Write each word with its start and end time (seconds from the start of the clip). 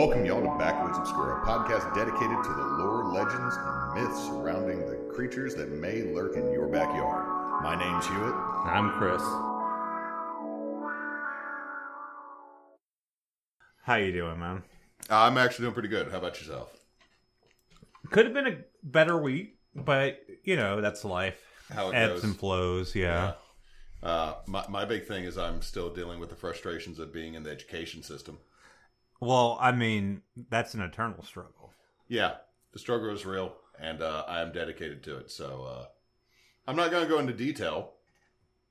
welcome 0.00 0.24
y'all 0.24 0.40
to 0.40 0.58
Backwoods 0.58 0.96
Obscura, 0.96 1.42
a 1.42 1.46
podcast 1.46 1.94
dedicated 1.94 2.42
to 2.42 2.54
the 2.54 2.64
lore, 2.78 3.12
legends, 3.12 3.54
and 3.58 3.92
myths 3.92 4.18
surrounding 4.24 4.78
the 4.88 4.96
creatures 5.14 5.54
that 5.54 5.70
may 5.72 6.04
lurk 6.04 6.38
in 6.38 6.50
your 6.50 6.68
backyard. 6.68 7.62
My 7.62 7.78
name's 7.78 8.06
Hewitt. 8.06 8.34
I'm 8.34 8.92
Chris. 8.92 9.20
How 13.82 13.96
you 13.96 14.10
doing, 14.10 14.38
man? 14.38 14.62
I'm 15.10 15.36
actually 15.36 15.64
doing 15.64 15.74
pretty 15.74 15.90
good. 15.90 16.10
How 16.10 16.16
about 16.16 16.40
yourself? 16.40 16.74
Could 18.10 18.24
have 18.24 18.32
been 18.32 18.46
a 18.46 18.56
better 18.82 19.18
week, 19.18 19.58
but 19.74 20.22
you 20.44 20.56
know 20.56 20.80
that's 20.80 21.04
life. 21.04 21.38
How 21.70 21.90
it 21.90 21.94
Ebbs 21.94 22.14
goes. 22.14 22.24
and 22.24 22.36
flows. 22.38 22.94
Yeah. 22.94 23.34
Uh, 24.02 24.36
my, 24.46 24.64
my 24.66 24.86
big 24.86 25.04
thing 25.04 25.24
is 25.24 25.36
I'm 25.36 25.60
still 25.60 25.92
dealing 25.92 26.20
with 26.20 26.30
the 26.30 26.36
frustrations 26.36 26.98
of 26.98 27.12
being 27.12 27.34
in 27.34 27.42
the 27.42 27.50
education 27.50 28.02
system. 28.02 28.38
Well, 29.20 29.58
I 29.60 29.72
mean 29.72 30.22
that's 30.48 30.74
an 30.74 30.80
eternal 30.80 31.22
struggle. 31.22 31.72
Yeah, 32.08 32.34
the 32.72 32.78
struggle 32.78 33.10
is 33.10 33.26
real, 33.26 33.54
and 33.78 34.02
uh, 34.02 34.24
I 34.26 34.40
am 34.40 34.52
dedicated 34.52 35.02
to 35.04 35.18
it. 35.18 35.30
So 35.30 35.64
uh, 35.64 35.86
I'm 36.66 36.76
not 36.76 36.90
going 36.90 37.04
to 37.04 37.08
go 37.08 37.18
into 37.18 37.32
detail, 37.32 37.92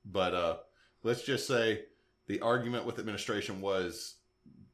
but 0.06 0.34
uh, 0.34 0.58
let's 1.04 1.24
just 1.24 1.48
say 1.48 1.86
the 2.28 2.42
argument 2.42 2.86
with 2.86 3.00
administration 3.00 3.62
was, 3.62 4.16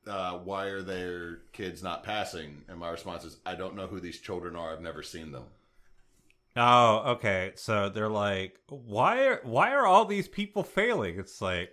uh, 0.07 0.37
"Why 0.39 0.65
are 0.65 0.81
their 0.81 1.39
kids 1.53 1.83
not 1.83 2.03
passing?" 2.03 2.63
And 2.67 2.79
my 2.79 2.89
response 2.89 3.23
is, 3.25 3.37
"I 3.45 3.55
don't 3.55 3.75
know 3.75 3.87
who 3.87 3.99
these 3.99 4.19
children 4.19 4.55
are. 4.55 4.71
I've 4.71 4.81
never 4.81 5.03
seen 5.03 5.31
them." 5.31 5.45
Oh, 6.57 7.03
okay. 7.13 7.51
So 7.55 7.89
they're 7.89 8.09
like, 8.09 8.59
why 8.69 9.25
are 9.25 9.41
why 9.43 9.71
are 9.73 9.85
all 9.85 10.05
these 10.05 10.27
people 10.27 10.63
failing? 10.63 11.19
It's 11.19 11.41
like, 11.41 11.71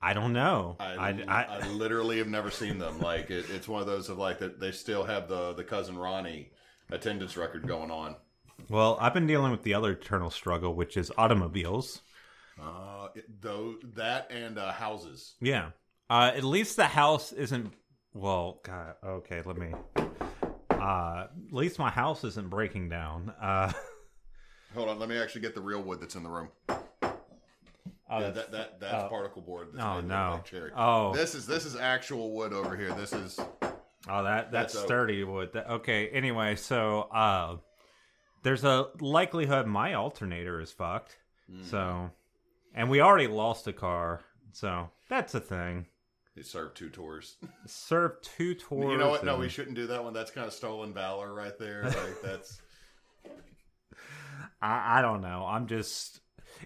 I 0.00 0.12
don't 0.12 0.32
know. 0.32 0.76
I, 0.78 0.84
I, 0.84 1.24
I, 1.26 1.42
I, 1.44 1.68
literally 1.68 2.18
have 2.18 2.28
never 2.28 2.50
seen 2.50 2.78
them. 2.78 3.00
Like 3.00 3.30
it, 3.30 3.46
it's 3.50 3.66
one 3.66 3.80
of 3.80 3.86
those 3.86 4.08
of 4.08 4.18
like 4.18 4.38
that 4.40 4.60
they 4.60 4.70
still 4.70 5.04
have 5.04 5.28
the 5.28 5.54
the 5.54 5.64
cousin 5.64 5.96
Ronnie 5.98 6.50
attendance 6.90 7.36
record 7.36 7.66
going 7.66 7.90
on. 7.90 8.16
well, 8.68 8.98
I've 9.00 9.14
been 9.14 9.26
dealing 9.26 9.50
with 9.50 9.62
the 9.62 9.74
other 9.74 9.92
eternal 9.92 10.30
struggle, 10.30 10.74
which 10.74 10.96
is 10.96 11.10
automobiles. 11.16 12.02
Uh, 12.60 13.08
it, 13.14 13.24
though 13.40 13.76
that 13.94 14.30
and 14.30 14.58
uh, 14.58 14.72
houses. 14.72 15.34
Yeah. 15.40 15.70
Uh, 16.08 16.32
at 16.34 16.44
least 16.44 16.76
the 16.76 16.86
house 16.86 17.32
isn't. 17.32 17.72
Well, 18.14 18.60
God. 18.64 18.94
Okay, 19.04 19.42
let 19.44 19.56
me. 19.56 19.72
Uh, 20.70 21.26
at 21.26 21.52
least 21.52 21.78
my 21.78 21.90
house 21.90 22.22
isn't 22.22 22.48
breaking 22.48 22.88
down. 22.88 23.32
Uh, 23.40 23.72
Hold 24.74 24.88
on, 24.88 24.98
let 24.98 25.08
me 25.08 25.18
actually 25.18 25.40
get 25.40 25.54
the 25.54 25.60
real 25.60 25.82
wood 25.82 26.00
that's 26.00 26.14
in 26.14 26.22
the 26.22 26.28
room. 26.28 26.48
Oh, 28.10 28.20
yeah, 28.20 28.30
that, 28.30 28.52
that 28.52 28.80
that's 28.80 29.04
oh. 29.04 29.08
particle 29.08 29.42
board. 29.42 29.68
That's 29.72 29.84
Oh, 29.84 30.00
no. 30.00 30.40
cherry. 30.44 30.70
Oh. 30.76 31.12
this 31.14 31.34
is 31.34 31.46
this 31.46 31.64
is 31.64 31.76
actual 31.76 32.32
wood 32.32 32.52
over 32.52 32.76
here. 32.76 32.92
This 32.94 33.12
is 33.12 33.38
Oh, 34.08 34.22
that 34.22 34.52
that's, 34.52 34.72
That's 34.72 34.76
oak. 34.76 34.86
sturdy 34.86 35.24
wood. 35.24 35.50
That, 35.54 35.68
okay. 35.68 36.08
Anyway, 36.08 36.54
so 36.56 37.02
uh, 37.12 37.56
there's 38.42 38.62
a 38.64 38.86
likelihood 39.00 39.66
my 39.66 39.94
alternator 39.94 40.60
is 40.60 40.70
fucked. 40.70 41.16
Mm. 41.50 41.64
So, 41.64 42.10
and 42.74 42.88
we 42.88 43.00
already 43.00 43.26
lost 43.26 43.66
a 43.66 43.72
car. 43.72 44.20
So 44.52 44.90
that's 45.08 45.34
a 45.34 45.40
thing. 45.40 45.86
it 46.36 46.46
served 46.46 46.76
two 46.76 46.88
tours. 46.88 47.36
Serve 47.66 48.20
two 48.22 48.54
tours. 48.54 48.84
you 48.92 48.96
know 48.96 49.10
what? 49.10 49.24
No, 49.24 49.38
we 49.38 49.48
shouldn't 49.48 49.74
do 49.74 49.88
that 49.88 50.04
one. 50.04 50.12
That's 50.12 50.30
kind 50.30 50.46
of 50.46 50.52
stolen 50.52 50.94
valor 50.94 51.34
right 51.34 51.58
there. 51.58 51.82
Like 51.84 52.22
that's 52.22 52.60
I, 54.62 54.98
I 54.98 55.02
don't 55.02 55.20
know. 55.20 55.44
I'm 55.48 55.66
just. 55.66 56.20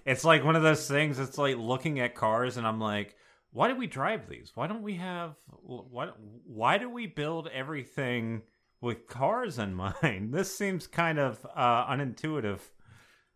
It's 0.05 0.25
like 0.25 0.45
one 0.45 0.57
of 0.57 0.63
those 0.63 0.87
things. 0.89 1.19
It's 1.19 1.39
like 1.39 1.57
looking 1.57 2.01
at 2.01 2.15
cars, 2.15 2.57
and 2.57 2.67
I'm 2.67 2.81
like, 2.81 3.17
why 3.53 3.69
do 3.69 3.77
we 3.77 3.87
drive 3.87 4.29
these? 4.29 4.53
Why 4.55 4.67
don't 4.67 4.83
we 4.83 4.95
have? 4.97 5.35
Why? 5.63 6.11
Why 6.47 6.79
do 6.79 6.89
we 6.91 7.07
build 7.07 7.49
everything 7.53 8.43
with 8.81 9.07
cars 9.09 9.59
in 9.59 9.75
mind? 10.03 10.33
This 10.33 10.55
seems 10.57 10.87
kind 10.87 11.19
of 11.19 11.45
uh, 11.55 11.87
unintuitive 11.87 12.61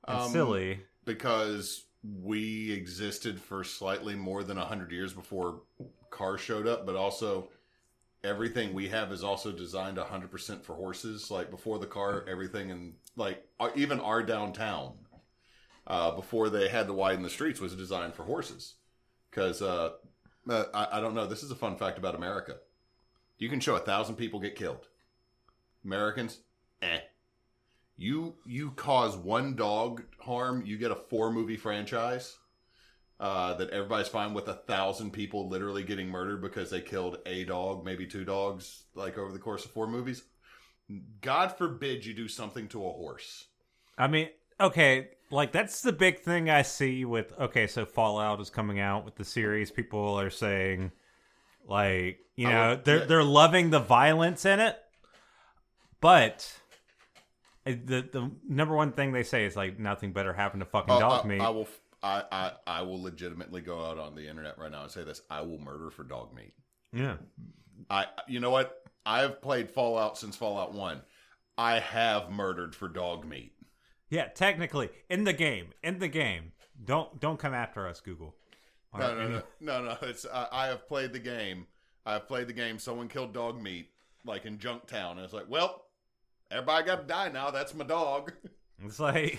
and 0.06 0.18
Um, 0.20 0.30
silly. 0.30 0.80
because 1.04 1.84
we 2.22 2.70
existed 2.72 3.40
for 3.40 3.64
slightly 3.64 4.14
more 4.14 4.42
than 4.44 4.58
100 4.58 4.92
years 4.92 5.12
before 5.14 5.62
cars 6.10 6.40
showed 6.40 6.66
up, 6.66 6.84
but 6.86 6.96
also 6.96 7.48
everything 8.22 8.72
we 8.72 8.88
have 8.88 9.10
is 9.12 9.22
also 9.24 9.50
designed 9.52 9.96
100% 9.98 10.62
for 10.62 10.74
horses. 10.74 11.30
Like 11.30 11.50
before 11.50 11.78
the 11.78 11.86
car, 11.86 12.24
everything 12.28 12.70
and 12.70 12.94
like 13.16 13.44
uh, 13.60 13.70
even 13.74 14.00
our 14.00 14.22
downtown, 14.22 14.92
uh, 15.86 16.10
before 16.12 16.48
they 16.48 16.68
had 16.68 16.86
to 16.86 16.92
widen 16.92 17.22
the 17.22 17.30
streets, 17.30 17.60
was 17.60 17.74
designed 17.74 18.14
for 18.14 18.24
horses. 18.24 18.74
Because 19.30 19.62
uh, 19.62 19.90
uh, 20.48 20.64
I, 20.72 20.98
I 20.98 21.00
don't 21.00 21.14
know, 21.14 21.26
this 21.26 21.42
is 21.42 21.50
a 21.50 21.56
fun 21.56 21.76
fact 21.76 21.98
about 21.98 22.14
America. 22.14 22.56
You 23.38 23.48
can 23.48 23.60
show 23.60 23.76
a 23.76 23.80
thousand 23.80 24.16
people 24.16 24.40
get 24.40 24.56
killed. 24.56 24.86
Americans, 25.84 26.38
eh. 26.82 27.00
You 27.96 28.34
you 28.44 28.72
cause 28.72 29.16
one 29.16 29.54
dog 29.54 30.02
harm, 30.18 30.64
you 30.66 30.76
get 30.78 30.90
a 30.90 30.96
four 30.96 31.32
movie 31.32 31.56
franchise. 31.56 32.36
Uh, 33.20 33.54
that 33.54 33.70
everybody's 33.70 34.08
fine 34.08 34.34
with 34.34 34.48
a 34.48 34.54
thousand 34.54 35.12
people 35.12 35.48
literally 35.48 35.84
getting 35.84 36.08
murdered 36.08 36.42
because 36.42 36.68
they 36.68 36.80
killed 36.80 37.16
a 37.26 37.44
dog, 37.44 37.84
maybe 37.84 38.06
two 38.06 38.24
dogs, 38.24 38.82
like 38.96 39.16
over 39.16 39.32
the 39.32 39.38
course 39.38 39.64
of 39.64 39.70
four 39.70 39.86
movies. 39.86 40.24
God 41.20 41.56
forbid 41.56 42.04
you 42.04 42.12
do 42.12 42.26
something 42.26 42.66
to 42.68 42.84
a 42.84 42.90
horse. 42.90 43.46
I 43.96 44.08
mean, 44.08 44.30
okay, 44.60 45.08
like 45.30 45.52
that's 45.52 45.82
the 45.82 45.92
big 45.92 46.20
thing 46.20 46.50
I 46.50 46.62
see 46.62 47.04
with. 47.04 47.32
Okay, 47.38 47.66
so 47.66 47.84
Fallout 47.84 48.40
is 48.40 48.50
coming 48.50 48.80
out 48.80 49.04
with 49.04 49.16
the 49.16 49.24
series. 49.24 49.70
People 49.70 50.18
are 50.20 50.30
saying, 50.30 50.92
like, 51.66 52.18
you 52.36 52.48
Oh, 52.48 52.50
know, 52.50 52.80
they're 52.82 52.98
yeah. 52.98 53.04
they're 53.06 53.24
loving 53.24 53.70
the 53.70 53.80
violence 53.80 54.44
in 54.44 54.60
it, 54.60 54.76
but 56.00 56.52
uh, 57.66 57.72
the 57.84 58.08
the 58.12 58.30
number 58.48 58.74
one 58.76 58.92
thing 58.92 59.12
they 59.12 59.22
say 59.22 59.44
is 59.44 59.56
like 59.56 59.78
nothing 59.78 60.12
better 60.12 60.32
happened 60.32 60.60
to 60.60 60.66
fucking 60.66 60.94
Uh, 60.94 60.98
dog 61.00 61.24
I, 61.24 61.28
meat. 61.28 61.40
I 61.40 61.48
will. 61.50 61.68
I, 62.02 62.22
I 62.30 62.52
I 62.66 62.82
will 62.82 63.02
legitimately 63.02 63.62
go 63.62 63.82
out 63.84 63.98
on 63.98 64.14
the 64.14 64.28
internet 64.28 64.58
right 64.58 64.70
now 64.70 64.82
and 64.82 64.90
say 64.90 65.04
this. 65.04 65.22
I 65.30 65.40
will 65.40 65.58
murder 65.58 65.90
for 65.90 66.04
Dogmeat. 66.04 66.52
yeah, 66.92 67.16
I. 67.88 68.06
You 68.28 68.40
know 68.40 68.50
what? 68.50 68.82
I've 69.06 69.40
played 69.42 69.70
Fallout 69.70 70.18
since 70.18 70.36
Fallout 70.36 70.74
One. 70.74 71.00
I 71.56 71.78
have 71.78 72.30
murdered 72.30 72.74
for 72.74 72.88
Dogmeat. 72.88 73.52
Yeah. 74.14 74.28
Technically, 74.28 74.90
in 75.10 75.24
the 75.24 75.32
game, 75.32 75.68
in 75.82 75.98
the 75.98 76.08
game, 76.08 76.52
don't 76.84 77.20
don't 77.20 77.38
come 77.38 77.54
after 77.54 77.86
us, 77.88 78.00
Google. 78.00 78.34
No, 78.96 79.14
no, 79.14 79.20
any- 79.20 79.32
no, 79.32 79.42
no, 79.60 79.82
no. 79.82 79.96
It's 80.02 80.24
I, 80.32 80.48
I 80.52 80.66
have 80.66 80.86
played 80.86 81.12
the 81.12 81.18
game. 81.18 81.66
I 82.06 82.14
have 82.14 82.28
played 82.28 82.46
the 82.48 82.52
game. 82.52 82.78
Someone 82.78 83.08
killed 83.08 83.32
Dogmeat, 83.34 83.86
like 84.24 84.44
in 84.44 84.58
Junktown, 84.58 85.12
and 85.12 85.20
it's 85.20 85.32
like, 85.32 85.48
well, 85.48 85.86
everybody 86.50 86.86
got 86.86 87.00
to 87.00 87.06
die 87.06 87.28
now. 87.30 87.50
That's 87.50 87.74
my 87.74 87.84
dog. 87.84 88.32
It's 88.84 88.98
like 88.98 89.38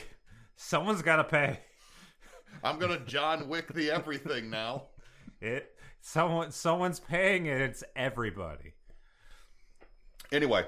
someone's 0.56 1.02
got 1.02 1.18
to 1.18 1.24
pay. 1.25 1.59
I'm 2.64 2.80
gonna 2.80 3.00
John 3.02 3.50
Wick 3.50 3.74
the 3.74 3.91
everything 3.91 4.50
now. 4.50 4.88
It 5.41 5.75
someone 6.00 6.52
someone's 6.52 7.02
paying 7.02 7.46
it. 7.47 7.59
It's 7.59 7.84
everybody. 7.97 8.74
Anyway, 10.31 10.66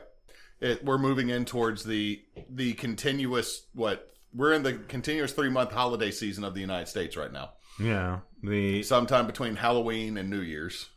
it, 0.60 0.84
we're 0.84 0.98
moving 0.98 1.30
in 1.30 1.46
towards 1.46 1.84
the 1.84 2.22
the 2.50 2.74
continuous 2.74 3.68
what 3.74 4.12
we're 4.34 4.54
in 4.54 4.64
the 4.64 4.74
continuous 4.74 5.32
three 5.34 5.50
month 5.50 5.72
holiday 5.72 6.12
season 6.12 6.44
of 6.44 6.54
the 6.54 6.62
United 6.62 6.88
States 6.88 7.16
right 7.18 7.32
now. 7.32 7.52
Yeah, 7.80 8.20
the 8.44 8.84
Sometime 8.84 9.28
between 9.28 9.56
Halloween 9.56 10.18
and 10.18 10.30
New 10.30 10.42
Year's. 10.42 10.90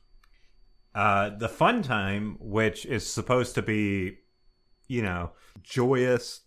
uh 0.94 1.30
the 1.30 1.48
fun 1.48 1.82
time, 1.82 2.36
which 2.40 2.86
is 2.86 3.06
supposed 3.06 3.54
to 3.56 3.62
be, 3.62 4.18
you 4.88 5.02
know, 5.02 5.32
joyous 5.62 6.40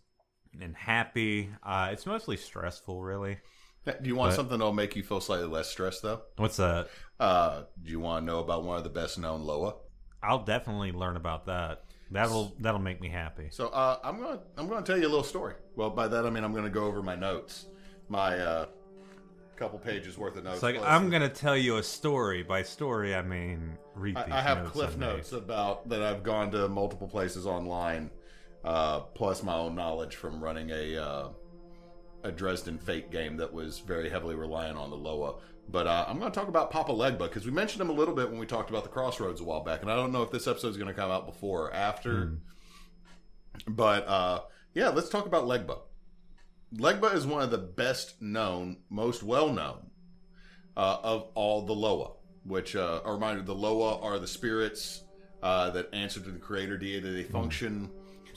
and 0.62 0.76
happy. 0.76 1.50
Uh 1.64 1.90
It's 1.92 2.06
mostly 2.06 2.38
stressful, 2.38 3.02
really. 3.02 3.38
Do 3.86 4.08
you 4.08 4.16
want 4.16 4.30
What? 4.30 4.36
something 4.38 4.58
that'll 4.60 4.72
make 4.74 4.96
you 4.96 5.04
feel 5.04 5.20
slightly 5.20 5.48
less 5.48 5.70
stressed, 5.70 6.02
though? 6.04 6.22
What's 6.38 6.56
that? 6.56 6.88
Uh, 7.20 7.64
do 7.84 7.92
you 7.92 8.00
want 8.00 8.22
to 8.22 8.26
know 8.26 8.40
about 8.40 8.64
one 8.64 8.78
of 8.78 8.84
the 8.86 8.90
best 8.90 9.20
known 9.20 9.42
Loa? 9.42 9.76
I'll 10.22 10.46
definitely 10.46 10.94
learn 10.94 11.18
about 11.18 11.48
that. 11.48 11.84
That'll 12.14 12.54
that'll 12.60 12.80
make 12.80 13.02
me 13.02 13.10
happy. 13.10 13.48
So 13.50 13.68
uh, 13.70 13.98
I'm 14.04 14.20
gonna 14.20 14.40
I'm 14.56 14.68
gonna 14.70 14.86
tell 14.86 14.98
you 14.98 15.08
a 15.08 15.10
little 15.10 15.24
story. 15.24 15.56
Well, 15.76 15.90
by 15.90 16.08
that 16.08 16.26
I 16.26 16.30
mean 16.30 16.44
I'm 16.44 16.54
gonna 16.54 16.70
go 16.70 16.86
over 16.86 17.02
my 17.02 17.16
notes, 17.16 17.66
my 18.08 18.38
uh, 18.38 18.66
couple 19.56 19.80
pages 19.80 20.18
worth 20.18 20.36
of 20.38 20.44
notes. 20.44 20.58
It's 20.58 20.64
like 20.64 20.76
plus- 20.76 20.88
I'm 20.88 21.10
gonna 21.10 21.28
tell 21.30 21.58
you 21.58 21.78
a 21.78 21.84
story. 21.84 22.44
By 22.44 22.62
story, 22.62 23.16
I 23.16 23.24
mean 23.24 23.78
read 23.96 24.16
I, 24.18 24.24
these 24.26 24.34
I 24.34 24.42
have 24.42 24.60
notes 24.60 24.72
cliff 24.72 24.94
I 24.96 25.00
made. 25.00 25.06
notes 25.08 25.32
about 25.32 25.90
that 25.90 26.04
I've 26.04 26.24
gone 26.24 26.52
to 26.52 26.68
multiple 26.68 27.08
places 27.08 27.48
online, 27.48 28.12
uh, 28.64 29.00
plus 29.02 29.42
my 29.42 29.56
own 29.56 29.76
knowledge 29.76 30.16
from 30.16 30.44
running 30.44 30.70
a 30.70 30.98
uh, 30.98 31.30
a 32.24 32.32
Dresden 32.32 32.78
Fate 32.78 33.12
game 33.12 33.38
that 33.38 33.52
was 33.52 33.80
very 33.80 34.10
heavily 34.10 34.36
reliant 34.36 34.78
on 34.78 34.90
the 34.90 34.96
Loa. 34.98 35.36
But 35.70 35.88
uh, 35.88 36.06
I'm 36.08 36.20
going 36.20 36.32
to 36.32 36.38
talk 36.38 36.50
about 36.50 36.72
Papa 36.72 36.92
Legba 36.92 37.20
because 37.20 37.46
we 37.46 37.52
mentioned 37.52 37.82
him 37.82 37.90
a 37.90 37.94
little 37.94 38.14
bit 38.14 38.30
when 38.30 38.40
we 38.40 38.46
talked 38.46 38.70
about 38.70 38.84
the 38.84 38.90
Crossroads 38.90 39.42
a 39.42 39.44
while 39.44 39.64
back, 39.64 39.82
and 39.82 39.90
I 39.90 39.96
don't 39.96 40.12
know 40.12 40.22
if 40.22 40.32
this 40.32 40.48
episode 40.48 40.70
is 40.70 40.78
going 40.78 40.88
to 40.88 40.94
come 40.94 41.10
out 41.10 41.26
before 41.26 41.68
or 41.68 41.74
after. 41.74 42.26
Hmm. 42.26 42.36
But 43.68 44.08
uh, 44.08 44.42
yeah, 44.74 44.90
let's 44.90 45.10
talk 45.10 45.26
about 45.26 45.46
Legba. 45.46 45.80
Legba 46.76 47.14
is 47.14 47.26
one 47.26 47.42
of 47.42 47.52
the 47.52 47.58
best 47.58 48.22
known, 48.22 48.78
most 48.90 49.24
well 49.24 49.52
known 49.52 49.92
uh, 50.76 50.98
of 51.04 51.30
all 51.36 51.64
the 51.64 51.74
Loa. 51.74 52.14
Which 52.46 52.76
uh, 52.76 53.02
a 53.06 53.14
reminder: 53.14 53.42
the 53.42 53.56
Loa 53.56 54.02
are 54.02 54.20
the 54.20 54.28
spirits 54.28 55.04
uh, 55.42 55.70
that 55.72 55.94
answer 55.94 56.20
to 56.20 56.32
the 56.32 56.40
creator 56.40 56.78
deity. 56.78 57.14
They 57.14 57.24
function. 57.24 57.90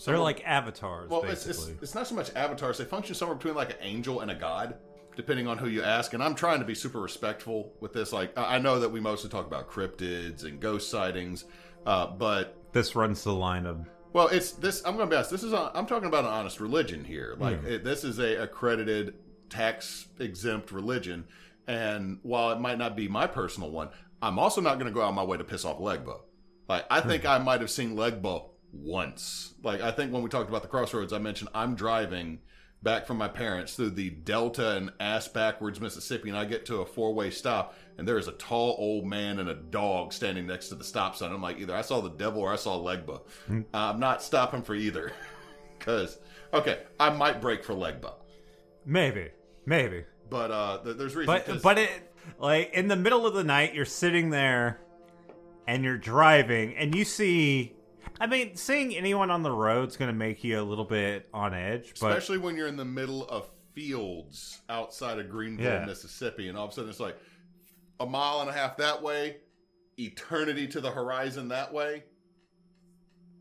They're 0.05 0.19
like 0.19 0.47
avatars, 0.47 1.09
well, 1.09 1.23
it's, 1.23 1.47
basically. 1.47 1.73
it's, 1.73 1.83
it's 1.85 1.95
not 1.95 2.07
so 2.07 2.15
much 2.15 2.31
avatars. 2.37 2.77
They 2.77 2.85
function 2.85 3.15
somewhere 3.15 3.37
between 3.37 3.55
like 3.55 3.71
an 3.71 3.77
angel 3.81 4.21
and 4.21 4.31
a 4.31 4.35
god, 4.35 4.75
depending 5.17 5.49
on 5.49 5.59
who 5.59 5.69
you 5.69 5.83
ask. 5.83 6.13
And 6.15 6.23
I'm 6.23 6.35
trying 6.35 6.61
to 6.61 6.65
be 6.65 6.75
super 6.75 7.01
respectful 7.01 7.73
with 7.81 7.93
this. 7.93 8.13
Like, 8.13 8.33
I 8.37 8.59
know 8.59 8.79
that 8.81 8.91
we 8.91 9.01
mostly 9.01 9.31
talk 9.31 9.47
about 9.47 9.71
cryptids 9.71 10.45
and 10.45 10.61
ghost 10.61 10.91
sightings, 10.91 11.45
uh, 11.85 12.07
but 12.07 12.57
this 12.73 12.95
runs 12.95 13.25
the 13.25 13.33
line 13.33 13.67
of 13.67 13.89
well, 14.17 14.29
it's 14.29 14.53
this. 14.53 14.83
I'm 14.87 14.97
going 14.97 15.09
to 15.09 15.11
be 15.11 15.17
honest. 15.17 15.31
This 15.31 15.43
is 15.43 15.53
I'm 15.53 15.85
talking 15.85 16.09
about 16.09 16.25
an 16.25 16.31
honest 16.31 16.59
religion 16.59 17.05
here. 17.05 17.37
Like 17.39 17.63
it, 17.65 17.85
this 17.85 18.03
is 18.03 18.19
a 18.19 18.45
accredited, 18.45 19.13
tax 19.51 20.07
exempt 20.19 20.73
religion, 20.73 21.27
and 21.67 22.19
while 22.23 22.51
it 22.53 22.59
might 22.59 22.79
not 22.79 22.97
be 22.97 23.09
my 23.09 23.27
personal 23.27 23.71
one, 23.71 23.91
I'm 24.23 24.39
also 24.39 24.63
not 24.63 24.79
going 24.79 24.87
to 24.87 24.95
go 24.95 25.03
out 25.03 25.11
of 25.11 25.15
my 25.15 25.23
way 25.23 25.37
to 25.37 25.45
piss 25.45 25.67
off 25.67 25.81
Legba. 25.81 26.21
Like 26.67 26.87
I 26.91 27.03
think 27.03 27.27
I 27.27 27.37
might 27.37 27.61
have 27.61 27.71
seen 27.71 27.95
Legba 27.95 28.49
once. 28.73 29.53
Like 29.63 29.83
I 29.83 29.91
think 29.91 30.15
when 30.15 30.23
we 30.23 30.31
talked 30.31 30.49
about 30.49 30.63
the 30.63 30.69
crossroads, 30.69 31.13
I 31.13 31.19
mentioned 31.19 31.51
I'm 31.55 31.75
driving 31.75 32.39
back 32.87 33.05
from 33.05 33.19
my 33.19 33.27
parents 33.27 33.75
through 33.75 33.91
the 33.91 34.11
Delta 34.11 34.77
and 34.77 34.93
ass 35.01 35.27
backwards 35.27 35.81
Mississippi, 35.81 36.29
and 36.29 36.39
I 36.39 36.45
get 36.45 36.65
to 36.67 36.83
a 36.83 36.87
four 36.87 37.13
way 37.13 37.31
stop, 37.31 37.75
and 37.99 38.07
there 38.07 38.17
is 38.17 38.29
a 38.29 38.33
tall 38.33 38.77
old 38.79 39.05
man 39.05 39.41
and 39.41 39.49
a 39.49 39.57
dog 39.57 40.13
standing 40.13 40.47
next 40.47 40.69
to 40.69 40.77
the 40.77 40.85
stop 40.85 41.17
sign. 41.17 41.33
I'm 41.33 41.43
like, 41.43 41.59
either 41.59 41.75
I 41.75 41.83
saw 41.83 42.01
the 42.01 42.11
devil 42.11 42.43
or 42.43 42.53
I 42.53 42.57
saw 42.57 42.79
Legba. 42.79 43.23
I'm 43.75 43.99
not 43.99 44.23
stopping 44.23 44.63
for 44.63 44.77
either, 44.77 45.13
because 45.79 46.19
okay, 46.55 46.83
I 47.01 47.11
might 47.11 47.41
break 47.41 47.65
for 47.65 47.75
Legba, 47.75 48.15
maybe, 48.85 49.31
maybe. 49.67 50.05
but 50.31 50.53
uh, 50.53 50.79
th- 50.85 50.97
there's 50.97 51.17
reasons. 51.17 51.61
But, 51.61 51.63
but 51.63 51.79
it 51.79 51.91
like 52.39 52.73
in 52.73 52.87
the 52.87 52.97
middle 52.97 53.27
of 53.27 53.35
the 53.35 53.45
night, 53.45 53.75
you're 53.75 53.85
sitting 53.85 54.31
there, 54.31 54.79
and 55.67 55.83
you're 55.83 55.99
driving, 55.99 56.77
and 56.77 56.95
you 56.95 57.05
see. 57.05 57.76
I 58.21 58.27
mean, 58.27 58.57
seeing 58.57 58.97
anyone 58.97 59.31
on 59.31 59.43
the 59.43 59.51
road's 59.51 59.97
gonna 59.97 60.13
make 60.13 60.43
you 60.45 60.61
a 60.61 60.63
little 60.63 60.85
bit 60.85 61.29
on 61.35 61.55
edge, 61.55 61.95
but 62.01 62.09
especially 62.09 62.39
when 62.39 62.57
you're 62.57 62.69
in 62.69 62.77
the 62.77 62.85
middle 62.85 63.27
of 63.29 63.49
fields 63.75 64.61
outside 64.69 65.19
of 65.19 65.29
Greenville, 65.31 65.81
Yeah. 65.81 65.85
Mississippi, 65.85 66.49
and 66.49 66.57
all 66.57 66.65
of 66.65 66.71
a 66.71 66.75
sudden 66.75 66.91
it's 66.91 67.01
like 67.01 67.17
a 68.01 68.07
mile 68.07 68.41
and 68.41 68.49
a 68.51 68.53
half 68.53 68.77
that 68.79 69.03
way, 69.03 69.39
eternity 69.99 70.67
to 70.69 70.81
the 70.81 70.91
horizon 70.91 71.49
that 71.49 71.73
way, 71.73 72.05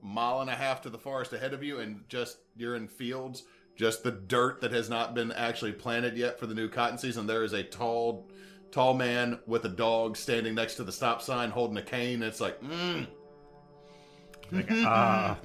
a 0.01 0.05
mile 0.05 0.41
and 0.41 0.49
a 0.49 0.55
half 0.55 0.81
to 0.81 0.89
the 0.89 0.97
forest 0.97 1.33
ahead 1.33 1.53
of 1.53 1.63
you, 1.63 1.79
and 1.79 2.03
just 2.09 2.37
you're 2.57 2.75
in 2.75 2.87
fields, 2.87 3.43
just 3.75 4.03
the 4.03 4.11
dirt 4.11 4.61
that 4.61 4.71
has 4.71 4.89
not 4.89 5.13
been 5.13 5.31
actually 5.31 5.71
planted 5.73 6.17
yet 6.17 6.39
for 6.39 6.47
the 6.47 6.55
new 6.55 6.67
cotton 6.69 6.97
season. 6.97 7.27
There 7.27 7.43
is 7.43 7.53
a 7.53 7.63
tall, 7.63 8.29
tall 8.71 8.93
man 8.93 9.39
with 9.45 9.65
a 9.65 9.69
dog 9.69 10.17
standing 10.17 10.55
next 10.55 10.75
to 10.75 10.83
the 10.83 10.91
stop 10.91 11.21
sign 11.21 11.49
holding 11.49 11.77
a 11.77 11.81
cane. 11.81 12.23
It's 12.23 12.41
like, 12.41 12.61
mm. 12.61 13.07
uh, 14.85 15.35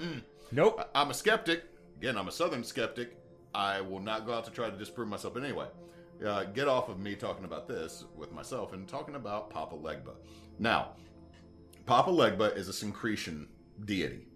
nope. 0.53 0.89
I'm 0.95 1.11
a 1.11 1.15
skeptic. 1.15 1.65
Again, 1.99 2.17
I'm 2.17 2.29
a 2.29 2.33
Southern 2.33 2.65
skeptic. 2.65 3.17
I 3.55 3.81
will 3.81 4.01
not 4.01 4.27
go 4.27 4.33
out 4.33 4.45
to 4.45 4.51
try 4.51 4.71
to 4.71 4.77
disprove 4.77 5.09
myself. 5.09 5.35
But 5.35 5.45
anyway, 5.45 5.67
uh, 6.25 6.45
get 6.45 6.69
off 6.69 6.89
of 6.89 6.99
me 6.99 7.15
talking 7.15 7.45
about 7.45 7.67
this 7.67 8.05
with 8.17 8.33
myself 8.33 8.73
and 8.73 8.87
talking 8.87 9.15
about 9.15 9.51
Papa 9.51 9.77
Legba. 9.77 10.15
Now, 10.59 10.91
Papa 11.87 12.11
Legba 12.11 12.57
is 12.57 12.69
a 12.69 12.73
syncretion 12.73 13.49
deity. 13.85 14.27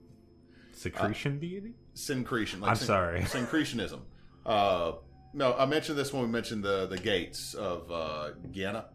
Secretion 0.73 1.39
deity. 1.39 1.75
Syncretion. 1.95 2.61
Like 2.61 2.71
I'm 2.71 2.77
syn- 2.77 2.87
sorry. 2.87 3.21
Syncretionism. 3.27 4.01
Uh, 4.45 4.93
no, 5.33 5.55
I 5.55 5.67
mentioned 5.67 5.99
this 5.99 6.13
when 6.13 6.23
we 6.23 6.29
mentioned 6.29 6.65
the 6.65 6.87
the 6.87 6.99
gates 6.99 7.55
of 7.55 7.91
uh, 7.91 8.31
Guyana. 8.53 8.87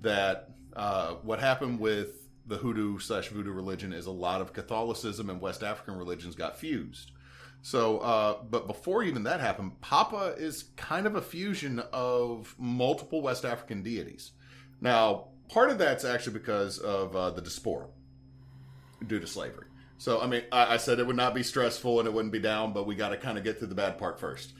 That 0.00 0.50
uh, 0.74 1.14
what 1.22 1.40
happened 1.40 1.80
with 1.80 2.25
the 2.46 2.56
hoodoo 2.56 2.98
slash 2.98 3.28
voodoo 3.28 3.52
religion 3.52 3.92
is 3.92 4.06
a 4.06 4.10
lot 4.10 4.40
of 4.40 4.52
Catholicism 4.52 5.30
and 5.30 5.40
West 5.40 5.62
African 5.62 5.96
religions 5.96 6.34
got 6.34 6.58
fused. 6.58 7.12
So, 7.62 7.98
uh, 7.98 8.38
but 8.48 8.66
before 8.66 9.02
even 9.02 9.24
that 9.24 9.40
happened, 9.40 9.80
Papa 9.80 10.34
is 10.38 10.64
kind 10.76 11.06
of 11.06 11.16
a 11.16 11.22
fusion 11.22 11.82
of 11.92 12.54
multiple 12.58 13.22
West 13.22 13.44
African 13.44 13.82
deities. 13.82 14.32
Now, 14.80 15.28
part 15.48 15.70
of 15.70 15.78
that's 15.78 16.04
actually 16.04 16.34
because 16.34 16.78
of 16.78 17.16
uh, 17.16 17.30
the 17.30 17.40
diaspora 17.40 17.86
due 19.06 19.18
to 19.18 19.26
slavery. 19.26 19.66
So, 19.98 20.20
I 20.20 20.26
mean, 20.26 20.42
I, 20.52 20.74
I 20.74 20.76
said 20.76 21.00
it 21.00 21.06
would 21.06 21.16
not 21.16 21.34
be 21.34 21.42
stressful 21.42 21.98
and 21.98 22.06
it 22.06 22.12
wouldn't 22.12 22.32
be 22.32 22.38
down, 22.38 22.72
but 22.72 22.86
we 22.86 22.94
got 22.94 23.08
to 23.08 23.16
kind 23.16 23.38
of 23.38 23.44
get 23.44 23.58
through 23.58 23.68
the 23.68 23.74
bad 23.74 23.98
part 23.98 24.20
first. 24.20 24.52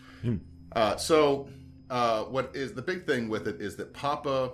Uh, 0.74 0.96
so, 0.96 1.48
uh, 1.90 2.24
what 2.24 2.50
is 2.54 2.72
the 2.72 2.82
big 2.82 3.06
thing 3.06 3.28
with 3.28 3.46
it 3.46 3.60
is 3.60 3.76
that 3.76 3.92
Papa, 3.94 4.52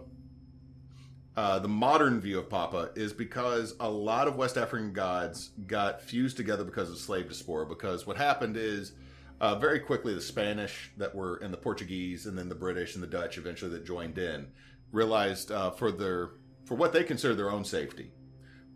uh, 1.37 1.58
the 1.58 1.69
modern 1.69 2.20
view 2.20 2.38
of 2.38 2.49
Papa, 2.49 2.90
is 2.94 3.12
because 3.12 3.75
a 3.81 3.88
lot 3.88 4.29
of 4.29 4.37
West 4.37 4.56
African 4.56 4.93
gods 4.93 5.50
got 5.67 6.02
fused 6.02 6.37
together 6.37 6.64
because 6.64 6.90
of 6.90 6.99
slave 6.99 7.25
diaspora. 7.25 7.67
Because 7.67 8.06
what 8.06 8.17
happened 8.17 8.56
is 8.56 8.93
uh, 9.40 9.55
very 9.55 9.81
quickly 9.81 10.14
the 10.14 10.20
Spanish 10.20 10.90
that 10.99 11.14
were 11.14 11.37
and 11.37 11.52
the 11.52 11.58
Portuguese 11.58 12.26
and 12.26 12.37
then 12.37 12.49
the 12.49 12.55
British 12.55 12.94
and 12.94 13.02
the 13.02 13.08
Dutch 13.08 13.38
eventually 13.38 13.70
that 13.73 13.84
joined 13.84 14.19
in 14.19 14.49
realized 14.93 15.50
uh, 15.50 15.70
for 15.70 15.90
their 15.90 16.31
for 16.64 16.76
what 16.76 16.93
they 16.93 17.02
consider 17.02 17.35
their 17.35 17.50
own 17.50 17.64
safety, 17.64 18.12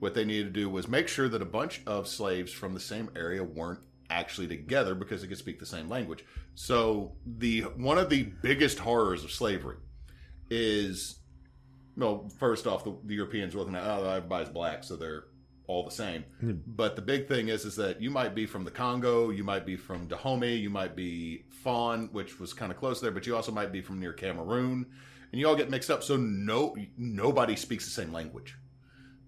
what 0.00 0.14
they 0.14 0.24
needed 0.24 0.52
to 0.52 0.60
do 0.60 0.68
was 0.68 0.88
make 0.88 1.08
sure 1.08 1.28
that 1.28 1.40
a 1.40 1.46
bunch 1.46 1.82
of 1.86 2.08
slaves 2.08 2.52
from 2.52 2.74
the 2.74 2.80
same 2.80 3.10
area 3.14 3.44
weren't 3.44 3.80
actually 4.10 4.48
together 4.48 4.94
because 4.94 5.22
they 5.22 5.28
could 5.28 5.38
speak 5.38 5.58
the 5.58 5.66
same 5.66 5.88
language. 5.88 6.24
So 6.54 7.12
the 7.24 7.62
one 7.62 7.98
of 7.98 8.10
the 8.10 8.24
biggest 8.42 8.78
horrors 8.78 9.24
of 9.24 9.30
slavery 9.30 9.76
is 10.50 11.20
well, 11.96 12.28
first 12.38 12.66
off, 12.66 12.84
the, 12.84 12.96
the 13.04 13.14
Europeans 13.14 13.54
were 13.54 13.60
looking 13.60 13.76
at 13.76 13.84
oh, 13.84 14.08
everybody's 14.08 14.48
black, 14.48 14.84
so 14.84 14.96
they're 14.96 15.24
all 15.66 15.84
the 15.84 15.90
same. 15.90 16.24
But 16.66 16.94
the 16.96 17.02
big 17.02 17.26
thing 17.26 17.48
is, 17.48 17.64
is 17.64 17.76
that 17.76 18.00
you 18.00 18.10
might 18.10 18.34
be 18.34 18.46
from 18.46 18.64
the 18.64 18.70
Congo, 18.70 19.30
you 19.30 19.42
might 19.42 19.66
be 19.66 19.76
from 19.76 20.06
Dahomey, 20.06 20.54
you 20.56 20.70
might 20.70 20.94
be 20.94 21.44
Fon, 21.62 22.08
which 22.12 22.38
was 22.38 22.52
kind 22.52 22.70
of 22.70 22.78
close 22.78 23.00
there, 23.00 23.10
but 23.10 23.26
you 23.26 23.34
also 23.34 23.52
might 23.52 23.72
be 23.72 23.80
from 23.80 23.98
near 23.98 24.12
Cameroon, 24.12 24.86
and 25.32 25.40
you 25.40 25.48
all 25.48 25.56
get 25.56 25.70
mixed 25.70 25.90
up. 25.90 26.02
So 26.02 26.16
no, 26.16 26.76
nobody 26.96 27.56
speaks 27.56 27.84
the 27.84 27.90
same 27.90 28.12
language. 28.12 28.56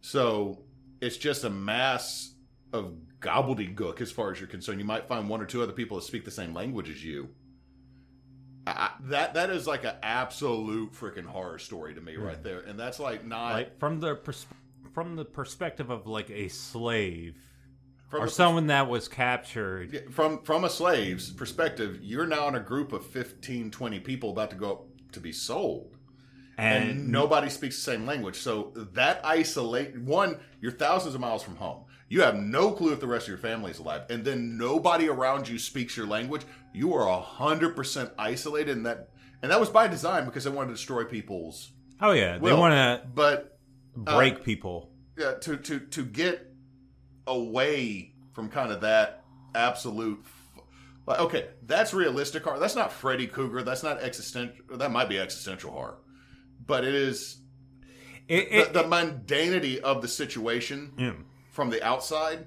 So 0.01 0.63
it's 1.01 1.17
just 1.17 1.45
a 1.45 1.51
mass 1.51 2.35
of 2.73 2.95
gobbledygook 3.21 4.01
as 4.01 4.13
far 4.13 4.31
as 4.31 4.39
you're 4.39 4.49
concerned. 4.49 4.79
You 4.79 4.87
might 4.87 5.09
find 5.09 5.29
one 5.29 5.41
or 5.41 5.47
two 5.47 5.63
other 5.63 5.73
people 5.73 5.97
that 5.97 6.05
speak 6.05 6.25
the 6.25 6.31
same 6.31 6.55
language 6.55 6.89
as 6.89 7.05
you. 7.05 7.31
I, 8.77 8.91
that 9.09 9.35
that 9.35 9.51
is 9.51 9.67
like 9.67 9.85
an 9.85 9.97
absolute 10.03 10.93
freaking 10.93 11.27
horror 11.27 11.59
story 11.59 11.95
to 11.95 12.01
me 12.01 12.15
hmm. 12.15 12.23
right 12.23 12.43
there, 12.43 12.61
and 12.61 12.79
that's 12.79 12.99
like 12.99 13.25
not 13.25 13.53
Like 13.53 13.79
from 13.79 14.01
the 14.01 14.17
pers- 14.17 14.47
from 14.93 15.17
the 15.17 15.25
perspective 15.25 15.91
of 15.91 16.07
like 16.07 16.31
a 16.31 16.49
slave 16.49 17.37
from 18.09 18.23
or 18.23 18.29
someone 18.29 18.69
that 18.69 18.89
was 18.89 19.09
captured. 19.09 19.93
Yeah, 19.93 20.01
from 20.11 20.43
from 20.43 20.65
a 20.65 20.71
slave's 20.71 21.31
perspective. 21.31 22.01
You're 22.03 22.27
now 22.27 22.49
in 22.49 22.55
a 22.55 22.61
group 22.61 22.93
of 22.93 23.07
15, 23.07 23.71
20 23.71 24.01
people 24.01 24.31
about 24.31 24.51
to 24.51 24.57
go 24.57 24.73
up 24.73 24.85
to 25.13 25.21
be 25.21 25.33
sold, 25.33 25.97
and, 26.57 26.91
And, 26.91 27.09
nobody 27.09 27.51
speaks 27.51 27.77
the 27.77 27.83
same 27.83 28.07
language. 28.07 28.37
So 28.37 28.73
that 28.75 29.21
isolate 29.25 29.99
one, 29.99 30.41
you're 30.61 30.73
thousands 30.73 31.15
of 31.15 31.21
miles 31.21 31.43
from 31.43 31.57
home. 31.57 31.85
You 32.09 32.23
have 32.23 32.37
no 32.37 32.73
clue 32.73 32.93
if 32.93 33.01
the 33.01 33.07
rest 33.07 33.25
of 33.27 33.29
your 33.29 33.39
family 33.39 33.71
is 33.71 33.79
alive, 33.79 34.03
and 34.09 34.25
then 34.25 34.57
nobody 34.57 35.09
around 35.09 35.47
you 35.49 35.59
speaks 35.59 35.97
your 35.97 36.07
language. 36.07 36.43
You 36.73 36.95
are 36.95 37.21
hundred 37.21 37.77
percent 37.77 38.11
isolated, 38.19 38.77
and 38.77 38.87
that 38.87 39.11
and 39.43 39.51
that 39.53 39.61
was 39.61 39.69
by 39.69 39.89
design 39.89 40.25
because 40.25 40.45
they 40.45 40.51
wanted 40.51 40.69
to 40.69 40.75
destroy 40.75 41.05
people's. 41.05 41.71
oh 42.01 42.13
yeah, 42.13 42.39
they 42.39 42.53
want 42.53 42.73
to 42.73 43.07
But 43.15 43.59
uh, 44.07 44.17
break 44.17 44.43
people. 44.43 44.91
yeah, 45.19 45.35
to 45.35 45.57
to 45.59 45.81
to 45.81 46.05
get 46.05 46.47
away 47.27 48.15
from 48.33 48.49
kind 48.49 48.73
of 48.73 48.81
that 48.83 49.25
absolute. 49.55 50.21
f- 50.25 50.63
Like, 51.07 51.21
okay, 51.21 51.49
that's 51.67 51.93
realistic 51.95 52.45
horror. 52.45 52.59
That's 52.59 52.77
not 52.77 52.93
Freddy 52.93 53.27
Krueger. 53.27 53.63
That's 53.63 53.83
not 53.83 54.01
existential. 54.01 54.77
That 54.77 54.91
might 54.93 55.09
be 55.09 55.19
existential 55.19 55.71
horror, 55.73 55.99
but 56.65 56.85
it 56.85 56.95
is 56.95 57.39
It, 58.29 58.49
it, 58.51 58.73
the, 58.73 58.83
the 58.83 58.89
mundanity 58.89 59.79
of 59.81 60.03
the 60.03 60.09
situation 60.09 60.93
yeah. 60.99 61.13
From 61.59 61.71
the 61.71 61.83
outside 61.83 62.47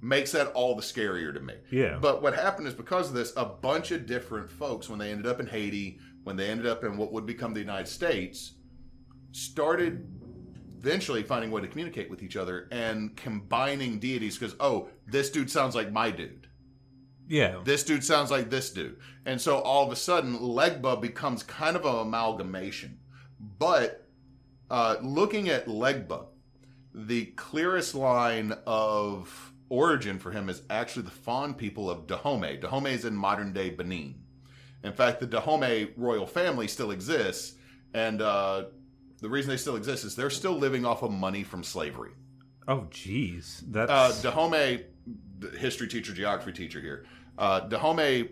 makes 0.00 0.30
that 0.30 0.46
all 0.52 0.76
the 0.76 0.82
scarier 0.82 1.34
to 1.34 1.40
me. 1.40 1.54
Yeah. 1.72 1.98
But 2.00 2.22
what 2.22 2.32
happened 2.32 2.68
is 2.68 2.74
because 2.74 3.08
of 3.08 3.14
this, 3.14 3.32
a 3.36 3.44
bunch 3.44 3.90
of 3.90 4.06
different 4.06 4.48
folks, 4.48 4.88
when 4.88 5.00
they 5.00 5.10
ended 5.10 5.26
up 5.26 5.40
in 5.40 5.48
Haiti, 5.48 5.98
when 6.22 6.36
they 6.36 6.48
ended 6.48 6.66
up 6.68 6.84
in 6.84 6.96
what 6.96 7.12
would 7.12 7.26
become 7.26 7.54
the 7.54 7.58
United 7.58 7.88
States, 7.88 8.52
started 9.32 10.06
eventually 10.78 11.24
finding 11.24 11.50
a 11.50 11.54
way 11.54 11.60
to 11.60 11.66
communicate 11.66 12.08
with 12.08 12.22
each 12.22 12.36
other 12.36 12.68
and 12.70 13.16
combining 13.16 13.98
deities 13.98 14.38
because, 14.38 14.54
oh, 14.60 14.88
this 15.08 15.28
dude 15.28 15.50
sounds 15.50 15.74
like 15.74 15.90
my 15.90 16.12
dude. 16.12 16.46
yeah. 17.28 17.56
This 17.64 17.82
dude 17.82 18.04
sounds 18.04 18.30
like 18.30 18.48
this 18.48 18.70
dude. 18.70 18.96
And 19.26 19.40
so 19.40 19.58
all 19.58 19.84
of 19.84 19.92
a 19.92 19.96
sudden, 19.96 20.38
Legba 20.38 21.00
becomes 21.00 21.42
kind 21.42 21.74
of 21.74 21.84
an 21.84 21.96
amalgamation. 21.96 23.00
But 23.58 24.06
uh, 24.70 24.98
looking 25.02 25.48
at 25.48 25.66
Legba, 25.66 26.26
the 26.94 27.26
clearest 27.26 27.94
line 27.94 28.54
of 28.66 29.52
origin 29.68 30.18
for 30.18 30.30
him 30.32 30.48
is 30.48 30.62
actually 30.68 31.02
the 31.02 31.10
Fon 31.10 31.54
people 31.54 31.88
of 31.88 32.06
Dahomey. 32.06 32.56
Dahomey 32.60 32.92
is 32.92 33.04
in 33.04 33.14
modern 33.14 33.52
day 33.52 33.70
Benin. 33.70 34.16
In 34.82 34.92
fact, 34.92 35.20
the 35.20 35.26
Dahomey 35.26 35.90
royal 35.96 36.26
family 36.26 36.66
still 36.66 36.90
exists. 36.90 37.54
And 37.94 38.22
uh, 38.22 38.64
the 39.20 39.28
reason 39.28 39.50
they 39.50 39.56
still 39.56 39.76
exist 39.76 40.04
is 40.04 40.16
they're 40.16 40.30
still 40.30 40.54
living 40.54 40.84
off 40.84 41.02
of 41.02 41.10
money 41.12 41.42
from 41.42 41.62
slavery. 41.62 42.12
Oh, 42.66 42.86
jeez, 42.90 43.62
that's 43.68 43.90
Uh, 43.90 44.12
Dahomey, 44.22 44.84
history 45.58 45.88
teacher, 45.88 46.12
geography 46.12 46.52
teacher 46.52 46.80
here. 46.80 47.04
Uh, 47.38 47.60
Dahomey, 47.60 48.30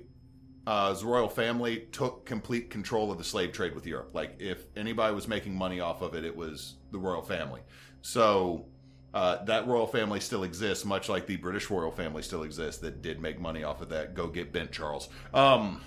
uh, 0.67 0.91
his 0.91 1.03
royal 1.03 1.29
family 1.29 1.87
took 1.93 2.25
complete 2.27 2.71
control 2.71 3.11
of 3.11 3.19
the 3.19 3.25
slave 3.25 3.53
trade 3.53 3.75
with 3.75 3.87
Europe. 3.87 4.11
Like, 4.13 4.37
if 4.39 4.65
anybody 4.77 5.15
was 5.15 5.27
making 5.27 5.55
money 5.55 5.81
off 5.81 6.03
of 6.03 6.15
it, 6.15 6.25
it 6.25 6.37
was 6.37 6.75
the 6.93 6.99
royal 6.99 7.23
family. 7.23 7.63
So 8.03 8.67
uh, 9.15 9.45
that 9.45 9.67
royal 9.67 9.87
family 9.87 10.21
still 10.21 10.45
exists, 10.45 10.85
much 10.85 11.09
like 11.09 11.27
the 11.27 11.37
British 11.37 11.71
royal 11.71 11.91
family 11.91 12.23
still 12.23 12.43
exists 12.43 12.81
that 12.83 13.03
did 13.03 13.21
make 13.21 13.41
money 13.41 13.65
off 13.65 13.81
of 13.81 13.89
that. 13.91 14.15
Go 14.15 14.29
get 14.29 14.53
bent, 14.53 14.71
Charles. 14.73 15.09
Um, 15.35 15.81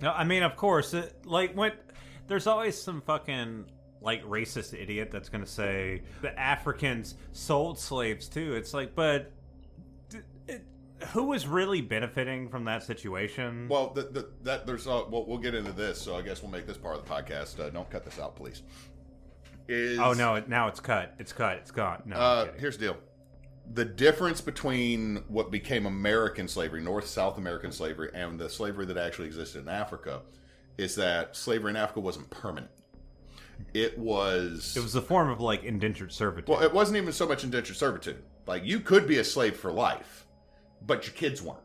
No, 0.00 0.12
I 0.12 0.24
mean, 0.24 0.42
of 0.42 0.56
course, 0.56 0.94
it, 0.94 1.14
like 1.24 1.54
when 1.54 1.72
there's 2.26 2.46
always 2.46 2.80
some 2.80 3.00
fucking 3.02 3.66
like 4.00 4.22
racist 4.24 4.74
idiot 4.78 5.10
that's 5.10 5.28
gonna 5.28 5.46
say 5.46 6.02
the 6.20 6.38
Africans 6.38 7.14
sold 7.32 7.78
slaves 7.78 8.28
too. 8.28 8.54
It's 8.54 8.74
like, 8.74 8.94
but 8.94 9.32
who 11.08 11.24
was 11.24 11.46
really 11.46 11.80
benefiting 11.80 12.48
from 12.48 12.64
that 12.64 12.82
situation? 12.82 13.68
well, 13.68 13.90
the, 13.94 14.02
the, 14.02 14.28
that 14.42 14.66
there's 14.66 14.86
uh, 14.86 15.04
well, 15.08 15.24
we'll 15.26 15.38
get 15.38 15.54
into 15.54 15.72
this, 15.72 16.00
so 16.00 16.16
I 16.16 16.22
guess 16.22 16.42
we'll 16.42 16.52
make 16.52 16.66
this 16.66 16.76
part 16.76 16.96
of 16.96 17.04
the 17.04 17.10
podcast. 17.10 17.60
Uh, 17.60 17.70
don't 17.70 17.90
cut 17.90 18.04
this 18.04 18.18
out, 18.18 18.36
please. 18.36 18.62
Is 19.68 19.98
oh 19.98 20.12
no, 20.12 20.34
it, 20.36 20.48
now 20.48 20.68
it's 20.68 20.80
cut. 20.80 21.14
It's 21.18 21.32
cut. 21.32 21.56
It's 21.58 21.70
gone. 21.70 22.02
No, 22.06 22.16
Uh, 22.16 22.48
here's 22.58 22.76
the 22.76 22.86
deal. 22.86 22.96
The 23.72 23.84
difference 23.84 24.42
between 24.42 25.24
what 25.28 25.50
became 25.50 25.86
American 25.86 26.48
slavery, 26.48 26.82
North 26.82 27.06
South 27.06 27.38
American 27.38 27.72
slavery, 27.72 28.10
and 28.12 28.38
the 28.38 28.48
slavery 28.50 28.84
that 28.86 28.98
actually 28.98 29.26
existed 29.26 29.62
in 29.62 29.68
Africa 29.68 30.20
is 30.76 30.94
that 30.96 31.34
slavery 31.34 31.70
in 31.70 31.76
Africa 31.76 32.00
wasn't 32.00 32.28
permanent. 32.28 32.70
It 33.72 33.96
was. 33.98 34.76
it 34.76 34.82
was 34.82 34.94
a 34.96 35.00
form 35.02 35.30
of 35.30 35.40
like 35.40 35.64
indentured 35.64 36.12
servitude. 36.12 36.48
Well, 36.48 36.62
it 36.62 36.74
wasn't 36.74 36.98
even 36.98 37.12
so 37.12 37.26
much 37.26 37.42
indentured 37.44 37.76
servitude. 37.76 38.22
Like, 38.46 38.64
you 38.64 38.80
could 38.80 39.06
be 39.06 39.18
a 39.18 39.24
slave 39.24 39.56
for 39.56 39.72
life, 39.72 40.26
but 40.86 41.06
your 41.06 41.14
kids 41.14 41.40
weren't. 41.40 41.60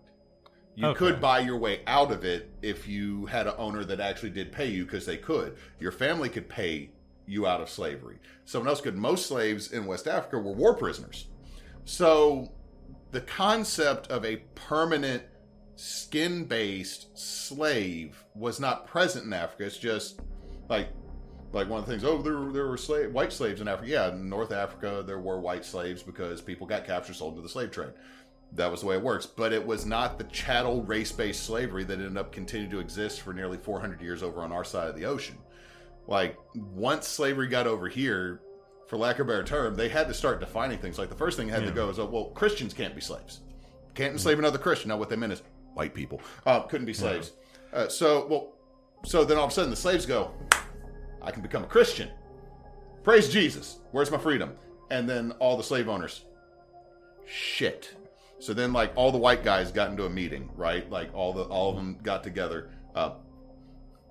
You 0.76 0.88
Okay. 0.88 0.98
could 1.00 1.20
buy 1.20 1.40
your 1.40 1.58
way 1.58 1.82
out 1.88 2.12
of 2.12 2.24
it 2.24 2.50
if 2.62 2.88
you 2.88 3.26
had 3.26 3.48
an 3.48 3.56
owner 3.58 3.84
that 3.84 4.00
actually 4.00 4.30
did 4.30 4.52
pay 4.54 4.68
you 4.68 4.86
because 4.86 5.06
they 5.06 5.18
could. 5.18 5.58
Your 5.80 5.92
family 5.92 6.30
could 6.30 6.48
pay 6.48 6.92
you 7.30 7.48
out 7.48 7.62
of 7.62 7.70
slavery. 7.70 8.18
Someone 8.46 8.70
else 8.70 8.82
could. 8.82 8.98
Most 8.98 9.28
slaves 9.28 9.72
in 9.72 9.86
West 9.86 10.08
Africa 10.08 10.38
were 10.38 10.54
war 10.54 10.76
prisoners. 10.76 11.28
So 11.86 12.52
the 13.12 13.22
concept 13.22 14.08
of 14.08 14.26
a 14.26 14.38
permanent 14.56 15.24
skin 15.76 16.44
based 16.46 17.18
slave 17.18 18.24
was 18.36 18.60
not 18.60 18.86
present 18.88 19.26
in 19.26 19.34
Africa. 19.34 19.66
It's 19.66 19.78
just 19.78 20.20
like 20.68 20.90
like 21.52 21.68
one 21.68 21.80
of 21.80 21.86
the 21.86 21.92
things, 21.92 22.04
oh, 22.04 22.22
there, 22.22 22.52
there 22.52 22.68
were 22.68 22.78
slave, 22.78 23.12
white 23.12 23.34
slaves 23.34 23.60
in 23.60 23.68
Africa. 23.68 23.90
Yeah, 23.90 24.10
in 24.10 24.30
North 24.30 24.52
Africa, 24.52 25.04
there 25.06 25.20
were 25.20 25.40
white 25.40 25.66
slaves 25.66 26.04
because 26.04 26.42
people 26.42 26.68
got 26.68 26.86
captured, 26.86 27.16
sold 27.16 27.34
into 27.34 27.42
the 27.42 27.50
slave 27.50 27.72
trade. 27.72 27.94
That 28.54 28.70
was 28.70 28.82
the 28.82 28.88
way 28.88 28.96
it 28.96 29.02
works. 29.02 29.26
But 29.26 29.52
it 29.54 29.66
was 29.66 29.86
not 29.86 30.18
the 30.18 30.26
chattel 30.26 30.84
race 30.84 31.12
based 31.12 31.44
slavery 31.44 31.84
that 31.86 31.94
ended 31.94 32.18
up 32.18 32.32
continuing 32.32 32.70
to 32.72 32.80
exist 32.80 33.22
for 33.22 33.34
nearly 33.34 33.58
400 33.58 34.02
years 34.02 34.22
over 34.22 34.42
on 34.42 34.52
our 34.52 34.64
side 34.64 34.90
of 34.90 34.96
the 34.96 35.06
ocean. 35.06 35.38
Like, 36.10 36.38
once 36.56 37.08
slavery 37.08 37.48
got 37.48 37.68
over 37.68 37.88
here, 37.88 38.42
for 38.88 38.98
lack 38.98 39.20
of 39.20 39.28
a 39.28 39.32
better 39.32 39.44
term, 39.44 39.76
they 39.76 39.88
had 39.88 40.08
to 40.08 40.14
start 40.14 40.40
defining 40.40 40.80
things. 40.80 40.98
Like, 40.98 41.10
the 41.10 41.16
first 41.16 41.38
thing 41.38 41.48
they 41.48 41.54
had 41.54 41.66
to 41.66 41.72
go 41.72 41.90
is, 41.90 42.00
oh, 42.00 42.06
well, 42.06 42.26
Christians 42.32 42.74
can't 42.74 42.96
be 42.96 43.02
slaves. 43.02 43.42
Can't 43.94 44.14
enslave 44.14 44.40
another 44.40 44.58
Christian. 44.58 44.90
Now, 44.90 44.98
what 44.98 45.10
they 45.10 45.16
meant 45.16 45.34
is 45.34 45.44
white 45.76 45.94
people 45.94 46.20
uh, 46.46 46.62
couldn't 46.62 46.88
be 46.88 46.94
slaves. 46.94 47.34
Uh, 47.72 47.88
so, 47.88 48.26
well, 48.28 48.54
so 49.06 49.24
then 49.24 49.38
all 49.38 49.46
of 49.46 49.52
a 49.52 49.54
sudden 49.54 49.70
the 49.70 49.76
slaves 49.76 50.06
go, 50.06 50.32
I 51.22 51.32
can 51.32 51.42
become 51.42 51.64
a 51.64 51.68
Christian. 51.68 52.10
Praise 53.04 53.30
Jesus. 53.30 53.80
Where's 53.92 54.12
my 54.12 54.18
freedom? 54.18 54.54
And 54.90 55.08
then 55.08 55.32
all 55.34 55.58
the 55.58 55.64
slave 55.64 55.88
owners, 55.88 56.26
shit. 57.28 57.96
So 58.40 58.54
then, 58.54 58.74
like 58.74 58.92
all 58.96 59.12
the 59.12 59.18
white 59.18 59.44
guys 59.44 59.72
got 59.72 59.92
into 59.92 60.06
a 60.06 60.10
meeting, 60.10 60.50
right? 60.56 60.90
Like 60.90 61.14
all 61.14 61.34
the 61.34 61.44
all 61.44 61.70
of 61.70 61.76
them 61.76 61.98
got 62.02 62.24
together, 62.24 62.72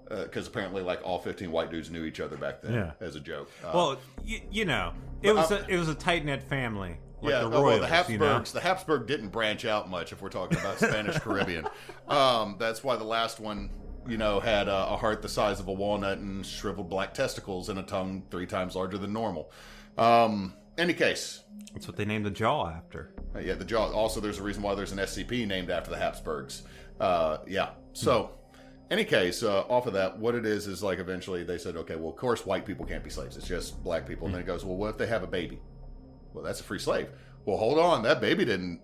because 0.09 0.47
uh, 0.47 0.51
apparently, 0.51 0.83
like 0.83 1.01
all 1.05 1.19
fifteen 1.19 1.51
white 1.53 1.71
dudes 1.71 1.91
knew 1.91 2.05
each 2.05 2.21
other 2.21 2.37
back 2.37 2.63
then, 2.63 2.73
Yeah. 2.75 2.91
as 3.01 3.17
a 3.17 3.21
joke. 3.21 3.51
Uh, 3.65 3.71
well, 3.75 3.97
y- 4.27 4.43
you 4.51 4.65
know, 4.65 4.93
it 5.23 5.35
was 5.35 5.51
a, 5.51 5.65
it 5.69 5.77
was 5.79 5.89
a 5.89 5.95
tight 5.95 6.25
knit 6.25 6.43
family. 6.43 6.97
Like 7.21 7.33
yeah, 7.33 7.41
the 7.41 7.47
oh, 7.47 7.51
well, 7.51 7.63
Royals, 7.63 7.81
the 7.81 7.87
you 7.87 7.93
Habsburgs. 7.93 8.55
know? 8.55 8.61
The 8.61 8.67
Habsburg 8.67 9.07
didn't 9.09 9.31
branch 9.31 9.65
out 9.65 9.91
much. 9.91 10.13
If 10.13 10.23
we're 10.23 10.29
talking 10.29 10.57
about 10.59 10.79
Spanish 10.79 11.19
Caribbean, 11.21 11.67
um, 12.07 12.55
that's 12.61 12.85
why 12.85 12.95
the 12.95 13.03
last 13.05 13.41
one, 13.41 13.71
you 14.07 14.17
know, 14.17 14.39
had 14.39 14.69
a, 14.69 14.91
a 14.91 14.97
heart 14.97 15.21
the 15.23 15.29
size 15.29 15.59
of 15.59 15.67
a 15.67 15.73
walnut 15.73 16.19
and 16.19 16.47
shriveled 16.47 16.89
black 16.89 17.13
testicles 17.15 17.69
and 17.71 17.79
a 17.79 17.83
tongue 17.83 18.23
three 18.31 18.47
times 18.47 18.77
larger 18.77 18.99
than 18.99 19.13
normal. 19.13 19.51
Um, 19.97 20.55
any 20.79 20.95
case, 20.95 21.43
That's 21.75 21.89
what 21.89 21.97
they 21.97 22.05
named 22.05 22.25
the 22.25 22.31
jaw 22.31 22.69
after. 22.71 23.11
uh, 23.35 23.41
yeah, 23.41 23.55
the 23.55 23.65
jaw. 23.65 23.91
Also, 23.91 24.21
there's 24.21 24.39
a 24.39 24.43
reason 24.45 24.63
why 24.63 24.77
there's 24.77 24.93
an 24.93 24.99
SCP 24.99 25.45
named 25.45 25.71
after 25.71 25.91
the 25.91 25.97
Habsburgs. 25.99 26.63
Uh, 27.01 27.39
yeah. 27.49 27.71
So, 27.95 28.31
any 28.91 29.05
case, 29.05 29.43
uh, 29.43 29.61
off 29.63 29.87
of 29.87 29.93
that, 29.95 30.19
what 30.19 30.35
it 30.35 30.47
is 30.47 30.67
is 30.67 30.83
like 30.83 30.99
eventually 30.99 31.45
they 31.45 31.59
said, 31.59 31.77
okay, 31.77 31.97
well, 31.97 32.11
of 32.11 32.17
course, 32.17 32.47
white 32.47 32.65
people 32.65 32.87
can't 32.87 33.05
be 33.05 33.11
slaves. 33.11 33.37
It's 33.37 33.47
just 33.47 33.83
black 33.85 34.07
people. 34.07 34.27
And 34.27 34.35
then 34.35 34.43
it 34.43 34.47
goes, 34.47 34.65
well, 34.65 34.77
what 34.77 34.91
if 34.91 34.99
they 34.99 35.07
have 35.07 35.23
a 35.23 35.27
baby? 35.27 35.61
Well, 36.33 36.43
that's 36.45 36.61
a 36.61 36.65
free 36.65 36.79
slave. 36.79 37.09
Well, 37.45 37.57
hold 37.57 37.79
on, 37.79 38.03
that 38.03 38.21
baby 38.21 38.45
didn't. 38.45 38.81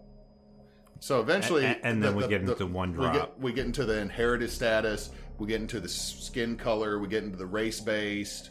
So 1.00 1.20
eventually, 1.20 1.64
A- 1.64 1.70
a- 1.72 1.80
and 1.86 2.02
then 2.02 2.14
we 2.16 2.26
get 2.28 2.40
into 2.42 2.66
one 2.66 2.92
We 2.96 3.04
get, 3.06 3.12
drop. 3.14 3.38
we 3.38 3.52
get 3.52 3.66
into 3.66 3.84
the 3.84 3.98
inherited 3.98 4.50
status. 4.50 5.10
We 5.38 5.48
get 5.48 5.60
into 5.60 5.80
the 5.80 5.88
skin 5.88 6.56
color. 6.56 6.98
We 6.98 7.08
get 7.08 7.24
into 7.24 7.36
the 7.36 7.46
race 7.46 7.80
based. 7.80 8.50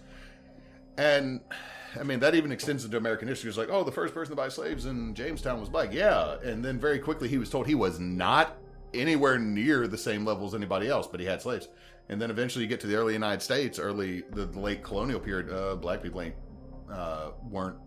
And 0.98 1.42
I 2.00 2.04
mean, 2.04 2.20
that 2.20 2.36
even 2.36 2.52
extends 2.52 2.86
into 2.86 2.98
American 2.98 3.28
history. 3.28 3.50
It's 3.50 3.58
like, 3.58 3.70
oh, 3.72 3.84
the 3.84 3.92
first 3.92 4.14
person 4.14 4.32
to 4.32 4.36
buy 4.36 4.50
slaves 4.50 4.86
in 4.86 5.14
Jamestown 5.16 5.60
was 5.60 5.70
black. 5.70 5.94
Yeah. 5.94 6.36
And 6.44 6.64
then 6.64 6.80
very 6.80 7.00
quickly 7.00 7.28
he 7.30 7.38
was 7.38 7.50
told 7.50 7.66
he 7.68 7.76
was 7.76 8.00
not 8.00 8.58
anywhere 8.94 9.38
near 9.40 9.88
the 9.88 9.98
same 9.98 10.26
level 10.26 10.46
as 10.46 10.54
anybody 10.56 10.88
else, 10.88 11.08
but 11.08 11.20
he 11.20 11.26
had 11.26 11.42
slaves. 11.42 11.68
And 12.10 12.22
then 12.22 12.30
eventually 12.30 12.64
you 12.64 12.70
get 12.70 12.80
to 12.82 12.88
the 12.88 12.96
early 12.96 13.14
United 13.14 13.42
States, 13.42 13.80
early, 13.80 14.24
the, 14.32 14.46
the 14.46 14.60
late 14.60 14.84
colonial 14.84 15.20
period, 15.20 15.52
uh, 15.52 15.76
black 15.76 16.04
people 16.04 16.22
ain't, 16.22 16.36
uh, 16.92 17.32
weren't 17.50 17.78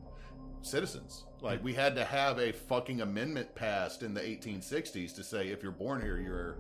citizens. 0.63 1.25
Like, 1.43 1.63
we 1.63 1.75
had 1.75 1.95
to 1.97 2.05
have 2.05 2.39
a 2.39 2.53
fucking 2.53 3.03
amendment 3.03 3.55
passed 3.55 4.03
in 4.03 4.15
the 4.15 4.21
1860s 4.21 5.15
to 5.15 5.23
say 5.23 5.49
if 5.49 5.63
you're 5.63 5.71
born 5.71 6.01
here, 6.01 6.19
you're 6.19 6.57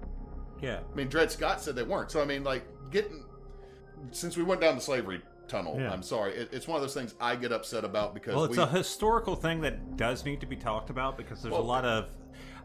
Yeah. 0.60 0.80
I 0.90 0.94
mean, 0.94 1.08
Dred 1.08 1.32
Scott 1.32 1.60
said 1.60 1.74
they 1.76 1.82
weren't. 1.82 2.10
So 2.10 2.20
I 2.20 2.24
mean, 2.24 2.44
like 2.44 2.64
getting 2.90 3.24
since 4.10 4.36
we 4.36 4.42
went 4.42 4.60
down 4.60 4.74
the 4.74 4.80
slavery 4.80 5.22
tunnel. 5.48 5.76
Yeah. 5.78 5.92
I'm 5.92 6.02
sorry, 6.02 6.34
it, 6.34 6.48
it's 6.52 6.66
one 6.68 6.76
of 6.76 6.82
those 6.82 6.94
things 6.94 7.14
I 7.20 7.36
get 7.36 7.52
upset 7.52 7.84
about 7.84 8.14
because 8.14 8.34
Well, 8.34 8.44
it's 8.44 8.56
we, 8.56 8.62
a 8.62 8.66
historical 8.66 9.36
thing 9.36 9.60
that 9.62 9.96
does 9.96 10.24
need 10.24 10.40
to 10.40 10.46
be 10.46 10.56
talked 10.56 10.90
about 10.90 11.16
because 11.16 11.42
there's 11.42 11.52
Well, 11.52 11.62
a 11.62 11.64
lot 11.64 11.84
of. 11.84 12.10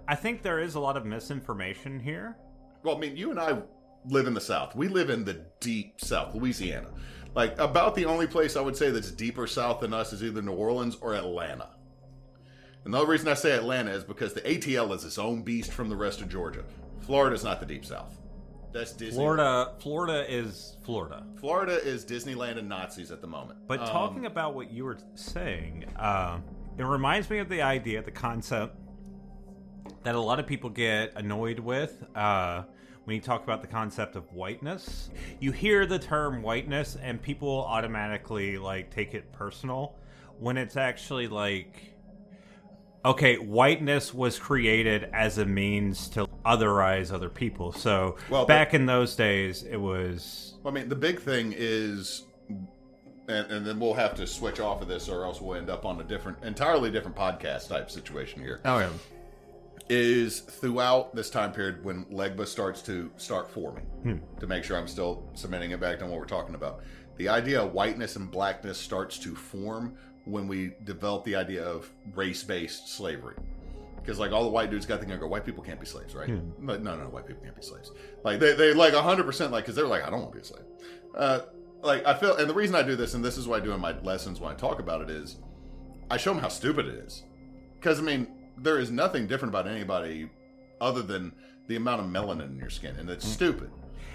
I 0.07 0.15
think 0.15 0.41
there 0.41 0.59
is 0.59 0.75
a 0.75 0.79
lot 0.79 0.97
of 0.97 1.05
misinformation 1.05 1.99
here. 1.99 2.37
well, 2.83 2.95
I 2.95 2.99
mean, 2.99 3.15
you 3.15 3.31
and 3.31 3.39
I 3.39 3.61
live 4.05 4.27
in 4.27 4.33
the 4.33 4.41
South. 4.41 4.75
We 4.75 4.87
live 4.87 5.09
in 5.09 5.23
the 5.23 5.45
deep 5.59 6.01
South, 6.01 6.33
Louisiana. 6.35 6.87
Like 7.35 7.57
about 7.59 7.95
the 7.95 8.05
only 8.05 8.27
place 8.27 8.55
I 8.57 8.61
would 8.61 8.75
say 8.75 8.89
that's 8.91 9.11
deeper 9.11 9.47
south 9.47 9.79
than 9.79 9.93
us 9.93 10.11
is 10.11 10.21
either 10.23 10.41
New 10.41 10.51
Orleans 10.53 10.97
or 10.99 11.13
Atlanta. 11.15 11.69
And 12.83 12.93
the 12.93 12.97
only 12.99 13.11
reason 13.11 13.27
I 13.29 13.35
say 13.35 13.51
Atlanta 13.51 13.91
is 13.91 14.03
because 14.03 14.33
the 14.33 14.41
ATL 14.41 14.93
is 14.95 15.05
its 15.05 15.17
own 15.17 15.41
beast 15.43 15.71
from 15.71 15.87
the 15.87 15.95
rest 15.95 16.19
of 16.21 16.27
Georgia. 16.29 16.63
Florida's 17.01 17.43
not 17.43 17.59
the 17.59 17.65
deep 17.65 17.85
South. 17.85 18.17
That's 18.73 18.91
Disney. 18.93 19.15
Florida, 19.15 19.73
Florida 19.79 20.25
is 20.33 20.77
Florida. 20.83 21.23
Florida 21.39 21.73
is 21.85 22.03
Disneyland 22.05 22.57
and 22.57 22.67
Nazis 22.67 23.11
at 23.11 23.21
the 23.21 23.27
moment. 23.27 23.59
But 23.67 23.81
Um, 23.81 23.87
talking 23.87 24.25
about 24.25 24.53
what 24.55 24.71
you 24.71 24.83
were 24.85 24.97
saying, 25.15 25.85
uh, 25.97 26.39
it 26.77 26.83
reminds 26.83 27.29
me 27.29 27.37
of 27.39 27.49
the 27.49 27.61
idea, 27.61 28.01
the 28.01 28.11
concept 28.11 28.75
that 30.03 30.15
a 30.15 30.19
lot 30.19 30.39
of 30.39 30.47
people 30.47 30.69
get 30.69 31.13
annoyed 31.15 31.59
with 31.59 32.03
uh, 32.15 32.63
when 33.05 33.15
you 33.15 33.21
talk 33.21 33.43
about 33.43 33.61
the 33.61 33.67
concept 33.67 34.15
of 34.15 34.31
whiteness. 34.33 35.09
You 35.39 35.51
hear 35.51 35.85
the 35.85 35.99
term 35.99 36.41
whiteness, 36.41 36.97
and 37.01 37.21
people 37.21 37.65
automatically 37.65 38.57
like 38.57 38.89
take 38.89 39.13
it 39.13 39.31
personal 39.31 39.95
when 40.39 40.57
it's 40.57 40.77
actually 40.77 41.27
like. 41.27 41.87
Okay, 43.03 43.37
whiteness 43.37 44.13
was 44.13 44.37
created 44.37 45.09
as 45.11 45.39
a 45.39 45.45
means 45.45 46.07
to 46.09 46.27
otherize 46.45 47.11
other 47.11 47.29
people. 47.29 47.71
So 47.71 48.17
Well, 48.29 48.45
back 48.45 48.75
in 48.75 48.85
those 48.85 49.15
days, 49.15 49.63
it 49.63 49.77
was 49.77 50.51
I 50.65 50.69
mean, 50.69 50.89
the 50.89 50.95
big 50.95 51.19
thing 51.19 51.53
is, 51.57 52.23
and, 53.27 53.51
and 53.51 53.65
then 53.65 53.79
we'll 53.79 53.93
have 53.93 54.13
to 54.15 54.27
switch 54.27 54.59
off 54.59 54.81
of 54.81 54.87
this, 54.87 55.09
or 55.09 55.25
else 55.25 55.41
we'll 55.41 55.57
end 55.57 55.69
up 55.69 55.85
on 55.85 55.99
a 55.99 56.03
different, 56.03 56.43
entirely 56.43 56.91
different 56.91 57.17
podcast 57.17 57.69
type 57.69 57.89
situation 57.89 58.41
here. 58.41 58.61
oh 58.65 58.79
yeah, 58.79 58.89
Is 59.93 60.39
throughout 60.39 61.13
this 61.13 61.29
time 61.29 61.51
period 61.51 61.83
when 61.83 62.05
Legba 62.05 62.47
starts 62.47 62.81
to 62.83 63.11
start 63.17 63.49
forming, 63.51 63.85
Hmm. 64.03 64.17
to 64.39 64.47
make 64.47 64.63
sure 64.63 64.77
I'm 64.77 64.87
still 64.87 65.29
submitting 65.33 65.71
it 65.71 65.81
back 65.81 65.99
to 65.99 66.05
what 66.05 66.17
we're 66.17 66.25
talking 66.25 66.55
about. 66.55 66.79
The 67.17 67.27
idea 67.27 67.61
of 67.61 67.73
whiteness 67.73 68.15
and 68.15 68.31
blackness 68.31 68.77
starts 68.77 69.19
to 69.19 69.35
form 69.35 69.95
when 70.23 70.47
we 70.47 70.71
develop 70.85 71.25
the 71.25 71.35
idea 71.35 71.63
of 71.65 71.89
race-based 72.15 72.87
slavery. 72.87 73.35
Because 73.97 74.17
like 74.17 74.31
all 74.31 74.43
the 74.45 74.49
white 74.49 74.71
dudes 74.71 74.85
got 74.85 74.99
thinking, 75.01 75.19
go, 75.19 75.27
white 75.27 75.43
people 75.45 75.61
can't 75.63 75.79
be 75.79 75.85
slaves, 75.85 76.15
right? 76.15 76.29
Like, 76.29 76.81
no, 76.81 76.95
no, 76.95 77.03
no, 77.03 77.09
white 77.09 77.27
people 77.27 77.43
can't 77.43 77.55
be 77.55 77.61
slaves. 77.61 77.91
Like 78.23 78.39
they, 78.39 78.53
they 78.53 78.73
like 78.73 78.93
hundred 78.93 79.25
percent 79.25 79.51
like 79.51 79.65
because 79.65 79.75
they're 79.75 79.87
like, 79.87 80.03
I 80.07 80.09
don't 80.09 80.21
want 80.21 80.31
to 80.31 80.37
be 80.37 80.41
a 80.41 80.45
slave. 80.45 80.63
Uh, 81.13 81.39
like 81.81 82.05
I 82.05 82.13
feel, 82.13 82.37
and 82.37 82.49
the 82.49 82.53
reason 82.53 82.75
I 82.75 82.81
do 82.83 82.95
this, 82.95 83.13
and 83.13 83.23
this 83.25 83.37
is 83.37 83.45
what 83.45 83.61
I 83.61 83.65
do 83.65 83.73
in 83.73 83.81
my 83.81 83.99
lessons 84.03 84.39
when 84.39 84.51
I 84.53 84.55
talk 84.55 84.79
about 84.79 85.01
it, 85.01 85.09
is 85.09 85.35
I 86.09 86.15
show 86.15 86.33
them 86.33 86.41
how 86.41 86.47
stupid 86.49 86.85
it 86.85 86.95
is. 86.95 87.23
because 87.75 87.99
I 87.99 88.03
mean, 88.03 88.27
there 88.61 88.79
is 88.79 88.91
nothing 88.91 89.27
different 89.27 89.53
about 89.53 89.67
anybody 89.67 90.29
other 90.79 91.01
than 91.01 91.33
the 91.67 91.75
amount 91.75 92.01
of 92.01 92.07
melanin 92.07 92.51
in 92.51 92.57
your 92.57 92.69
skin, 92.69 92.95
and 92.97 93.09
it's 93.09 93.27
stupid. 93.27 93.69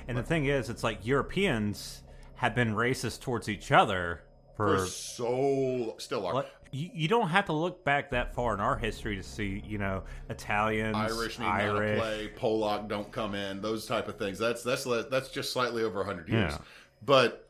And 0.09 0.17
the 0.17 0.23
thing 0.23 0.47
is, 0.47 0.71
it's 0.71 0.85
like 0.85 1.05
Europeans 1.05 2.03
have 2.37 2.55
been 2.55 2.75
racist 2.75 3.21
towards 3.21 3.49
each 3.49 3.73
other 3.73 4.23
for. 4.57 4.79
For 4.79 4.87
so 4.87 5.95
still 5.99 6.27
are 6.27 6.35
Like, 6.35 6.51
you, 6.73 6.91
you 6.93 7.09
don't 7.09 7.29
have 7.29 7.47
to 7.47 7.53
look 7.53 7.85
back 7.85 8.11
that 8.11 8.35
far 8.35 8.53
in 8.55 8.61
our 8.61 8.77
history 8.77 9.17
to 9.17 9.23
see, 9.23 9.63
you 9.67 9.79
know, 9.79 10.03
Italians, 10.29 10.97
Irish 10.97 11.39
need 11.39 11.47
Irish. 11.47 12.01
play, 12.01 12.31
Polak 12.37 12.89
don't 12.89 13.11
come 13.11 13.35
in, 13.35 13.63
those 13.63 13.87
type 13.87 14.09
of 14.09 14.19
things. 14.19 14.39
That's 14.39 14.63
that's 14.63 14.85
that's 14.85 15.29
just 15.31 15.53
slightly 15.53 15.83
over 15.83 16.05
hundred 16.05 16.29
years. 16.29 16.53
Yeah. 16.53 16.59
But 17.05 17.49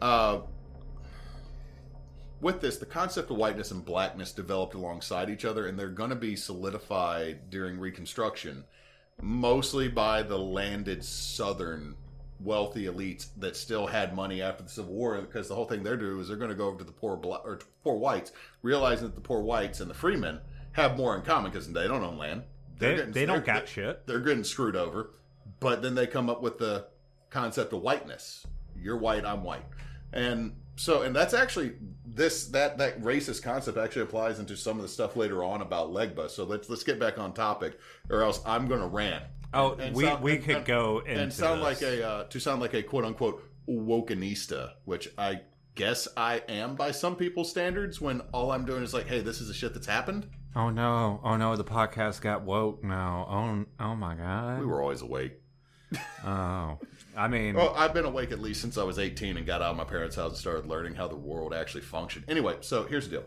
uh, 0.00 0.40
with 2.40 2.60
this, 2.60 2.76
the 2.78 2.86
concept 2.86 3.30
of 3.30 3.36
whiteness 3.36 3.70
and 3.70 3.84
blackness 3.84 4.32
developed 4.32 4.74
alongside 4.74 5.30
each 5.30 5.44
other, 5.44 5.66
and 5.66 5.78
they're 5.78 5.88
going 5.88 6.10
to 6.10 6.16
be 6.16 6.36
solidified 6.36 7.50
during 7.50 7.78
Reconstruction, 7.78 8.64
mostly 9.20 9.88
by 9.88 10.22
the 10.22 10.38
landed 10.38 11.04
Southern 11.04 11.96
wealthy 12.40 12.84
elites 12.84 13.26
that 13.38 13.56
still 13.56 13.86
had 13.88 14.14
money 14.14 14.40
after 14.40 14.62
the 14.62 14.68
Civil 14.68 14.92
War. 14.94 15.20
Because 15.20 15.48
the 15.48 15.54
whole 15.54 15.64
thing 15.64 15.82
they're 15.82 15.96
doing 15.96 16.20
is 16.20 16.28
they're 16.28 16.36
going 16.36 16.50
to 16.50 16.54
go 16.56 16.68
over 16.68 16.78
to 16.78 16.84
the 16.84 16.92
poor 16.92 17.16
black 17.16 17.40
or 17.44 17.58
poor 17.82 17.96
whites, 17.96 18.32
realizing 18.62 19.06
that 19.06 19.14
the 19.16 19.20
poor 19.20 19.40
whites 19.40 19.80
and 19.80 19.90
the 19.90 19.94
freemen 19.94 20.40
have 20.72 20.96
more 20.96 21.16
in 21.16 21.22
common 21.22 21.50
because 21.50 21.70
they 21.72 21.88
don't 21.88 22.04
own 22.04 22.18
land. 22.18 22.42
They're 22.78 22.90
They, 22.90 22.96
getting- 22.98 23.12
they 23.12 23.26
don't 23.26 23.44
got 23.44 23.66
shit. 23.68 24.06
they're 24.06 24.20
getting 24.20 24.44
screwed 24.44 24.76
over. 24.76 25.10
But 25.60 25.82
then 25.82 25.96
they 25.96 26.06
come 26.06 26.30
up 26.30 26.40
with 26.42 26.58
the 26.58 26.86
concept 27.30 27.72
of 27.72 27.82
whiteness. 27.82 28.46
You're 28.80 28.98
white, 28.98 29.24
I'm 29.24 29.42
white. 29.42 29.64
And 30.12 30.54
so 30.78 31.02
and 31.02 31.14
that's 31.14 31.34
actually 31.34 31.72
this 32.06 32.46
that 32.46 32.78
that 32.78 33.00
racist 33.02 33.42
concept 33.42 33.76
actually 33.76 34.02
applies 34.02 34.38
into 34.38 34.56
some 34.56 34.76
of 34.76 34.82
the 34.82 34.88
stuff 34.88 35.14
later 35.16 35.44
on 35.44 35.60
about 35.60 35.90
Legba. 35.90 36.30
So 36.30 36.44
let's 36.44 36.68
let's 36.70 36.82
get 36.84 36.98
back 36.98 37.18
on 37.18 37.32
topic 37.34 37.78
or 38.10 38.22
else 38.22 38.40
I'm 38.46 38.66
going 38.68 38.80
to 38.80 38.86
rant. 38.86 39.24
Oh, 39.54 39.72
And 39.74 39.94
we, 39.94 40.04
sound- 40.04 40.22
we 40.22 40.36
and- 40.36 40.44
could 40.44 40.56
and- 40.56 40.64
go 40.66 40.98
into 41.00 41.20
and 41.22 41.32
sound 41.32 41.60
this. 41.62 41.80
like 41.80 41.90
a 41.90 42.06
uh, 42.08 42.24
to 42.24 42.38
sound 42.40 42.60
like 42.60 42.74
a 42.74 42.82
quote 42.82 43.04
unquote 43.04 43.42
wokenista, 43.68 44.72
which 44.84 45.08
I 45.18 45.40
guess 45.74 46.08
I 46.16 46.42
am 46.48 46.74
by 46.74 46.90
some 46.90 47.16
people's 47.16 47.50
standards 47.50 48.00
when 48.00 48.20
all 48.32 48.50
I'm 48.50 48.64
doing 48.64 48.82
is 48.82 48.92
like, 48.92 49.06
hey, 49.06 49.20
this 49.20 49.40
is 49.40 49.48
the 49.48 49.54
shit 49.54 49.74
that's 49.74 49.86
happened. 49.86 50.28
Oh 50.56 50.70
no! 50.70 51.20
Oh 51.22 51.36
no! 51.36 51.54
The 51.56 51.64
podcast 51.64 52.20
got 52.20 52.42
woke 52.42 52.82
now. 52.82 53.26
Oh, 53.78 53.84
oh 53.84 53.94
my 53.94 54.14
god! 54.14 54.60
We 54.60 54.66
were 54.66 54.80
always 54.82 55.02
awake. 55.02 55.34
Oh, 56.24 56.78
I 57.18 57.26
mean, 57.26 57.56
Well, 57.56 57.74
I've 57.76 57.92
been 57.92 58.04
awake 58.04 58.30
at 58.30 58.38
least 58.38 58.60
since 58.60 58.78
I 58.78 58.84
was 58.84 58.98
18 58.98 59.36
and 59.36 59.44
got 59.44 59.60
out 59.60 59.72
of 59.72 59.76
my 59.76 59.84
parents' 59.84 60.14
house 60.14 60.30
and 60.30 60.38
started 60.38 60.66
learning 60.66 60.94
how 60.94 61.08
the 61.08 61.16
world 61.16 61.52
actually 61.52 61.80
functioned. 61.80 62.26
Anyway, 62.28 62.56
so 62.60 62.84
here's 62.84 63.08
the 63.08 63.16
deal. 63.16 63.24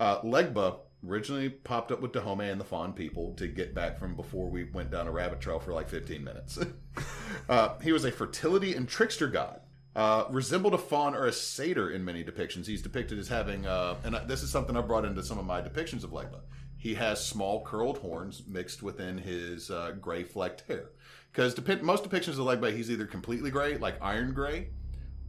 Uh, 0.00 0.20
Legba 0.22 0.78
originally 1.06 1.50
popped 1.50 1.92
up 1.92 2.00
with 2.00 2.12
Dahomey 2.12 2.48
and 2.48 2.58
the 2.58 2.64
Fon 2.64 2.94
people 2.94 3.34
to 3.34 3.46
get 3.46 3.74
back 3.74 3.98
from 3.98 4.16
before 4.16 4.48
we 4.48 4.64
went 4.64 4.90
down 4.90 5.06
a 5.06 5.10
rabbit 5.10 5.40
trail 5.40 5.58
for 5.58 5.74
like 5.74 5.88
15 5.88 6.24
minutes. 6.24 6.58
uh, 7.48 7.78
he 7.80 7.92
was 7.92 8.06
a 8.06 8.10
fertility 8.10 8.74
and 8.74 8.88
trickster 8.88 9.28
god. 9.28 9.60
Uh, 9.94 10.26
resembled 10.30 10.74
a 10.74 10.78
faun 10.78 11.14
or 11.14 11.26
a 11.26 11.32
satyr 11.32 11.90
in 11.90 12.04
many 12.04 12.22
depictions. 12.22 12.66
He's 12.66 12.82
depicted 12.82 13.18
as 13.18 13.28
having, 13.28 13.66
uh, 13.66 13.96
and 14.04 14.14
this 14.28 14.42
is 14.42 14.50
something 14.50 14.76
I 14.76 14.82
brought 14.82 15.06
into 15.06 15.22
some 15.22 15.38
of 15.38 15.46
my 15.46 15.62
depictions 15.62 16.04
of 16.04 16.10
Legba. 16.10 16.40
He 16.76 16.94
has 16.94 17.24
small 17.24 17.64
curled 17.64 17.98
horns 17.98 18.42
mixed 18.46 18.82
within 18.82 19.16
his 19.16 19.70
uh, 19.70 19.92
gray 19.98 20.22
flecked 20.22 20.64
hair. 20.68 20.90
Because 21.36 21.54
most 21.82 22.02
depictions 22.02 22.38
of 22.38 22.46
Legba, 22.46 22.74
he's 22.74 22.90
either 22.90 23.04
completely 23.04 23.50
gray, 23.50 23.76
like 23.76 24.00
iron 24.00 24.32
gray, 24.32 24.70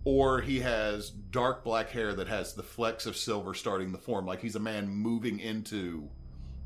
or 0.05 0.39
he 0.39 0.62
has 0.62 1.10
dark 1.10 1.65
black 1.65 1.89
hair 1.89 2.13
that 2.13 2.29
has 2.29 2.53
the 2.53 2.63
flecks 2.63 3.05
of 3.05 3.17
silver 3.17 3.53
starting 3.53 3.91
the 3.91 3.97
form, 3.97 4.25
like 4.25 4.39
he's 4.39 4.55
a 4.55 4.60
man 4.60 4.88
moving 4.88 5.41
into 5.41 6.10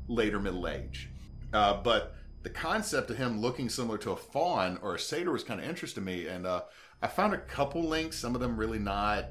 later 0.06 0.38
middle 0.38 0.68
age. 0.68 1.10
Uh, 1.52 1.82
but 1.82 2.14
the 2.44 2.50
concept 2.50 3.10
of 3.10 3.18
him 3.18 3.40
looking 3.40 3.68
similar 3.68 3.98
to 3.98 4.12
a 4.12 4.16
faun 4.16 4.78
or 4.80 4.94
a 4.94 4.98
satyr 4.98 5.32
was 5.32 5.42
kind 5.42 5.58
of 5.58 5.66
interesting 5.66 6.04
to 6.04 6.06
me, 6.08 6.28
and 6.28 6.46
uh, 6.46 6.62
I 7.02 7.08
found 7.08 7.34
a 7.34 7.38
couple 7.38 7.82
links, 7.82 8.16
some 8.16 8.36
of 8.36 8.40
them 8.40 8.56
really 8.56 8.78
not 8.78 9.30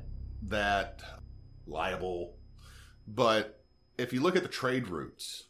that 0.49 1.01
liable. 1.65 2.36
But 3.07 3.63
if 3.97 4.12
you 4.12 4.19
look 4.19 4.36
at 4.36 4.43
the 4.43 4.49
trade 4.49 4.89
routes, 4.89 5.45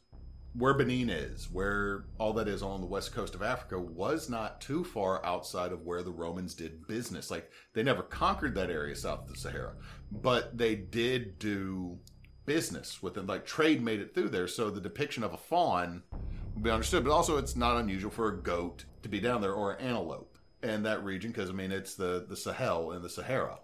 where 0.54 0.74
Benin 0.74 1.10
is, 1.10 1.50
where 1.50 2.06
all 2.18 2.34
that 2.34 2.48
is 2.48 2.62
on 2.62 2.82
the 2.82 2.88
west 2.88 3.14
coast 3.14 3.36
of 3.36 3.42
Africa, 3.42 3.80
was 3.80 4.30
not 4.30 4.60
too 4.60 4.84
far 4.84 5.26
outside 5.26 5.72
of 5.72 5.86
where 5.86 6.04
the 6.04 6.12
Romans 6.12 6.54
did 6.54 6.88
business. 6.88 7.32
Like 7.32 7.50
they 7.74 7.84
never 7.84 8.04
conquered 8.04 8.56
that 8.56 8.70
area 8.70 8.96
south 8.96 9.22
of 9.22 9.28
the 9.30 9.38
Sahara, 9.38 9.74
but 10.12 10.58
they 10.58 10.76
did 10.76 11.40
do 11.40 12.00
business 12.46 13.02
with 13.02 13.14
them. 13.14 13.28
Like 13.28 13.46
trade 13.46 13.82
made 13.82 14.02
it 14.02 14.14
through 14.14 14.30
there, 14.30 14.48
so 14.48 14.70
the 14.70 14.82
depiction 14.82 15.24
of 15.24 15.34
a 15.34 15.38
faun 15.38 16.04
would 16.54 16.64
be 16.64 16.70
understood. 16.70 17.06
But 17.06 17.14
also, 17.14 17.38
it's 17.38 17.56
not 17.56 17.78
unusual 17.78 18.12
for 18.12 18.28
a 18.28 18.38
goat 18.38 18.86
to 19.04 19.10
be 19.10 19.20
down 19.20 19.42
there 19.42 19.54
or 19.54 19.74
an 19.74 19.86
antelope 19.86 20.38
in 20.64 20.84
that 20.84 21.04
region 21.04 21.32
because 21.32 21.50
I 21.50 21.54
mean 21.54 21.72
it's 21.72 21.96
the 21.96 22.26
the 22.28 22.38
Sahel 22.38 22.92
and 22.92 23.04
the 23.04 23.10
Sahara. 23.10 23.60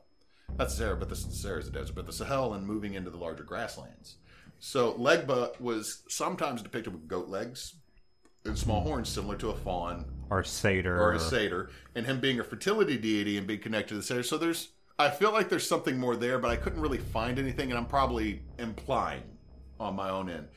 Not 0.57 0.69
the 0.69 0.73
Sahara, 0.73 0.95
but 0.95 1.09
the 1.09 1.15
Sahara 1.15 1.59
is 1.59 1.67
a 1.67 1.71
desert, 1.71 1.95
but 1.95 2.05
the 2.05 2.13
Sahel 2.13 2.53
and 2.53 2.65
moving 2.65 2.93
into 2.93 3.09
the 3.09 3.17
larger 3.17 3.43
grasslands. 3.43 4.15
So 4.59 4.93
Legba 4.93 5.59
was 5.59 6.03
sometimes 6.09 6.61
depicted 6.61 6.93
with 6.93 7.07
goat 7.07 7.27
legs 7.27 7.75
and 8.45 8.57
small 8.57 8.81
horns, 8.81 9.09
similar 9.09 9.35
to 9.37 9.49
a 9.49 9.55
faun 9.55 10.05
or 10.29 10.43
satyr, 10.43 10.99
or 10.99 11.13
a 11.13 11.19
satyr, 11.19 11.69
and 11.95 12.05
him 12.05 12.19
being 12.19 12.39
a 12.39 12.43
fertility 12.43 12.97
deity 12.97 13.37
and 13.37 13.45
being 13.45 13.59
connected 13.59 13.89
to 13.89 13.95
the 13.95 14.03
satyr. 14.03 14.23
So 14.23 14.37
there's, 14.37 14.69
I 14.97 15.09
feel 15.09 15.31
like 15.31 15.49
there's 15.49 15.67
something 15.67 15.97
more 15.97 16.15
there, 16.15 16.39
but 16.39 16.49
I 16.49 16.55
couldn't 16.55 16.81
really 16.81 16.97
find 16.97 17.37
anything, 17.39 17.69
and 17.69 17.77
I'm 17.77 17.85
probably 17.85 18.41
implying 18.57 19.23
on 19.79 19.95
my 19.95 20.09
own 20.09 20.29
end. 20.29 20.47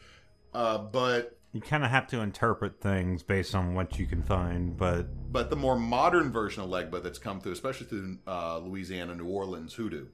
Uh, 0.55 0.79
but 0.79 1.39
You 1.53 1.61
kind 1.61 1.85
of 1.85 1.91
have 1.91 2.07
to 2.09 2.21
interpret 2.21 2.81
things 2.81 3.23
based 3.23 3.55
on 3.55 3.75
what 3.75 3.99
you 3.99 4.07
can 4.07 4.23
find, 4.23 4.77
but 4.77 5.07
but 5.33 5.51
the 5.51 5.57
more 5.57 5.77
modern 5.77 6.33
version 6.33 6.63
of 6.63 6.71
Legba 6.71 7.03
that's 7.03 7.19
come 7.19 7.41
through, 7.41 7.53
especially 7.53 7.87
through 7.87 8.19
uh, 8.27 8.59
Louisiana, 8.59 9.15
New 9.15 9.27
Orleans 9.27 9.75
hoodoo, 9.75 10.07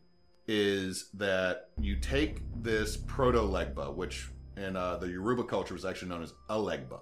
is 0.49 1.11
that 1.15 1.71
you 1.81 1.97
take 1.97 2.41
this 2.63 2.97
proto 2.97 3.39
Legba, 3.41 3.95
which 3.95 4.29
in 4.57 4.77
uh, 4.77 4.97
the 4.97 5.09
Yoruba 5.09 5.45
culture 5.45 5.75
was 5.75 5.85
actually 5.85 6.09
known 6.09 6.23
as 6.23 6.33
a 6.49 6.57
Legba. 6.57 7.01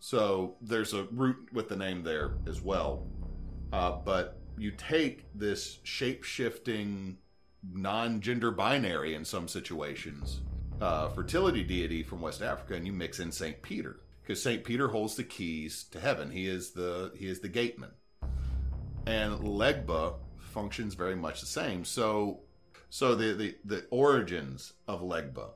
So 0.00 0.56
there's 0.60 0.94
a 0.94 1.04
root 1.12 1.36
with 1.52 1.68
the 1.68 1.76
name 1.76 2.02
there 2.02 2.32
as 2.46 2.60
well. 2.60 3.06
Uh, 3.72 3.92
but 4.04 4.38
you 4.58 4.72
take 4.72 5.26
this 5.34 5.78
shape 5.84 6.24
shifting, 6.24 7.18
non 7.72 8.20
gender 8.20 8.50
binary 8.50 9.14
in 9.14 9.24
some 9.24 9.46
situations, 9.46 10.40
uh, 10.80 11.08
fertility 11.10 11.62
deity 11.62 12.02
from 12.02 12.20
West 12.20 12.42
Africa, 12.42 12.74
and 12.74 12.86
you 12.86 12.92
mix 12.92 13.20
in 13.20 13.30
Saint 13.30 13.62
Peter 13.62 14.00
because 14.22 14.42
Saint 14.42 14.64
Peter 14.64 14.88
holds 14.88 15.16
the 15.16 15.24
keys 15.24 15.84
to 15.90 16.00
heaven. 16.00 16.30
He 16.30 16.46
is 16.46 16.70
the 16.70 17.12
he 17.16 17.26
is 17.26 17.40
the 17.40 17.48
gateman, 17.48 17.90
and 19.06 19.40
Legba 19.40 20.14
functions 20.38 20.94
very 20.94 21.16
much 21.16 21.40
the 21.40 21.46
same. 21.46 21.84
So, 21.84 22.40
so 22.90 23.14
the 23.14 23.32
the, 23.32 23.54
the 23.64 23.86
origins 23.90 24.74
of 24.86 25.00
Legba 25.00 25.50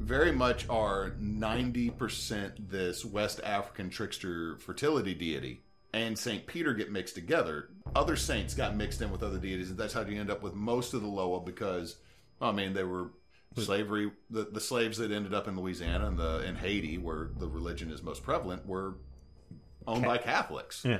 very 0.00 0.32
much 0.32 0.66
are 0.68 1.14
90% 1.20 2.70
this 2.70 3.04
West 3.04 3.40
African 3.44 3.90
trickster 3.90 4.56
fertility 4.58 5.14
deity 5.14 5.60
and 5.94 6.18
St. 6.18 6.46
Peter 6.46 6.74
get 6.74 6.90
mixed 6.90 7.14
together. 7.14 7.68
Other 7.94 8.16
saints 8.16 8.52
got 8.52 8.76
mixed 8.76 9.00
in 9.00 9.12
with 9.12 9.22
other 9.22 9.38
deities, 9.38 9.70
and 9.70 9.78
that's 9.78 9.94
how 9.94 10.02
you 10.02 10.20
end 10.20 10.30
up 10.30 10.42
with 10.42 10.54
most 10.54 10.92
of 10.92 11.02
the 11.02 11.06
Loa 11.06 11.40
because, 11.40 11.96
I 12.40 12.50
mean, 12.50 12.72
they 12.72 12.82
were 12.82 13.12
slavery. 13.56 14.10
The, 14.28 14.44
the 14.44 14.60
slaves 14.60 14.98
that 14.98 15.12
ended 15.12 15.32
up 15.32 15.46
in 15.46 15.56
Louisiana 15.56 16.08
and 16.08 16.18
the 16.18 16.44
in 16.44 16.56
Haiti, 16.56 16.98
where 16.98 17.30
the 17.38 17.46
religion 17.46 17.92
is 17.92 18.02
most 18.02 18.24
prevalent, 18.24 18.66
were 18.66 18.96
owned 19.86 20.04
by 20.04 20.18
Catholics. 20.18 20.84
yeah. 20.84 20.98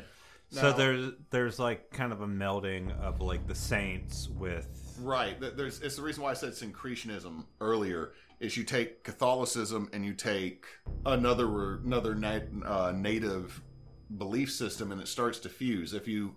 So 0.50 0.72
there's 0.72 1.10
there's 1.30 1.58
like 1.58 1.90
kind 1.90 2.12
of 2.12 2.20
a 2.20 2.28
melding 2.28 2.96
of 3.00 3.20
like 3.20 3.48
the 3.48 3.56
saints 3.56 4.28
with 4.28 4.68
Right. 5.00 5.38
There's 5.56 5.80
it's 5.80 5.96
the 5.96 6.02
reason 6.02 6.22
why 6.22 6.30
I 6.30 6.34
said 6.34 6.52
syncretionism 6.52 7.44
earlier 7.60 8.12
is 8.40 8.56
you 8.56 8.64
take 8.64 9.04
Catholicism 9.04 9.88
and 9.92 10.04
you 10.04 10.14
take 10.14 10.66
another 11.06 11.76
another 11.76 12.14
na- 12.14 12.40
uh, 12.64 12.92
native 12.94 13.62
belief 14.18 14.52
system 14.52 14.92
and 14.92 15.00
it 15.00 15.08
starts 15.08 15.38
to 15.40 15.48
fuse. 15.48 15.94
If 15.94 16.06
you 16.06 16.36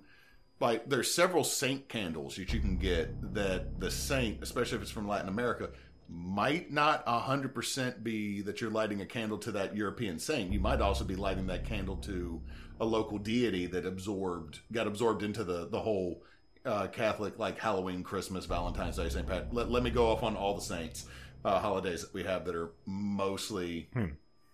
like, 0.60 0.90
there's 0.90 1.14
several 1.14 1.44
saint 1.44 1.88
candles 1.88 2.36
that 2.38 2.52
you 2.52 2.60
can 2.60 2.78
get 2.78 3.34
that 3.36 3.80
the 3.80 3.92
saint, 3.92 4.42
especially 4.42 4.78
if 4.78 4.82
it's 4.82 4.92
from 4.92 5.08
Latin 5.08 5.30
America, 5.30 5.70
might 6.10 6.72
not 6.72 7.08
hundred 7.08 7.54
percent 7.54 8.04
be 8.04 8.42
that 8.42 8.62
you're 8.62 8.72
lighting 8.72 9.02
a 9.02 9.06
candle 9.06 9.38
to 9.40 9.52
that 9.52 9.76
European 9.76 10.18
saint. 10.20 10.52
You 10.52 10.60
might 10.60 10.82
also 10.82 11.04
be 11.04 11.16
lighting 11.16 11.48
that 11.48 11.66
candle 11.66 11.98
to 11.98 12.42
a 12.80 12.86
local 12.86 13.18
deity 13.18 13.66
that 13.68 13.86
absorbed 13.86 14.60
got 14.72 14.88
absorbed 14.88 15.24
into 15.24 15.44
the 15.44 15.68
the 15.68 15.82
whole 15.82 16.24
uh, 16.68 16.88
Catholic 16.88 17.40
like 17.40 17.58
Halloween, 17.58 18.04
Christmas, 18.04 18.46
Valentine's 18.46 18.98
Day, 18.98 19.10
St. 19.10 19.26
Pat. 19.26 19.54
Let, 19.54 19.72
let 19.72 19.82
me 19.84 19.90
go 19.90 20.08
off 20.12 20.22
on 20.24 20.36
all 20.36 20.54
the 20.54 20.62
saints 20.62 21.06
uh, 21.46 21.60
holidays 21.60 22.02
that 22.02 22.14
we 22.14 22.24
have 22.24 22.46
that 22.46 22.56
are 22.56 22.72
mostly, 22.86 23.90
Hmm. 23.94 24.06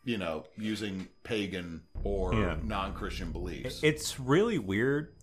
you 0.06 0.18
know, 0.18 0.46
using 0.58 1.08
pagan 1.24 1.82
or 2.04 2.34
Yeah. 2.34 2.58
non-Christian 2.64 3.32
beliefs. 3.32 3.82
It's 3.84 4.20
really 4.20 4.60
weird, 4.60 5.14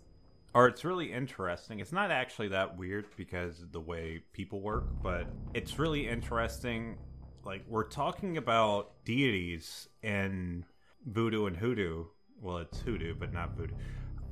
or 0.53 0.66
it's 0.66 0.85
really 0.85 1.12
interesting. 1.12 1.79
It's 1.81 1.92
not 1.92 2.11
actually 2.11 2.48
that 2.48 2.76
weird 2.76 3.07
because 3.16 3.61
of 3.62 3.72
the 3.72 3.81
way 3.81 4.22
people 4.33 4.61
work, 4.61 4.85
but 5.03 5.26
it's 5.55 5.79
really 5.79 6.09
interesting 6.09 6.98
like 7.44 7.62
we're 7.68 7.85
talking 7.88 8.37
about 8.37 9.03
deities 9.05 9.88
in 10.03 10.64
voodoo 11.07 11.46
and 11.46 11.57
hoodoo. 11.57 12.05
Well, 12.42 12.59
it's 12.59 12.81
hoodoo, 12.81 13.14
but 13.14 13.33
not 13.33 13.57
voodoo. 13.57 13.74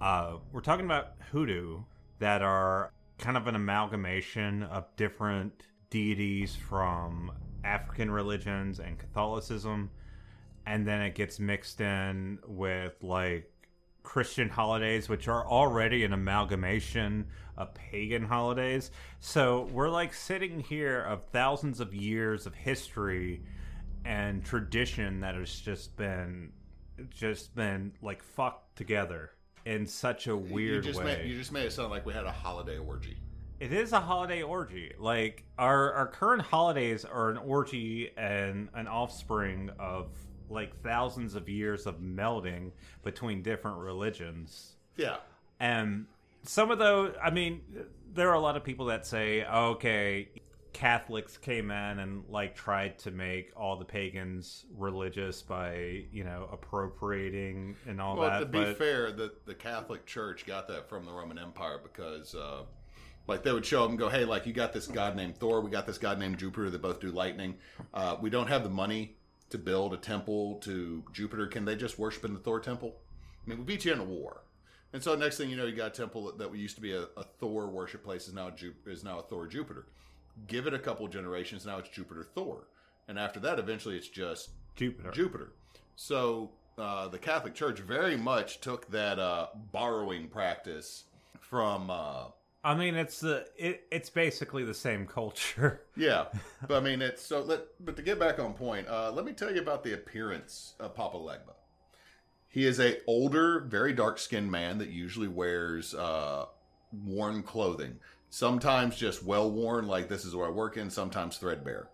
Uh, 0.00 0.36
we're 0.52 0.60
talking 0.60 0.84
about 0.86 1.12
hoodoo 1.32 1.82
that 2.18 2.42
are 2.42 2.92
kind 3.18 3.36
of 3.36 3.46
an 3.46 3.54
amalgamation 3.54 4.62
of 4.64 4.84
different 4.96 5.52
deities 5.90 6.54
from 6.54 7.32
African 7.64 8.10
religions 8.10 8.78
and 8.78 8.98
Catholicism, 8.98 9.90
and 10.66 10.86
then 10.86 11.00
it 11.00 11.14
gets 11.14 11.40
mixed 11.40 11.80
in 11.80 12.38
with 12.46 12.94
like 13.02 13.50
Christian 14.02 14.48
holidays, 14.48 15.08
which 15.08 15.28
are 15.28 15.46
already 15.46 16.04
an 16.04 16.12
amalgamation 16.12 17.26
of 17.56 17.74
pagan 17.74 18.24
holidays. 18.24 18.90
So 19.20 19.68
we're 19.72 19.90
like 19.90 20.14
sitting 20.14 20.60
here 20.60 21.00
of 21.00 21.24
thousands 21.32 21.80
of 21.80 21.94
years 21.94 22.46
of 22.46 22.54
history 22.54 23.42
and 24.04 24.44
tradition 24.44 25.20
that 25.20 25.34
has 25.34 25.60
just 25.60 25.96
been 25.96 26.52
just 27.10 27.54
been 27.54 27.92
like 28.02 28.22
fucked 28.22 28.76
together 28.76 29.32
in 29.68 29.86
such 29.86 30.26
a 30.28 30.36
weird 30.36 30.82
you 30.84 30.92
just 30.92 30.98
way. 30.98 31.18
Made, 31.18 31.28
you 31.28 31.36
just 31.36 31.52
made 31.52 31.66
it 31.66 31.72
sound 31.72 31.90
like 31.90 32.06
we 32.06 32.14
had 32.14 32.24
a 32.24 32.32
holiday 32.32 32.78
orgy. 32.78 33.18
It 33.60 33.70
is 33.70 33.92
a 33.92 34.00
holiday 34.00 34.42
orgy. 34.42 34.94
Like 34.98 35.44
our 35.58 35.92
our 35.92 36.06
current 36.06 36.40
holidays 36.42 37.04
are 37.04 37.28
an 37.28 37.36
orgy 37.36 38.10
and 38.16 38.70
an 38.72 38.88
offspring 38.88 39.70
of 39.78 40.08
like 40.48 40.80
thousands 40.82 41.34
of 41.34 41.50
years 41.50 41.86
of 41.86 42.00
melding 42.00 42.70
between 43.04 43.42
different 43.42 43.76
religions. 43.76 44.76
Yeah. 44.96 45.18
And 45.60 46.06
some 46.44 46.70
of 46.70 46.78
those, 46.78 47.14
I 47.22 47.28
mean, 47.28 47.60
there 48.14 48.30
are 48.30 48.34
a 48.34 48.40
lot 48.40 48.56
of 48.56 48.64
people 48.64 48.86
that 48.86 49.06
say, 49.06 49.44
okay, 49.44 50.30
Catholics 50.72 51.36
came 51.36 51.70
in 51.70 51.98
and 51.98 52.24
like 52.28 52.54
tried 52.54 52.98
to 53.00 53.10
make 53.10 53.50
all 53.56 53.76
the 53.76 53.84
pagans 53.84 54.66
religious 54.76 55.42
by, 55.42 56.04
you 56.12 56.24
know, 56.24 56.48
appropriating 56.52 57.76
and 57.86 58.00
all 58.00 58.16
Well, 58.16 58.30
that. 58.30 58.40
to 58.40 58.46
be 58.46 58.58
but 58.58 58.78
fair, 58.78 59.10
the 59.12 59.32
the 59.46 59.54
Catholic 59.54 60.06
Church 60.06 60.46
got 60.46 60.68
that 60.68 60.88
from 60.88 61.04
the 61.04 61.12
Roman 61.12 61.38
Empire 61.38 61.80
because, 61.82 62.34
uh, 62.34 62.62
like, 63.26 63.42
they 63.42 63.52
would 63.52 63.66
show 63.66 63.82
them, 63.82 63.92
and 63.92 63.98
go, 63.98 64.08
"Hey, 64.08 64.24
like, 64.24 64.46
you 64.46 64.52
got 64.52 64.72
this 64.72 64.86
god 64.86 65.16
named 65.16 65.36
Thor, 65.38 65.60
we 65.60 65.70
got 65.70 65.86
this 65.86 65.98
god 65.98 66.18
named 66.18 66.38
Jupiter 66.38 66.70
that 66.70 66.80
both 66.82 67.00
do 67.00 67.10
lightning. 67.10 67.56
Uh, 67.92 68.16
we 68.20 68.30
don't 68.30 68.48
have 68.48 68.62
the 68.62 68.70
money 68.70 69.16
to 69.50 69.58
build 69.58 69.94
a 69.94 69.96
temple 69.98 70.56
to 70.60 71.02
Jupiter. 71.12 71.46
Can 71.46 71.64
they 71.64 71.76
just 71.76 71.98
worship 71.98 72.24
in 72.24 72.34
the 72.34 72.40
Thor 72.40 72.60
temple? 72.60 72.96
I 73.44 73.50
mean, 73.50 73.58
we 73.58 73.64
beat 73.64 73.84
you 73.84 73.92
in 73.92 73.98
a 73.98 74.04
war." 74.04 74.42
And 74.92 75.02
so 75.02 75.14
next 75.14 75.36
thing 75.36 75.50
you 75.50 75.56
know, 75.56 75.66
you 75.66 75.76
got 75.76 75.88
a 75.88 75.90
temple 75.90 76.26
that, 76.26 76.38
that 76.38 76.54
used 76.56 76.76
to 76.76 76.80
be 76.82 76.92
a, 76.92 77.02
a 77.16 77.22
Thor 77.38 77.66
worship 77.68 78.02
place 78.02 78.26
is 78.28 78.34
now 78.34 78.48
Ju- 78.50 78.74
is 78.86 79.04
now 79.04 79.18
a 79.18 79.22
Thor 79.22 79.46
Jupiter. 79.46 79.86
Give 80.46 80.66
it 80.66 80.74
a 80.74 80.78
couple 80.78 81.06
generations, 81.08 81.66
now 81.66 81.78
it's 81.78 81.88
Jupiter 81.88 82.22
Thor, 82.22 82.68
and 83.08 83.18
after 83.18 83.40
that, 83.40 83.58
eventually 83.58 83.96
it's 83.96 84.08
just 84.08 84.50
Jupiter. 84.76 85.10
Jupiter. 85.10 85.52
So 85.96 86.50
uh, 86.78 87.08
the 87.08 87.18
Catholic 87.18 87.54
Church 87.54 87.80
very 87.80 88.16
much 88.16 88.60
took 88.60 88.88
that 88.90 89.18
uh, 89.18 89.48
borrowing 89.72 90.28
practice 90.28 91.04
from. 91.40 91.90
Uh, 91.90 92.26
I 92.62 92.74
mean, 92.74 92.94
it's 92.94 93.20
the 93.20 93.46
it, 93.56 93.84
it's 93.90 94.10
basically 94.10 94.64
the 94.64 94.74
same 94.74 95.06
culture. 95.06 95.82
yeah, 95.96 96.26
but 96.66 96.76
I 96.76 96.80
mean 96.80 97.02
it's 97.02 97.22
so. 97.22 97.40
Let, 97.40 97.62
but 97.80 97.96
to 97.96 98.02
get 98.02 98.18
back 98.18 98.38
on 98.38 98.54
point, 98.54 98.86
uh, 98.88 99.10
let 99.12 99.24
me 99.24 99.32
tell 99.32 99.52
you 99.52 99.60
about 99.60 99.82
the 99.82 99.94
appearance 99.94 100.74
of 100.78 100.94
Papa 100.94 101.16
Legba. 101.16 101.54
He 102.48 102.64
is 102.64 102.80
a 102.80 102.98
older, 103.06 103.60
very 103.60 103.92
dark 103.92 104.18
skinned 104.18 104.50
man 104.50 104.78
that 104.78 104.88
usually 104.88 105.28
wears 105.28 105.94
uh, 105.94 106.46
worn 107.04 107.42
clothing. 107.42 107.98
Sometimes 108.30 108.96
just 108.96 109.24
well 109.24 109.50
worn, 109.50 109.86
like 109.86 110.08
this 110.08 110.24
is 110.24 110.34
where 110.34 110.46
I 110.46 110.50
work 110.50 110.76
in. 110.76 110.90
Sometimes 110.90 111.38
threadbare. 111.38 111.88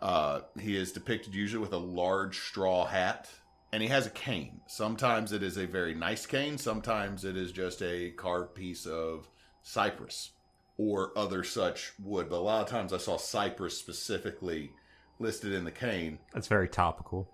Uh, 0.00 0.40
he 0.58 0.76
is 0.76 0.92
depicted 0.92 1.34
usually 1.34 1.62
with 1.62 1.72
a 1.72 1.78
large 1.78 2.38
straw 2.38 2.84
hat, 2.84 3.28
and 3.72 3.82
he 3.82 3.88
has 3.88 4.06
a 4.06 4.10
cane. 4.10 4.60
Sometimes 4.66 5.32
it 5.32 5.42
is 5.42 5.56
a 5.56 5.66
very 5.66 5.94
nice 5.94 6.26
cane. 6.26 6.58
Sometimes 6.58 7.24
it 7.24 7.36
is 7.36 7.52
just 7.52 7.80
a 7.82 8.10
carved 8.10 8.54
piece 8.54 8.84
of 8.86 9.28
cypress 9.62 10.30
or 10.76 11.16
other 11.16 11.44
such 11.44 11.92
wood. 12.02 12.28
But 12.28 12.36
a 12.36 12.42
lot 12.42 12.62
of 12.62 12.68
times 12.68 12.92
I 12.92 12.98
saw 12.98 13.16
cypress 13.16 13.78
specifically 13.78 14.72
listed 15.20 15.52
in 15.52 15.64
the 15.64 15.70
cane. 15.70 16.18
That's 16.34 16.48
very 16.48 16.68
topical. 16.68 17.28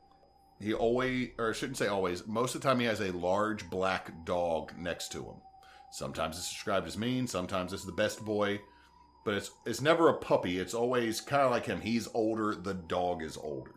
He 0.61 0.75
always, 0.75 1.31
or 1.39 1.51
I 1.51 1.53
shouldn't 1.53 1.79
say 1.79 1.87
always, 1.87 2.27
most 2.27 2.55
of 2.55 2.61
the 2.61 2.69
time 2.69 2.81
he 2.81 2.87
has 2.87 3.01
a 3.01 3.13
large 3.13 3.71
black 3.71 4.27
dog 4.27 4.75
next 4.77 5.13
to 5.13 5.23
him. 5.23 5.37
Sometimes 5.91 6.37
it's 6.39 6.49
described 6.51 6.87
as 6.87 6.99
mean, 6.99 7.27
sometimes 7.27 7.73
it's 7.73 7.85
the 7.85 7.93
best 7.93 8.25
boy, 8.25 8.61
but 9.25 9.35
it's 9.35 9.51
it's 9.67 9.81
never 9.81 10.09
a 10.09 10.15
puppy. 10.15 10.59
It's 10.59 10.75
always 10.75 11.21
kind 11.21 11.43
of 11.43 11.51
like 11.51 11.67
him. 11.67 11.81
He's 11.81 12.09
older, 12.15 12.55
the 12.55 12.75
dog 12.75 13.23
is 13.23 13.37
older. 13.37 13.73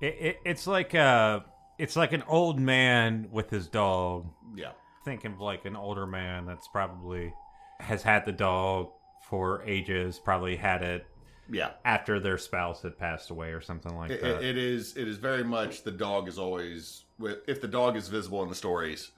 It, 0.00 0.16
it, 0.20 0.36
it's 0.44 0.66
like 0.66 0.94
uh 0.94 1.40
it's 1.78 1.96
like 1.96 2.12
an 2.12 2.22
old 2.28 2.58
man 2.60 3.28
with 3.30 3.50
his 3.50 3.66
dog. 3.68 4.26
Yeah. 4.54 4.72
Think 5.04 5.24
of 5.24 5.40
like 5.40 5.64
an 5.64 5.76
older 5.76 6.06
man 6.06 6.46
that's 6.46 6.68
probably 6.68 7.32
has 7.80 8.02
had 8.02 8.24
the 8.26 8.32
dog 8.32 8.90
for 9.28 9.62
ages. 9.64 10.18
Probably 10.22 10.56
had 10.56 10.82
it 10.82 11.06
Yeah. 11.50 11.70
after 11.84 12.20
their 12.20 12.38
spouse 12.38 12.82
had 12.82 12.98
passed 12.98 13.30
away 13.30 13.48
or 13.52 13.60
something 13.60 13.94
like 13.96 14.10
It, 14.10 14.22
that. 14.22 14.42
it 14.42 14.56
is 14.56 14.96
it 14.96 15.08
is 15.08 15.16
very 15.16 15.42
much 15.44 15.82
the 15.82 15.90
dog 15.90 16.28
is 16.28 16.38
always 16.38 17.04
with 17.18 17.38
if 17.48 17.60
the 17.60 17.68
dog 17.68 17.96
is 17.96 18.08
visible 18.08 18.42
in 18.42 18.48
the 18.48 18.54
stories, 18.54 19.10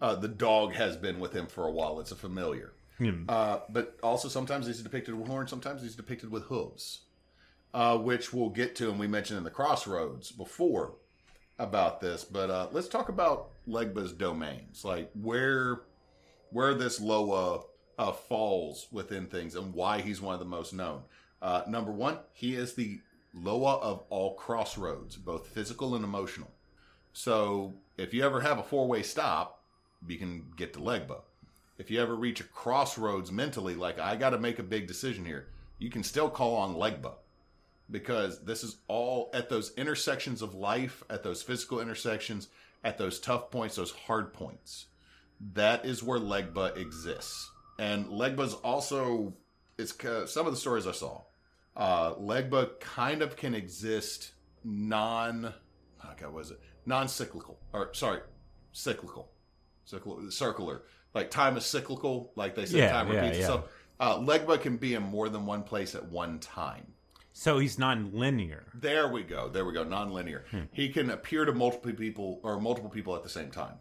uh, 0.00 0.14
the 0.14 0.28
dog 0.28 0.74
has 0.74 0.96
been 0.96 1.18
with 1.18 1.32
him 1.32 1.46
for 1.46 1.66
a 1.66 1.70
while. 1.70 2.00
It's 2.00 2.12
a 2.12 2.16
familiar. 2.16 2.72
Hmm. 2.98 3.24
Uh, 3.28 3.60
but 3.68 3.96
also 4.02 4.28
sometimes 4.28 4.66
he's 4.66 4.82
depicted 4.82 5.14
with 5.14 5.28
horns, 5.28 5.50
sometimes 5.50 5.82
he's 5.82 5.94
depicted 5.94 6.30
with 6.30 6.44
hooves, 6.44 7.02
uh, 7.72 7.96
which 7.96 8.32
we'll 8.32 8.50
get 8.50 8.74
to, 8.76 8.90
and 8.90 8.98
we 8.98 9.06
mentioned 9.06 9.38
in 9.38 9.44
the 9.44 9.50
crossroads 9.50 10.32
before 10.32 10.94
about 11.58 12.00
this. 12.00 12.24
But 12.24 12.50
uh, 12.50 12.68
let's 12.72 12.88
talk 12.88 13.08
about 13.08 13.50
Legba's 13.68 14.12
domains, 14.12 14.84
like 14.84 15.10
where 15.14 15.82
where 16.50 16.74
this 16.74 17.00
Loa 17.00 17.62
uh, 17.98 18.12
falls 18.12 18.88
within 18.90 19.26
things, 19.26 19.54
and 19.54 19.74
why 19.74 20.00
he's 20.00 20.20
one 20.20 20.34
of 20.34 20.40
the 20.40 20.46
most 20.46 20.72
known. 20.72 21.02
Uh, 21.40 21.62
number 21.68 21.92
one, 21.92 22.18
he 22.32 22.54
is 22.54 22.74
the 22.74 23.00
Loa 23.34 23.76
of 23.76 24.04
all 24.10 24.34
crossroads, 24.34 25.16
both 25.16 25.46
physical 25.48 25.94
and 25.94 26.04
emotional. 26.04 26.50
So 27.12 27.74
if 27.96 28.14
you 28.14 28.24
ever 28.24 28.40
have 28.40 28.58
a 28.58 28.62
four 28.62 28.88
way 28.88 29.02
stop, 29.02 29.57
you 30.06 30.18
can 30.18 30.46
get 30.56 30.72
to 30.74 30.80
Legba. 30.80 31.20
If 31.78 31.90
you 31.90 32.00
ever 32.00 32.14
reach 32.14 32.40
a 32.40 32.44
crossroads 32.44 33.30
mentally, 33.30 33.74
like 33.74 33.98
I 33.98 34.16
got 34.16 34.30
to 34.30 34.38
make 34.38 34.58
a 34.58 34.64
big 34.64 34.86
decision 34.86 35.24
here, 35.24 35.48
you 35.78 35.90
can 35.90 36.02
still 36.02 36.28
call 36.28 36.56
on 36.56 36.74
Legba 36.74 37.14
because 37.90 38.44
this 38.44 38.64
is 38.64 38.76
all 38.88 39.30
at 39.32 39.48
those 39.48 39.72
intersections 39.76 40.42
of 40.42 40.54
life, 40.54 41.02
at 41.08 41.22
those 41.22 41.42
physical 41.42 41.80
intersections, 41.80 42.48
at 42.84 42.98
those 42.98 43.18
tough 43.18 43.50
points, 43.50 43.76
those 43.76 43.92
hard 43.92 44.32
points. 44.32 44.86
That 45.54 45.84
is 45.84 46.02
where 46.02 46.18
Legba 46.18 46.76
exists. 46.76 47.50
And 47.78 48.06
Legba's 48.06 48.54
also, 48.54 49.34
it's 49.78 49.94
some 50.32 50.46
of 50.46 50.52
the 50.52 50.58
stories 50.58 50.86
I 50.86 50.92
saw. 50.92 51.22
Uh, 51.76 52.14
Legba 52.14 52.80
kind 52.80 53.22
of 53.22 53.36
can 53.36 53.54
exist 53.54 54.32
non, 54.64 55.54
okay, 56.12 56.26
was 56.26 56.50
it? 56.50 56.60
Non 56.84 57.06
cyclical, 57.06 57.58
or 57.72 57.94
sorry, 57.94 58.20
cyclical, 58.72 59.30
cyclical, 59.88 60.30
circular. 60.30 60.82
Like 61.14 61.30
time 61.30 61.56
is 61.56 61.64
cyclical, 61.64 62.32
like 62.36 62.54
they 62.54 62.66
say, 62.66 62.78
Yeah, 62.78 62.92
time 62.92 63.12
yeah, 63.12 63.20
repeats. 63.22 63.38
yeah. 63.40 63.46
So 63.46 63.64
uh, 64.00 64.18
Legba 64.18 64.60
can 64.60 64.76
be 64.76 64.94
in 64.94 65.02
more 65.02 65.28
than 65.28 65.46
one 65.46 65.62
place 65.62 65.94
at 65.94 66.04
one 66.06 66.38
time. 66.38 66.86
so 67.32 67.58
he's 67.58 67.78
non-linear. 67.78 68.66
There 68.74 69.08
we 69.08 69.22
go. 69.22 69.48
There 69.48 69.64
we 69.64 69.72
go. 69.72 69.84
Non-linear. 69.84 70.44
He 70.72 70.88
can 70.90 71.10
appear 71.10 71.44
to 71.44 71.52
multiple 71.52 71.92
people 71.92 72.40
or 72.42 72.60
multiple 72.60 72.90
people 72.90 73.16
at 73.16 73.22
the 73.22 73.28
same 73.28 73.50
time. 73.50 73.74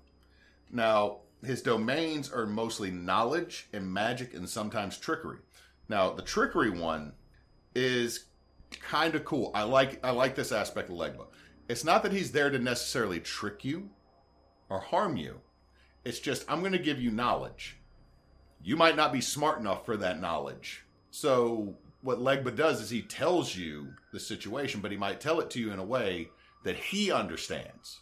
Now, 0.72 1.20
his 1.44 1.62
domains 1.62 2.32
are 2.32 2.46
mostly 2.46 2.90
knowledge 2.92 3.68
and 3.74 3.92
magic 3.92 4.34
and 4.34 4.48
sometimes 4.50 4.98
trickery. 4.98 5.40
Now, 5.90 6.12
the 6.12 6.22
trickery 6.24 6.70
one 6.70 7.14
is 7.76 8.26
kind 8.82 9.16
of 9.16 9.24
cool. 9.26 9.52
I 9.54 9.64
like 9.64 10.04
I 10.06 10.12
like 10.12 10.36
this 10.36 10.52
aspect 10.52 10.90
of 10.90 10.96
Legba. 10.96 11.26
It's 11.70 11.84
not 11.84 12.02
that 12.04 12.12
he's 12.12 12.32
there 12.32 12.50
to 12.50 12.60
necessarily 12.60 13.20
trick 13.20 13.64
you 13.66 13.90
or 14.70 14.80
harm 14.80 15.16
you. 15.18 15.40
It's 16.08 16.20
just 16.20 16.50
I'm 16.50 16.62
going 16.62 16.72
to 16.72 16.80
give 16.80 17.02
you 17.02 17.12
knowledge. 17.12 17.78
You 18.64 18.78
might 18.78 18.96
not 18.96 19.12
be 19.12 19.22
smart 19.22 19.60
enough 19.60 19.86
for 19.86 19.98
that 19.98 20.22
knowledge. 20.22 20.84
So 21.12 21.76
what 22.02 22.20
Legba 22.20 22.56
does 22.56 22.80
is 22.82 22.90
he 22.90 23.02
tells 23.02 23.56
you 23.56 23.90
the 24.14 24.20
situation, 24.20 24.80
but 24.80 24.92
he 24.92 24.98
might 24.98 25.20
tell 25.20 25.40
it 25.42 25.50
to 25.52 25.60
you 25.60 25.72
in 25.72 25.80
a 25.80 25.84
way 25.84 26.30
that 26.64 26.78
he 26.78 27.12
understands. 27.12 28.00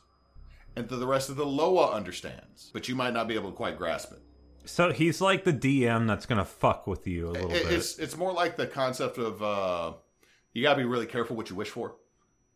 And 0.76 0.88
that 0.88 0.96
the 0.98 1.08
rest 1.08 1.30
of 1.30 1.36
the 1.36 1.46
Loa 1.46 1.92
understands. 1.92 2.70
But 2.74 2.88
you 2.88 2.96
might 2.96 3.14
not 3.14 3.28
be 3.28 3.34
able 3.36 3.50
to 3.50 3.56
quite 3.56 3.78
grasp 3.78 4.12
it. 4.12 4.20
So 4.66 4.92
he's 4.92 5.22
like 5.22 5.44
the 5.44 5.54
DM 5.54 6.08
that's 6.08 6.26
gonna 6.26 6.46
fuck 6.46 6.86
with 6.86 7.08
you 7.08 7.30
a 7.30 7.32
little 7.32 7.52
It- 7.52 7.64
bit. 7.64 7.74
It's 7.74 7.98
it's 8.00 8.18
more 8.18 8.34
like 8.34 8.56
the 8.58 8.68
concept 8.68 9.18
of 9.18 9.42
uh 9.42 9.94
you 10.54 10.62
gotta 10.64 10.78
be 10.80 10.86
really 10.86 11.06
careful 11.06 11.36
what 11.36 11.50
you 11.50 11.56
wish 11.56 11.70
for. 11.70 11.96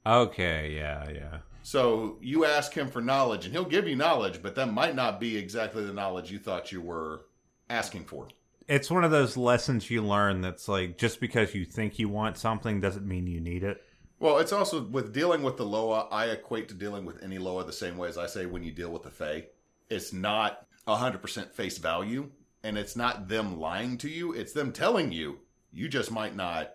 Okay, 0.06 0.74
yeah, 0.76 1.10
yeah. 1.10 1.38
So 1.69 2.17
you 2.19 2.45
ask 2.45 2.73
him 2.73 2.89
for 2.89 2.99
knowledge 2.99 3.45
and 3.45 3.53
he'll 3.53 3.63
give 3.63 3.88
you 3.88 3.95
knowledge, 3.95 4.41
but 4.41 4.55
that 4.55 4.73
might 4.73 4.95
not 4.95 5.19
be 5.19 5.38
exactly 5.38 5.86
the 5.86 5.93
knowledge 5.93 6.32
you 6.32 6.39
thought 6.39 6.71
you 6.71 6.82
were 6.82 7.27
asking 7.69 8.05
for. 8.05 8.27
It's 8.67 8.89
one 8.89 9.03
of 9.03 9.12
those 9.12 9.38
lessons 9.38 9.88
you 9.88 10.01
learn 10.01 10.41
that's 10.41 10.67
like 10.67 10.97
just 10.97 11.19
because 11.19 11.53
you 11.53 11.65
think 11.65 11.99
you 11.99 12.10
want 12.10 12.39
something 12.39 12.82
doesn't 12.82 13.08
mean 13.08 13.27
you 13.27 13.39
need 13.39 13.63
it. 13.63 13.84
Well, 14.17 14.39
it's 14.39 14.51
also 14.51 14.82
with 14.84 15.13
dealing 15.13 15.43
with 15.43 15.58
the 15.58 15.63
Loa, 15.63 16.08
I 16.10 16.29
equate 16.29 16.69
to 16.69 16.73
dealing 16.73 17.05
with 17.05 17.21
any 17.21 17.38
Loa 17.38 17.63
the 17.63 17.71
same 17.71 17.99
way 17.99 18.10
as 18.10 18.17
I 18.17 18.25
say 18.25 18.47
when 18.47 18.63
you 18.63 18.71
deal 18.71 18.89
with 18.89 19.03
the 19.03 19.12
Fae. 19.12 19.45
It's 19.91 20.12
not 20.12 20.65
100% 20.88 21.51
face 21.51 21.77
value, 21.77 22.32
and 22.63 22.79
it's 22.79 22.95
not 22.95 23.27
them 23.27 23.60
lying 23.60 23.99
to 23.99 24.10
you, 24.10 24.34
it's 24.34 24.53
them 24.53 24.71
telling 24.71 25.12
you, 25.12 25.38
you 25.71 25.88
just 25.88 26.10
might 26.10 26.36
not 26.36 26.71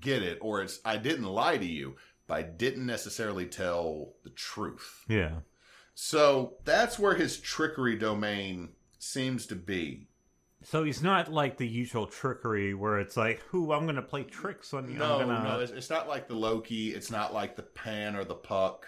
get 0.00 0.22
it, 0.22 0.36
or 0.42 0.60
it's, 0.60 0.78
I 0.84 0.98
didn't 0.98 1.24
lie 1.24 1.56
to 1.56 1.64
you, 1.64 1.96
but 2.30 2.38
I 2.38 2.42
didn't 2.42 2.86
necessarily 2.86 3.44
tell 3.46 4.12
the 4.22 4.30
truth. 4.30 5.04
Yeah. 5.08 5.40
So 5.94 6.54
that's 6.64 6.96
where 6.96 7.14
his 7.14 7.38
trickery 7.38 7.96
domain 7.96 8.68
seems 9.00 9.46
to 9.46 9.56
be. 9.56 10.06
So 10.62 10.84
he's 10.84 11.02
not 11.02 11.32
like 11.32 11.56
the 11.56 11.66
usual 11.66 12.06
trickery 12.06 12.72
where 12.72 13.00
it's 13.00 13.16
like, 13.16 13.40
"Who 13.48 13.72
I'm 13.72 13.84
going 13.84 13.96
to 13.96 14.02
play 14.02 14.22
tricks 14.22 14.72
on 14.72 14.88
you." 14.88 14.96
No, 14.98 15.18
gonna... 15.18 15.42
no, 15.42 15.60
it's, 15.60 15.72
it's 15.72 15.90
not 15.90 16.06
like 16.06 16.28
the 16.28 16.34
Loki. 16.34 16.90
It's 16.94 17.10
not 17.10 17.34
like 17.34 17.56
the 17.56 17.62
Pan 17.62 18.14
or 18.14 18.24
the 18.24 18.34
Puck. 18.34 18.86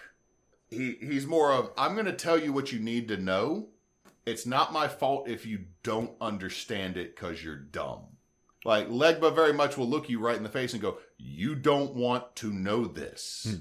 He 0.69 0.95
he's 1.01 1.27
more 1.27 1.51
of 1.51 1.71
I'm 1.77 1.95
going 1.95 2.05
to 2.05 2.13
tell 2.13 2.39
you 2.39 2.53
what 2.53 2.71
you 2.71 2.79
need 2.79 3.09
to 3.09 3.17
know. 3.17 3.67
It's 4.25 4.45
not 4.45 4.71
my 4.71 4.87
fault 4.87 5.27
if 5.27 5.45
you 5.45 5.65
don't 5.83 6.13
understand 6.21 6.95
it 6.95 7.13
because 7.13 7.43
you're 7.43 7.57
dumb. 7.57 8.03
Like 8.63 8.87
Legba 8.87 9.35
very 9.35 9.53
much 9.53 9.77
will 9.77 9.89
look 9.89 10.09
you 10.09 10.19
right 10.19 10.37
in 10.37 10.43
the 10.43 10.49
face 10.49 10.71
and 10.71 10.81
go, 10.81 10.99
"You 11.23 11.55
don't 11.55 11.95
want 11.95 12.35
to 12.37 12.51
know 12.51 12.85
this." 12.85 13.47
Hmm. 13.49 13.55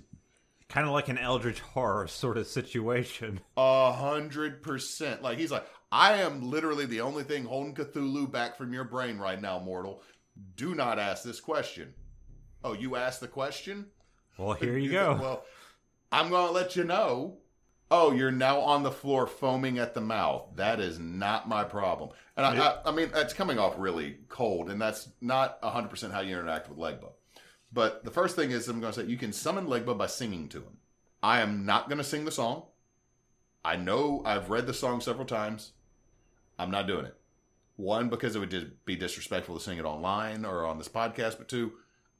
Kind 0.69 0.87
of 0.87 0.93
like 0.95 1.09
an 1.09 1.19
Eldritch 1.19 1.61
horror 1.61 2.09
sort 2.09 2.39
of 2.39 2.47
situation. 2.47 3.41
A 3.57 3.93
hundred 3.93 4.63
percent. 4.63 5.23
Like 5.23 5.39
he's 5.39 5.51
like, 5.51 5.67
I 5.91 6.23
am 6.23 6.51
literally 6.51 6.87
the 6.87 7.03
only 7.03 7.23
thing 7.25 7.45
holding 7.45 7.75
Cthulhu 7.75 8.31
back 8.33 8.57
from 8.57 8.73
your 8.73 8.85
brain 8.85 9.19
right 9.19 9.41
now, 9.41 9.59
mortal. 9.59 10.03
Do 10.57 10.75
not 10.75 10.99
ask 10.99 11.23
this 11.23 11.41
question. 11.41 11.93
Oh, 12.65 12.73
you 12.73 12.97
asked 12.97 13.21
the 13.21 13.29
question? 13.29 13.87
Well, 14.39 14.55
here 14.55 14.79
you 14.79 14.91
go. 14.91 15.19
well, 15.21 15.45
I'm 16.11 16.31
going 16.31 16.47
to 16.47 16.53
let 16.53 16.77
you 16.77 16.85
know. 16.85 17.37
Oh, 17.91 18.11
you're 18.13 18.33
now 18.33 18.61
on 18.61 18.83
the 18.83 18.91
floor 18.91 19.27
foaming 19.27 19.79
at 19.79 19.93
the 19.93 20.01
mouth. 20.01 20.57
That 20.57 20.81
is 20.81 20.99
not 20.99 21.47
my 21.47 21.65
problem. 21.65 22.11
And 22.39 22.47
I, 22.47 22.57
I, 22.59 22.79
I 22.87 22.91
mean, 22.91 23.11
it's 23.15 23.35
coming 23.35 23.59
off 23.59 23.75
really 23.77 24.17
cold, 24.31 24.71
and 24.71 24.81
that's 24.81 25.11
not 25.21 25.61
100% 25.61 26.11
how 26.11 26.21
you 26.21 26.33
interact 26.39 26.71
with 26.71 26.79
Legba. 26.79 27.11
But 27.73 28.05
the 28.05 28.11
first 28.11 28.37
thing 28.37 28.51
is, 28.51 28.69
I'm 28.69 28.81
going 28.81 28.93
to 28.93 29.01
say 29.01 29.07
you 29.07 29.17
can 29.17 29.33
summon 29.33 29.67
Legba 29.67 29.97
by 29.97 30.07
singing 30.07 30.49
to 30.51 30.59
him. 30.59 30.77
I 31.23 31.41
am 31.41 31.65
not 31.65 31.89
going 31.89 31.99
to 31.99 32.05
sing 32.05 32.25
the 32.25 32.31
song. 32.33 32.65
I 33.65 33.77
know 33.77 34.23
I've 34.25 34.51
read 34.51 34.67
the 34.67 34.75
song 34.75 35.01
several 35.01 35.25
times. 35.27 35.73
I'm 36.59 36.71
not 36.71 36.87
doing 36.87 37.07
it. 37.07 37.17
One, 37.77 38.09
because 38.09 38.37
it 38.37 38.41
would 38.41 38.85
be 38.85 38.97
disrespectful 38.97 39.57
to 39.57 39.63
sing 39.63 39.79
it 39.79 39.85
online 39.85 40.45
or 40.45 40.67
on 40.67 40.79
this 40.79 40.89
podcast. 40.89 41.39
But 41.39 41.49
two, 41.49 41.73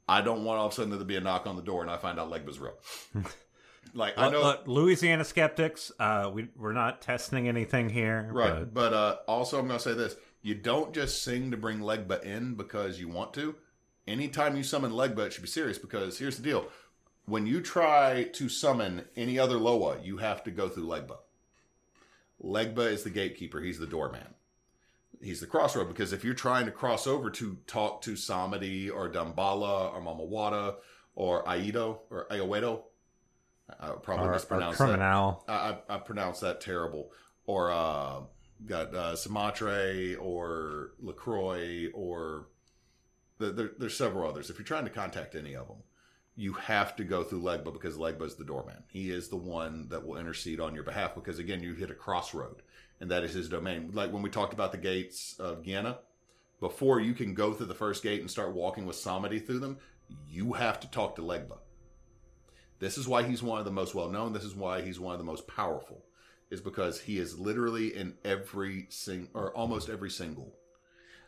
I 0.07 0.21
don't 0.21 0.43
want 0.43 0.59
all 0.59 0.67
of 0.67 0.71
a 0.71 0.75
sudden 0.75 0.89
there 0.89 0.99
to 0.99 1.05
be 1.05 1.17
a 1.17 1.21
knock 1.21 1.45
on 1.45 1.55
the 1.55 1.61
door 1.61 1.81
and 1.81 1.91
I 1.91 1.97
find 1.97 2.19
out 2.19 2.31
Legba's 2.31 2.59
real. 2.59 2.73
like 3.93 4.17
I 4.17 4.29
know 4.29 4.41
Look, 4.41 4.67
Louisiana 4.67 5.23
skeptics, 5.23 5.91
uh, 5.99 6.31
we 6.33 6.47
we're 6.57 6.73
not 6.73 7.01
testing 7.01 7.47
anything 7.47 7.89
here, 7.89 8.29
Right. 8.31 8.59
but- 8.59 8.73
But, 8.73 8.93
uh, 8.93 9.17
also, 9.27 9.59
I'm 9.59 9.67
going 9.67 9.77
to 9.79 9.83
say 9.83 9.93
this. 9.93 10.15
You 10.41 10.55
don't 10.55 10.93
just 10.93 11.23
sing 11.23 11.51
to 11.51 11.57
bring 11.57 11.79
Legba 11.79 12.23
in 12.23 12.55
because 12.55 12.99
you 12.99 13.07
want 13.07 13.33
to. 13.35 13.55
Anytime 14.07 14.55
you 14.55 14.63
summon 14.63 14.91
Legba, 14.91 15.27
it 15.27 15.33
should 15.33 15.43
be 15.43 15.47
serious 15.47 15.77
because 15.77 16.19
here's 16.19 16.37
the 16.37 16.43
deal. 16.43 16.67
When 17.25 17.47
you 17.47 17.61
try 17.61 18.23
to 18.33 18.49
summon 18.49 19.05
any 19.15 19.39
other 19.39 19.57
Loa, 19.57 19.99
you 20.03 20.17
have 20.17 20.43
to 20.43 20.51
go 20.51 20.67
through 20.67 20.87
Legba. 20.87 21.17
Legba 22.43 22.91
is 22.91 23.03
the 23.03 23.09
gatekeeper. 23.09 23.61
He's 23.61 23.79
the 23.79 23.87
doorman. 23.87 24.35
He's 25.21 25.39
the 25.39 25.47
crossroad 25.47 25.87
because 25.87 26.11
if 26.11 26.25
you're 26.25 26.33
trying 26.33 26.65
to 26.65 26.71
cross 26.71 27.07
over 27.07 27.29
to 27.29 27.57
talk 27.65 28.01
to 28.01 28.11
Samedi 28.13 28.91
or 28.93 29.09
Damballa 29.09 29.93
or 29.93 30.01
Mami 30.01 30.29
Wata 30.29 30.75
or 31.15 31.45
Aido 31.45 31.99
or 32.09 32.27
Ayoedo, 32.29 32.81
I 33.79 33.91
probably 34.01 34.25
or, 34.25 34.31
or 34.31 34.33
mispronounced 34.33 34.79
that. 34.79 34.85
criminal. 34.85 35.45
I, 35.47 35.53
I, 35.53 35.95
I 35.95 35.97
pronounced 35.99 36.41
that 36.41 36.59
terrible. 36.59 37.11
Or 37.45 37.71
uh, 37.71 38.21
got 38.65 38.93
uh, 38.93 39.13
Sumatre 39.13 40.17
or 40.19 40.91
Lacroix 40.99 41.87
or 41.93 42.47
there, 43.51 43.71
there's 43.77 43.97
several 43.97 44.29
others. 44.29 44.49
If 44.49 44.57
you're 44.57 44.65
trying 44.65 44.85
to 44.85 44.89
contact 44.89 45.35
any 45.35 45.55
of 45.55 45.67
them, 45.67 45.77
you 46.35 46.53
have 46.53 46.95
to 46.95 47.03
go 47.03 47.23
through 47.23 47.41
Legba 47.41 47.71
because 47.71 47.97
Legba 47.97 48.23
is 48.23 48.35
the 48.35 48.45
doorman. 48.45 48.83
He 48.87 49.11
is 49.11 49.29
the 49.29 49.35
one 49.35 49.87
that 49.89 50.05
will 50.05 50.17
intercede 50.17 50.59
on 50.59 50.73
your 50.73 50.83
behalf 50.83 51.13
because 51.15 51.39
again, 51.39 51.61
you 51.61 51.73
hit 51.73 51.91
a 51.91 51.95
crossroad 51.95 52.61
and 52.99 53.11
that 53.11 53.23
is 53.23 53.33
his 53.33 53.49
domain. 53.49 53.91
Like 53.93 54.11
when 54.11 54.23
we 54.23 54.29
talked 54.29 54.53
about 54.53 54.71
the 54.71 54.77
gates 54.77 55.35
of 55.39 55.63
Guyana, 55.63 55.99
before 56.59 56.99
you 56.99 57.13
can 57.13 57.33
go 57.33 57.53
through 57.53 57.65
the 57.67 57.73
first 57.73 58.01
gate 58.01 58.21
and 58.21 58.31
start 58.31 58.53
walking 58.53 58.85
with 58.85 58.95
Samedi 58.95 59.45
through 59.45 59.59
them, 59.59 59.77
you 60.29 60.53
have 60.53 60.79
to 60.79 60.89
talk 60.89 61.15
to 61.15 61.21
Legba. 61.21 61.57
This 62.79 62.97
is 62.97 63.07
why 63.07 63.23
he's 63.23 63.43
one 63.43 63.59
of 63.59 63.65
the 63.65 63.71
most 63.71 63.93
well 63.93 64.09
known. 64.09 64.33
This 64.33 64.43
is 64.43 64.55
why 64.55 64.81
he's 64.81 64.99
one 64.99 65.13
of 65.13 65.19
the 65.19 65.25
most 65.25 65.47
powerful. 65.47 66.05
Is 66.49 66.61
because 66.61 67.01
he 67.01 67.17
is 67.17 67.39
literally 67.39 67.95
in 67.95 68.15
every 68.23 68.85
sing 68.89 69.29
or 69.33 69.51
almost 69.55 69.89
every 69.89 70.09
single. 70.09 70.53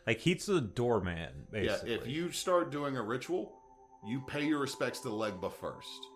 Like 0.06 0.20
he's 0.20 0.46
the 0.46 0.60
doorman, 0.60 1.46
basically. 1.50 1.90
Yeah, 1.90 1.96
if 1.98 2.06
you 2.06 2.30
start 2.30 2.70
doing 2.70 2.96
a 2.96 3.02
ritual, 3.02 3.52
you 4.06 4.22
pay 4.26 4.46
your 4.46 4.60
respects 4.60 5.00
to 5.00 5.08
Legba 5.08 5.52
first. 5.52 6.06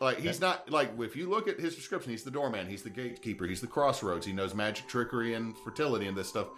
Like 0.00 0.18
he's 0.18 0.40
not 0.40 0.70
like 0.70 0.90
if 0.98 1.16
you 1.16 1.30
look 1.30 1.48
at 1.48 1.58
his 1.58 1.74
description, 1.74 2.10
he's 2.10 2.24
the 2.24 2.30
doorman, 2.30 2.68
he's 2.68 2.82
the 2.82 2.90
gatekeeper, 2.90 3.46
he's 3.46 3.60
the 3.60 3.66
crossroads. 3.66 4.26
He 4.26 4.32
knows 4.32 4.54
magic, 4.54 4.86
trickery, 4.86 5.34
and 5.34 5.56
fertility 5.58 6.06
and 6.06 6.16
this 6.16 6.28
stuff. 6.28 6.48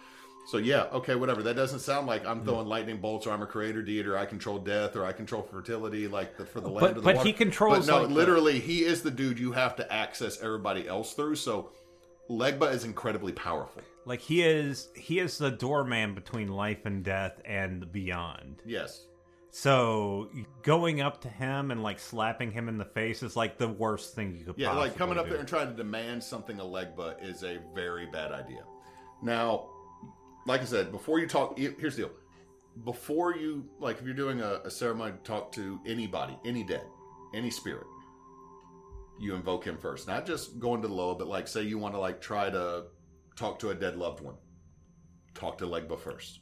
So 0.47 0.57
yeah, 0.57 0.83
okay, 0.93 1.15
whatever. 1.15 1.43
That 1.43 1.55
doesn't 1.55 1.79
sound 1.79 2.07
like 2.07 2.25
I'm 2.25 2.39
hmm. 2.39 2.45
throwing 2.45 2.67
lightning 2.67 2.97
bolts 2.97 3.27
or 3.27 3.31
I'm 3.31 3.41
a 3.41 3.45
creator 3.45 3.81
deity 3.81 4.07
or 4.09 4.17
I 4.17 4.25
control 4.25 4.57
death 4.57 4.95
or 4.95 5.05
I 5.05 5.11
control 5.13 5.43
fertility 5.43 6.07
like 6.07 6.37
the, 6.37 6.45
for 6.45 6.61
the 6.61 6.69
land 6.69 6.79
But- 6.79 6.95
the 6.95 7.01
but 7.01 7.15
water. 7.17 7.27
he 7.27 7.33
controls, 7.33 7.85
But 7.85 7.93
no, 7.93 8.01
like, 8.03 8.11
literally, 8.11 8.59
he 8.59 8.83
is 8.83 9.01
the 9.01 9.11
dude 9.11 9.39
you 9.39 9.51
have 9.51 9.75
to 9.77 9.93
access 9.93 10.41
everybody 10.41 10.87
else 10.87 11.13
through. 11.13 11.35
So 11.35 11.71
Legba 12.29 12.73
is 12.73 12.85
incredibly 12.85 13.33
powerful. 13.33 13.83
Like 14.07 14.21
he 14.21 14.41
is 14.41 14.87
he 14.95 15.19
is 15.19 15.37
the 15.37 15.51
doorman 15.51 16.15
between 16.15 16.47
life 16.47 16.85
and 16.85 17.03
death 17.03 17.41
and 17.45 17.91
beyond. 17.91 18.63
Yes. 18.65 19.03
So 19.51 20.29
going 20.63 21.01
up 21.01 21.21
to 21.21 21.29
him 21.29 21.71
and 21.71 21.83
like 21.83 21.99
slapping 21.99 22.51
him 22.51 22.69
in 22.69 22.77
the 22.77 22.85
face 22.85 23.21
is 23.21 23.35
like 23.35 23.57
the 23.57 23.67
worst 23.67 24.15
thing 24.15 24.35
you 24.35 24.45
could. 24.45 24.55
Yeah, 24.57 24.71
like 24.73 24.95
coming 24.95 25.17
up 25.17 25.25
do. 25.25 25.31
there 25.31 25.39
and 25.39 25.47
trying 25.47 25.67
to 25.67 25.73
demand 25.73 26.23
something 26.23 26.59
of 26.59 26.67
Legba 26.67 27.21
is 27.23 27.43
a 27.43 27.59
very 27.75 28.05
bad 28.05 28.31
idea. 28.31 28.63
Now, 29.21 29.69
like 30.45 30.61
I 30.61 30.65
said, 30.65 30.91
before 30.91 31.19
you 31.19 31.27
talk, 31.27 31.57
here's 31.57 31.95
the 31.95 32.03
deal. 32.03 32.11
Before 32.85 33.35
you, 33.35 33.65
like, 33.79 33.97
if 33.99 34.05
you're 34.05 34.13
doing 34.13 34.39
a, 34.41 34.61
a 34.63 34.69
ceremony 34.69 35.13
to 35.13 35.17
talk 35.23 35.51
to 35.53 35.79
anybody, 35.87 36.37
any 36.45 36.63
dead, 36.63 36.83
any 37.33 37.49
spirit, 37.49 37.87
you 39.19 39.33
invoke 39.33 39.65
him 39.65 39.77
first. 39.77 40.07
Not 40.07 40.27
just 40.27 40.59
going 40.59 40.83
to 40.83 40.87
the 40.87 40.93
Loa, 40.93 41.15
but 41.15 41.27
like, 41.27 41.47
say 41.47 41.63
you 41.63 41.79
want 41.79 41.95
to 41.95 41.99
like 41.99 42.21
try 42.21 42.51
to 42.51 42.83
talk 43.37 43.59
to 43.59 43.69
a 43.69 43.75
dead 43.75 43.95
loved 43.95 44.19
one, 44.19 44.35
talk 45.33 45.57
to 45.59 45.65
Legba 45.65 45.97
first. 45.97 46.39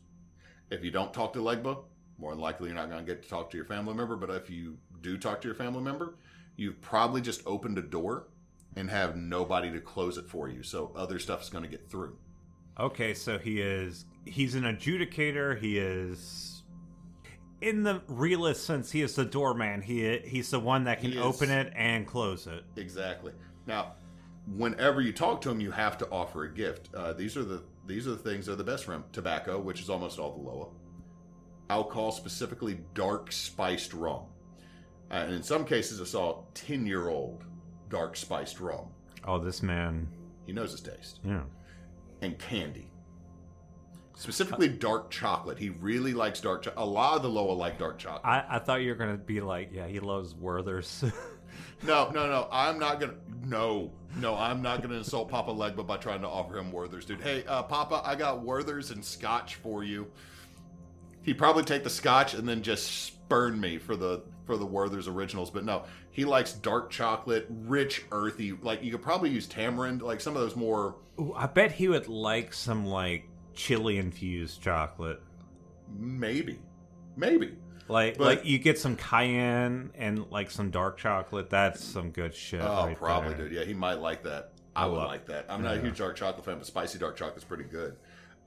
If 0.71 0.83
you 0.83 0.89
don't 0.89 1.13
talk 1.13 1.33
to 1.33 1.39
Legba, 1.39 1.77
more 2.17 2.31
than 2.31 2.39
likely 2.39 2.69
you're 2.69 2.75
not 2.75 2.89
going 2.89 3.05
to 3.05 3.13
get 3.13 3.21
to 3.21 3.29
talk 3.29 3.51
to 3.51 3.57
your 3.57 3.65
family 3.65 3.93
member. 3.93 4.15
But 4.15 4.31
if 4.31 4.49
you 4.49 4.77
do 5.01 5.17
talk 5.17 5.41
to 5.41 5.47
your 5.47 5.55
family 5.55 5.81
member, 5.81 6.15
you've 6.55 6.81
probably 6.81 7.21
just 7.21 7.41
opened 7.45 7.77
a 7.77 7.81
door 7.81 8.27
and 8.75 8.89
have 8.89 9.15
nobody 9.15 9.71
to 9.71 9.79
close 9.79 10.17
it 10.17 10.27
for 10.27 10.49
you. 10.49 10.63
So 10.63 10.91
other 10.95 11.19
stuff 11.19 11.43
is 11.43 11.49
going 11.49 11.63
to 11.63 11.69
get 11.69 11.89
through. 11.89 12.17
Okay, 12.79 13.13
so 13.13 13.37
he 13.37 13.61
is 13.61 14.05
he's 14.25 14.55
an 14.55 14.63
adjudicator. 14.63 15.57
He 15.57 15.77
is 15.77 16.63
in 17.61 17.83
the 17.83 18.01
realist 18.07 18.65
sense. 18.65 18.91
He 18.91 19.01
is 19.01 19.15
the 19.15 19.25
doorman. 19.25 19.81
He 19.81 20.17
he's 20.19 20.49
the 20.49 20.59
one 20.59 20.85
that 20.85 21.01
can 21.01 21.17
open 21.17 21.49
it 21.51 21.71
and 21.75 22.05
close 22.05 22.47
it. 22.47 22.63
Exactly. 22.75 23.31
Now, 23.65 23.93
whenever 24.53 25.01
you 25.01 25.11
talk 25.13 25.41
to 25.41 25.49
him, 25.49 25.59
you 25.59 25.71
have 25.71 25.97
to 25.99 26.09
offer 26.09 26.43
a 26.43 26.53
gift. 26.53 26.89
Uh, 26.93 27.13
these 27.13 27.35
are 27.37 27.43
the 27.43 27.63
these 27.87 28.07
are 28.07 28.11
the 28.11 28.17
things 28.17 28.45
that 28.47 28.53
are 28.53 28.57
the 28.57 28.63
best 28.63 28.83
for 28.85 28.93
him. 28.93 29.03
Tobacco, 29.11 29.59
which 29.59 29.81
is 29.81 29.89
almost 29.89 30.19
all 30.19 30.31
the 30.31 30.41
Loa. 30.41 30.67
Alcohol, 31.69 32.11
specifically 32.11 32.79
dark 32.93 33.31
spiced 33.31 33.93
rum. 33.93 34.21
Uh, 35.11 35.15
and 35.15 35.33
in 35.33 35.43
some 35.43 35.65
cases, 35.65 36.01
I 36.01 36.05
saw 36.05 36.43
ten 36.53 36.85
year 36.85 37.09
old 37.09 37.43
dark 37.89 38.15
spiced 38.15 38.59
rum. 38.59 38.87
Oh, 39.27 39.39
this 39.39 39.61
man. 39.63 40.07
He 40.45 40.53
knows 40.53 40.71
his 40.71 40.81
taste. 40.81 41.19
Yeah. 41.23 41.41
and 42.21 42.37
candy. 42.37 42.91
Specifically, 44.17 44.69
dark 44.69 45.11
chocolate. 45.11 45.57
He 45.57 45.71
really 45.71 46.13
likes 46.13 46.39
dark 46.39 46.61
chocolate. 46.63 46.81
A 46.81 46.89
lot 46.89 47.17
of 47.17 47.21
the 47.23 47.29
Loa 47.29 47.51
like 47.51 47.77
dark 47.77 47.97
chocolate. 47.99 48.21
I, 48.23 48.45
I 48.47 48.59
thought 48.59 48.81
you 48.81 48.89
were 48.89 48.95
gonna 48.95 49.17
be 49.17 49.41
like, 49.41 49.71
yeah, 49.73 49.87
he 49.87 49.99
loves 49.99 50.33
Werther's. 50.33 51.03
No, 51.83 52.09
no, 52.11 52.27
no. 52.27 52.47
I'm 52.51 52.79
not 52.79 52.99
gonna. 52.99 53.15
No, 53.45 53.91
no. 54.17 54.35
I'm 54.35 54.61
not 54.61 54.81
gonna 54.81 54.95
insult 54.95 55.29
Papa 55.29 55.51
Legba 55.51 55.85
by 55.85 55.97
trying 55.97 56.21
to 56.21 56.27
offer 56.27 56.57
him 56.57 56.71
Werther's, 56.71 57.05
dude. 57.05 57.21
Hey, 57.21 57.43
uh, 57.47 57.63
Papa, 57.63 58.01
I 58.03 58.15
got 58.15 58.41
Werther's 58.41 58.91
and 58.91 59.03
Scotch 59.03 59.55
for 59.55 59.83
you. 59.83 60.07
He'd 61.23 61.37
probably 61.37 61.63
take 61.63 61.83
the 61.83 61.89
Scotch 61.89 62.33
and 62.33 62.47
then 62.47 62.61
just 62.61 63.05
spurn 63.05 63.59
me 63.59 63.77
for 63.77 63.95
the 63.95 64.23
for 64.45 64.57
the 64.57 64.65
Werther's 64.65 65.07
originals, 65.07 65.49
but 65.49 65.65
no, 65.65 65.85
he 66.11 66.23
likes 66.23 66.53
dark 66.53 66.91
chocolate, 66.91 67.47
rich, 67.49 68.03
earthy. 68.11 68.53
Like 68.53 68.83
you 68.83 68.91
could 68.91 69.01
probably 69.01 69.31
use 69.31 69.47
tamarind, 69.47 70.01
like 70.01 70.21
some 70.21 70.35
of 70.35 70.41
those 70.41 70.55
more 70.55 70.95
Ooh, 71.19 71.33
I 71.35 71.47
bet 71.47 71.71
he 71.71 71.87
would 71.87 72.07
like 72.07 72.53
some 72.53 72.85
like 72.85 73.27
chili 73.53 73.97
infused 73.97 74.61
chocolate. 74.61 75.21
Maybe, 75.97 76.59
maybe. 77.15 77.57
Like 77.87 78.17
But- 78.17 78.25
like 78.25 78.45
you 78.45 78.57
get 78.57 78.79
some 78.79 78.95
cayenne 78.95 79.91
and 79.95 80.29
like 80.31 80.49
some 80.51 80.71
dark 80.71 80.97
chocolate. 80.97 81.49
That's 81.49 81.83
some 81.83 82.09
good 82.11 82.33
shit. 82.33 82.61
Oh, 82.61 82.87
right 82.87 82.97
probably, 82.97 83.33
there. 83.35 83.47
dude. 83.49 83.53
Yeah, 83.57 83.63
he 83.63 83.73
might 83.73 83.99
like 83.99 84.23
that. 84.23 84.51
I 84.75 84.85
would 84.87 84.97
love- 84.97 85.07
like 85.07 85.25
that. 85.27 85.45
I'm 85.49 85.61
not 85.63 85.77
a 85.77 85.81
huge 85.81 85.97
dark 85.99 86.15
chocolate 86.15 86.43
fan, 86.45 86.57
but 86.57 86.65
spicy 86.65 86.97
dark 86.99 87.15
chocolate's 87.15 87.45
pretty 87.45 87.63
good. 87.65 87.95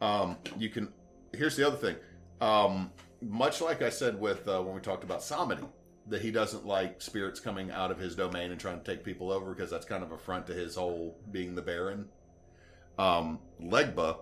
Um, 0.01 0.37
you 0.59 0.68
can. 0.68 0.92
Here's 1.33 1.57
the 1.57 1.66
other 1.66 1.77
thing. 1.77 1.96
Um, 2.40 2.90
much 3.22 3.61
like 3.61 3.83
I 3.83 3.90
said 3.90 4.18
with 4.20 4.46
uh, 4.48 4.61
when 4.62 4.74
we 4.74 4.81
talked 4.81 5.05
about 5.05 5.20
Samedi, 5.20 5.66
that 6.09 6.20
he 6.22 6.31
doesn't 6.31 6.66
like 6.66 7.01
spirits 7.03 7.38
coming 7.40 7.70
out 7.70 7.90
of 7.90 7.98
his 7.98 8.14
domain 8.16 8.51
and 8.51 8.61
trying 8.61 8.79
to 8.81 8.85
take 8.85 9.05
people 9.05 9.31
over 9.31 9.53
because 9.55 9.70
that's 9.70 9.85
kind 9.87 10.03
of 10.03 10.12
a 10.12 10.18
front 10.18 10.46
to 10.48 10.53
his 10.55 10.74
whole 10.77 11.16
being 11.31 11.55
the 11.55 11.62
Baron. 11.62 12.07
Um, 12.98 13.38
Legba 13.62 14.18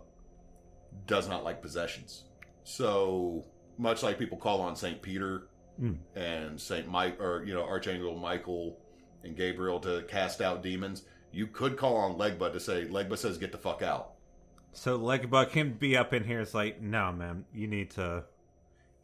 does 1.06 1.28
not 1.28 1.44
like 1.44 1.62
possessions. 1.62 2.24
So 2.64 3.44
much 3.78 4.02
like 4.02 4.18
people 4.18 4.38
call 4.38 4.60
on 4.60 4.76
Saint 4.76 5.02
Peter 5.02 5.48
Mm. 5.80 5.98
and 6.14 6.58
Saint 6.58 6.88
Mike, 6.88 7.20
or 7.20 7.44
you 7.44 7.52
know 7.52 7.62
Archangel 7.62 8.16
Michael 8.16 8.78
and 9.22 9.36
Gabriel 9.36 9.78
to 9.80 10.02
cast 10.08 10.40
out 10.40 10.62
demons, 10.62 11.02
you 11.32 11.46
could 11.46 11.76
call 11.76 11.96
on 11.96 12.14
Legba 12.14 12.50
to 12.50 12.58
say 12.58 12.86
Legba 12.86 13.18
says 13.18 13.36
get 13.36 13.52
the 13.52 13.58
fuck 13.58 13.82
out. 13.82 14.12
So 14.72 14.98
Legba 14.98 15.50
can 15.50 15.72
be 15.74 15.94
up 15.96 16.14
in 16.14 16.24
here. 16.24 16.40
It's 16.40 16.54
like, 16.54 16.80
no, 16.80 17.12
man, 17.12 17.44
you 17.52 17.66
need 17.66 17.90
to, 17.90 18.24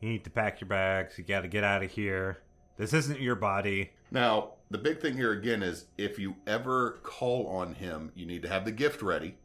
you 0.01 0.09
need 0.09 0.25
to 0.25 0.31
pack 0.31 0.63
your 0.63 0.69
bags. 0.69 1.19
You 1.19 1.25
got 1.25 1.43
to 1.43 1.49
get 1.49 1.63
out 1.63 1.83
of 1.83 1.91
here. 1.91 2.39
This 2.79 2.95
isn't 2.95 3.21
your 3.21 3.37
body. 3.37 3.91
Now, 4.11 4.53
the 4.71 4.79
big 4.79 5.01
thing 5.01 5.15
here 5.15 5.33
again 5.33 5.63
is 5.63 5.87
if 5.99 6.19
you 6.19 6.37
ever 6.47 7.01
call 7.03 7.47
on 7.49 7.75
him, 7.75 8.13
you 8.15 8.25
need 8.25 8.41
to 8.43 8.49
have 8.49 8.65
the 8.65 8.73
gift 8.73 9.03
ready. 9.03 9.37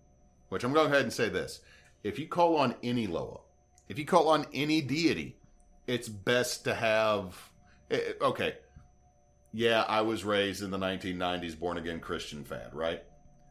Which 0.48 0.64
I'm 0.64 0.72
going 0.72 0.86
to 0.86 0.90
go 0.90 0.94
ahead 0.94 1.04
and 1.04 1.14
say 1.14 1.28
this: 1.28 1.60
if 2.04 2.18
you 2.18 2.28
call 2.28 2.56
on 2.56 2.76
any 2.82 3.06
Loa, 3.06 3.40
if 3.90 3.98
you 4.00 4.06
call 4.06 4.30
on 4.30 4.46
any 4.54 4.82
deity, 4.82 5.38
it's 5.88 6.08
best 6.10 6.64
to 6.66 6.74
have. 6.74 7.36
eh, 7.92 7.98
eh, 7.98 8.14
Okay, 8.22 8.56
yeah, 9.54 9.84
I 9.88 10.02
was 10.02 10.24
raised 10.24 10.62
in 10.64 10.72
the 10.72 10.78
1990s 10.78 11.58
born 11.58 11.78
again 11.78 12.00
Christian 12.00 12.44
fad, 12.44 12.74
right? 12.74 13.04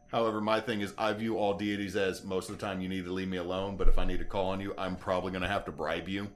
However, 0.09 0.39
my 0.39 0.61
thing 0.61 0.81
is, 0.81 0.93
I 0.97 1.11
view 1.13 1.37
all 1.37 1.55
deities 1.55 1.95
as 1.97 2.23
most 2.23 2.49
of 2.49 2.57
the 2.57 2.65
time 2.65 2.79
you 2.79 2.87
need 2.87 3.03
to 3.05 3.11
leave 3.11 3.27
me 3.27 3.37
alone. 3.37 3.75
But 3.75 3.89
if 3.89 3.97
I 3.99 4.05
need 4.05 4.19
to 4.19 4.25
call 4.25 4.51
on 4.51 4.61
you, 4.61 4.73
I'm 4.77 4.95
probably 4.95 5.31
going 5.31 5.41
to 5.41 5.49
have 5.49 5.65
to 5.65 5.71
bribe 5.73 6.07
you, 6.07 6.29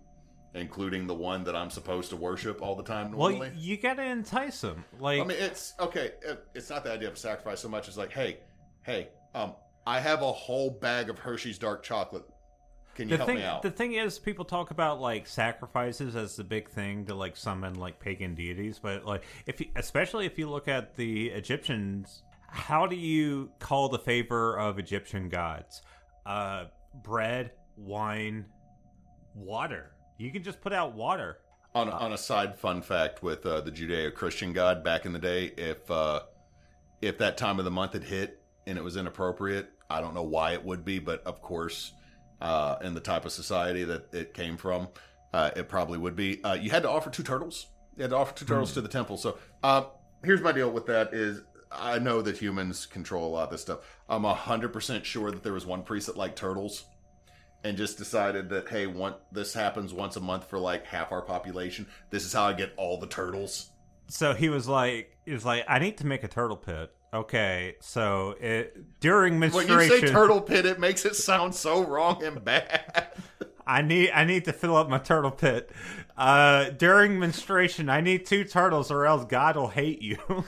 including 0.54 1.08
the 1.08 1.14
one 1.14 1.46
that 1.46 1.56
I'm 1.56 1.70
supposed 1.70 2.10
to 2.10 2.18
worship 2.18 2.62
all 2.62 2.76
the 2.76 2.84
time. 2.84 3.12
Normally. 3.12 3.40
Well, 3.40 3.52
you 3.56 3.78
got 3.78 3.94
to 3.94 4.04
entice 4.04 4.60
them. 4.60 4.84
Like, 5.00 5.22
I 5.22 5.24
mean, 5.24 5.38
it's 5.40 5.74
okay. 5.80 6.12
It's 6.54 6.70
not 6.70 6.84
the 6.84 6.92
idea 6.92 7.08
of 7.08 7.18
sacrifice 7.18 7.62
so 7.62 7.70
much 7.70 7.88
as 7.88 7.98
like, 7.98 8.12
hey, 8.12 8.40
hey, 8.84 9.08
um, 9.34 9.54
I 9.88 10.02
have 10.02 10.22
a 10.22 10.32
whole 10.34 10.70
bag 10.72 11.10
of 11.10 11.18
Hershey's 11.20 11.58
dark 11.58 11.82
chocolate. 11.82 12.26
Can 12.96 13.08
you 13.08 13.12
the 13.12 13.18
help 13.18 13.28
thing, 13.28 13.38
me 13.38 13.44
out? 13.44 13.62
the 13.62 13.72
thing 13.72 13.94
is, 13.94 14.20
people 14.20 14.46
talk 14.46 14.72
about 14.72 15.00
like 15.00 15.28
sacrifices 15.28 16.16
as 16.16 16.36
the 16.36 16.44
big 16.44 16.70
thing 16.70 17.06
to 17.06 17.16
like 17.16 17.38
summon 17.38 17.76
like 17.76 18.00
pagan 18.00 18.36
deities, 18.36 18.80
but 18.80 19.06
like 19.06 19.24
if 19.46 19.60
you, 19.62 19.68
especially 19.76 20.26
if 20.26 20.38
you 20.38 20.50
look 20.50 20.68
at 20.68 20.96
the 20.96 21.30
Egyptians, 21.30 22.24
how 22.48 22.86
do 22.86 22.96
you 22.96 23.50
call 23.60 23.90
the 23.90 24.00
favor 24.00 24.58
of 24.60 24.78
Egyptian 24.78 25.30
gods? 25.30 25.82
Uh, 26.26 26.66
bread, 27.04 27.52
wine, 27.78 28.46
water. 29.36 29.92
You 30.18 30.32
can 30.32 30.44
just 30.44 30.60
put 30.62 30.74
out 30.74 30.94
water. 30.94 31.38
on, 31.74 31.90
on 31.90 32.14
a 32.14 32.18
side 32.18 32.58
fun 32.58 32.82
fact 32.82 33.24
with 33.24 33.46
uh, 33.46 33.62
the 33.62 33.72
Judeo-Christian 33.72 34.54
God 34.54 34.84
back 34.84 35.06
in 35.06 35.14
the 35.14 35.20
day, 35.20 35.46
if 35.58 35.90
uh, 35.90 36.22
if 37.02 37.18
that 37.20 37.38
time 37.38 37.58
of 37.58 37.66
the 37.66 37.72
month 37.72 37.94
had 37.94 38.04
hit 38.04 38.42
and 38.68 38.78
it 38.78 38.84
was 38.84 38.98
inappropriate, 38.98 39.70
I 39.90 40.02
don't 40.02 40.14
know 40.14 40.24
why 40.24 40.52
it 40.54 40.64
would 40.64 40.86
be, 40.86 41.00
but 41.00 41.24
of 41.24 41.42
course, 41.42 41.94
uh, 42.42 42.78
in 42.82 42.94
the 42.94 43.00
type 43.00 43.26
of 43.26 43.32
society 43.32 43.84
that 43.84 44.14
it 44.14 44.34
came 44.34 44.58
from, 44.58 44.88
uh, 45.34 45.52
it 45.56 45.70
probably 45.70 45.98
would 45.98 46.16
be. 46.16 46.44
Uh, 46.44 46.54
you 46.54 46.70
had 46.72 46.84
to 46.84 46.90
offer 46.90 47.10
two 47.10 47.24
turtles. 47.24 47.68
You 47.96 48.04
had 48.04 48.12
to 48.12 48.18
offer 48.18 48.36
two 48.36 48.46
turtles 48.46 48.74
to 48.74 48.82
the 48.82 48.90
temple. 48.90 49.18
So 49.18 49.38
uh, 49.64 49.84
here's 50.24 50.42
my 50.42 50.52
deal 50.52 50.72
with 50.72 50.88
that: 50.88 51.14
is 51.14 51.42
I 51.72 52.00
know 52.00 52.22
that 52.22 52.38
humans 52.38 52.86
control 52.86 53.28
a 53.28 53.32
lot 53.32 53.44
of 53.46 53.50
this 53.52 53.62
stuff. 53.62 53.80
I'm 54.10 54.24
hundred 54.24 54.74
percent 54.74 55.06
sure 55.06 55.32
that 55.32 55.44
there 55.44 55.54
was 55.54 55.66
one 55.66 55.84
priest 55.84 56.08
that 56.08 56.18
liked 56.18 56.38
turtles 56.38 56.86
and 57.64 57.78
just 57.78 57.98
decided 57.98 58.50
that 58.50 58.68
hey, 58.68 58.88
one 58.88 59.16
this 59.32 59.54
happens 59.54 59.94
once 59.94 60.16
a 60.16 60.20
month 60.22 60.50
for 60.50 60.60
like 60.60 60.86
half 60.86 61.12
our 61.12 61.22
population. 61.22 61.86
This 62.10 62.26
is 62.26 62.34
how 62.34 62.46
I 62.46 62.54
get 62.54 62.74
all 62.78 62.98
the 62.98 63.08
turtles. 63.08 63.70
So 64.08 64.34
he 64.34 64.50
was 64.50 64.68
like, 64.68 65.16
he 65.26 65.32
was 65.32 65.46
like, 65.46 65.64
I 65.70 65.80
need 65.80 65.98
to 66.00 66.06
make 66.06 66.24
a 66.24 66.28
turtle 66.28 66.58
pit. 66.58 66.92
Okay, 67.14 67.76
so 67.82 68.36
it 68.40 69.00
during 69.02 69.38
menstruation. 69.38 69.78
When 69.78 70.02
you 70.02 70.08
say 70.08 70.14
turtle 70.14 70.40
pit, 70.40 70.66
it 70.66 70.80
makes 70.80 71.06
it 71.06 71.16
sound 71.16 71.54
so 71.54 71.84
wrong 71.84 72.24
and 72.24 72.44
bad. 72.44 73.10
I 73.68 73.82
need 73.82 74.12
I 74.12 74.24
need 74.24 74.46
to 74.46 74.54
fill 74.54 74.78
up 74.78 74.90
my 74.90 74.98
turtle 74.98 75.32
pit. 75.32 75.72
Uh, 76.18 76.70
during 76.70 77.20
menstruation, 77.20 77.90
I 77.90 78.00
need 78.00 78.26
two 78.26 78.46
turtles, 78.46 78.92
or 78.92 79.06
else 79.06 79.26
God 79.26 79.58
will 79.58 79.68
hate 79.68 80.02
you. 80.02 80.18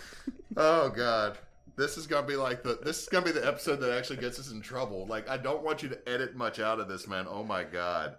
oh 0.58 0.90
god. 0.90 1.38
This 1.76 1.98
is 1.98 2.08
gonna 2.08 2.28
be 2.28 2.36
like 2.36 2.64
the 2.64 2.80
this 2.82 3.04
is 3.04 3.10
gonna 3.10 3.26
be 3.26 3.32
the 3.32 3.46
episode 3.46 3.78
that 3.78 3.98
actually 3.98 4.18
gets 4.18 4.40
us 4.40 4.52
in 4.52 4.62
trouble. 4.62 5.06
Like 5.06 5.28
I 5.28 5.38
don't 5.38 5.64
want 5.64 5.84
you 5.84 5.90
to 5.90 6.10
edit 6.10 6.36
much 6.36 6.60
out 6.60 6.80
of 6.80 6.88
this, 6.88 7.08
man. 7.08 7.26
Oh 7.28 7.44
my 7.44 7.64
god. 7.64 8.16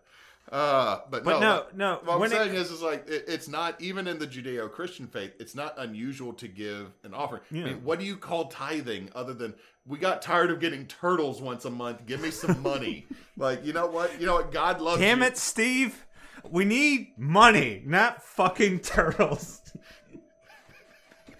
Uh, 0.55 1.01
but, 1.11 1.25
But 1.25 1.40
no, 1.40 1.64
no, 1.75 2.01
no, 2.05 2.17
What 2.17 2.23
I'm 2.23 2.31
saying 2.31 2.55
is, 2.55 2.71
is 2.71 2.81
like 2.81 3.09
it, 3.09 3.25
it's 3.27 3.49
not 3.49 3.81
even 3.81 4.07
in 4.07 4.21
the 4.21 4.27
Judeo-Christian 4.27 5.09
faith. 5.09 5.33
It's 5.40 5.57
not 5.57 5.75
unusual 5.79 6.33
to 6.35 6.47
give 6.47 6.93
an 7.03 7.12
offering. 7.12 7.40
I 7.51 7.55
mean, 7.55 7.83
what 7.83 7.99
do 7.99 8.05
you 8.05 8.17
call 8.17 8.45
tithing 8.45 9.11
other 9.17 9.35
than 9.35 9.55
we 9.85 9.99
got 9.99 10.23
tired 10.23 10.53
of 10.53 10.61
getting 10.61 10.87
turtles 10.87 11.43
once 11.43 11.64
a 11.64 11.71
month? 11.71 12.07
Give 12.07 12.21
me 12.21 12.31
some 12.31 12.62
money. 12.62 13.05
like 13.37 13.67
you 13.67 13.73
know 13.73 13.88
what? 13.88 14.21
You 14.21 14.27
know 14.27 14.35
what? 14.35 14.53
God 14.53 14.81
loves. 14.81 15.01
Damn 15.01 15.23
you. 15.23 15.27
it, 15.27 15.37
Steve! 15.37 16.07
We 16.49 16.64
need 16.64 17.14
money, 17.19 17.83
not 17.85 18.23
fucking 18.23 18.79
turtles. 18.79 19.61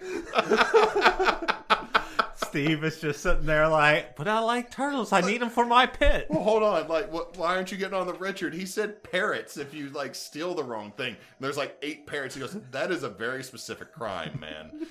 Steve 2.55 2.85
is 2.85 3.01
just 3.01 3.21
sitting 3.21 3.45
there 3.45 3.67
like, 3.67 4.15
but 4.15 4.29
I 4.29 4.39
like 4.39 4.71
turtles. 4.71 5.11
I 5.11 5.19
need 5.19 5.41
them 5.41 5.49
for 5.49 5.65
my 5.65 5.85
pit. 5.85 6.27
Well, 6.29 6.41
hold 6.41 6.63
on. 6.63 6.87
Like, 6.87 7.11
what, 7.11 7.35
why 7.35 7.53
aren't 7.53 7.69
you 7.69 7.77
getting 7.77 7.97
on 7.97 8.07
the 8.07 8.13
Richard? 8.13 8.53
He 8.53 8.65
said 8.65 9.03
parrots 9.03 9.57
if 9.57 9.73
you 9.73 9.89
like 9.89 10.15
steal 10.15 10.55
the 10.55 10.63
wrong 10.63 10.93
thing. 10.95 11.17
There's 11.41 11.57
like 11.57 11.77
eight 11.81 12.07
parrots. 12.07 12.33
He 12.33 12.39
goes, 12.39 12.55
that 12.71 12.91
is 12.91 13.03
a 13.03 13.09
very 13.09 13.43
specific 13.43 13.91
crime, 13.91 14.39
man. 14.39 14.87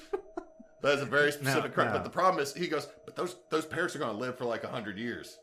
That 0.83 0.96
is 0.96 1.00
a 1.00 1.07
very 1.07 1.33
specific 1.33 1.72
crime. 1.72 1.87
no. 1.87 1.92
But 1.94 2.05
the 2.05 2.11
problem 2.11 2.42
is, 2.42 2.53
he 2.53 2.68
goes, 2.68 2.87
but 3.07 3.16
those 3.16 3.37
those 3.48 3.64
parrots 3.64 3.96
are 3.96 3.98
going 3.98 4.12
to 4.12 4.18
live 4.18 4.37
for 4.37 4.44
like 4.44 4.64
a 4.64 4.68
hundred 4.68 4.98
years. 4.98 5.38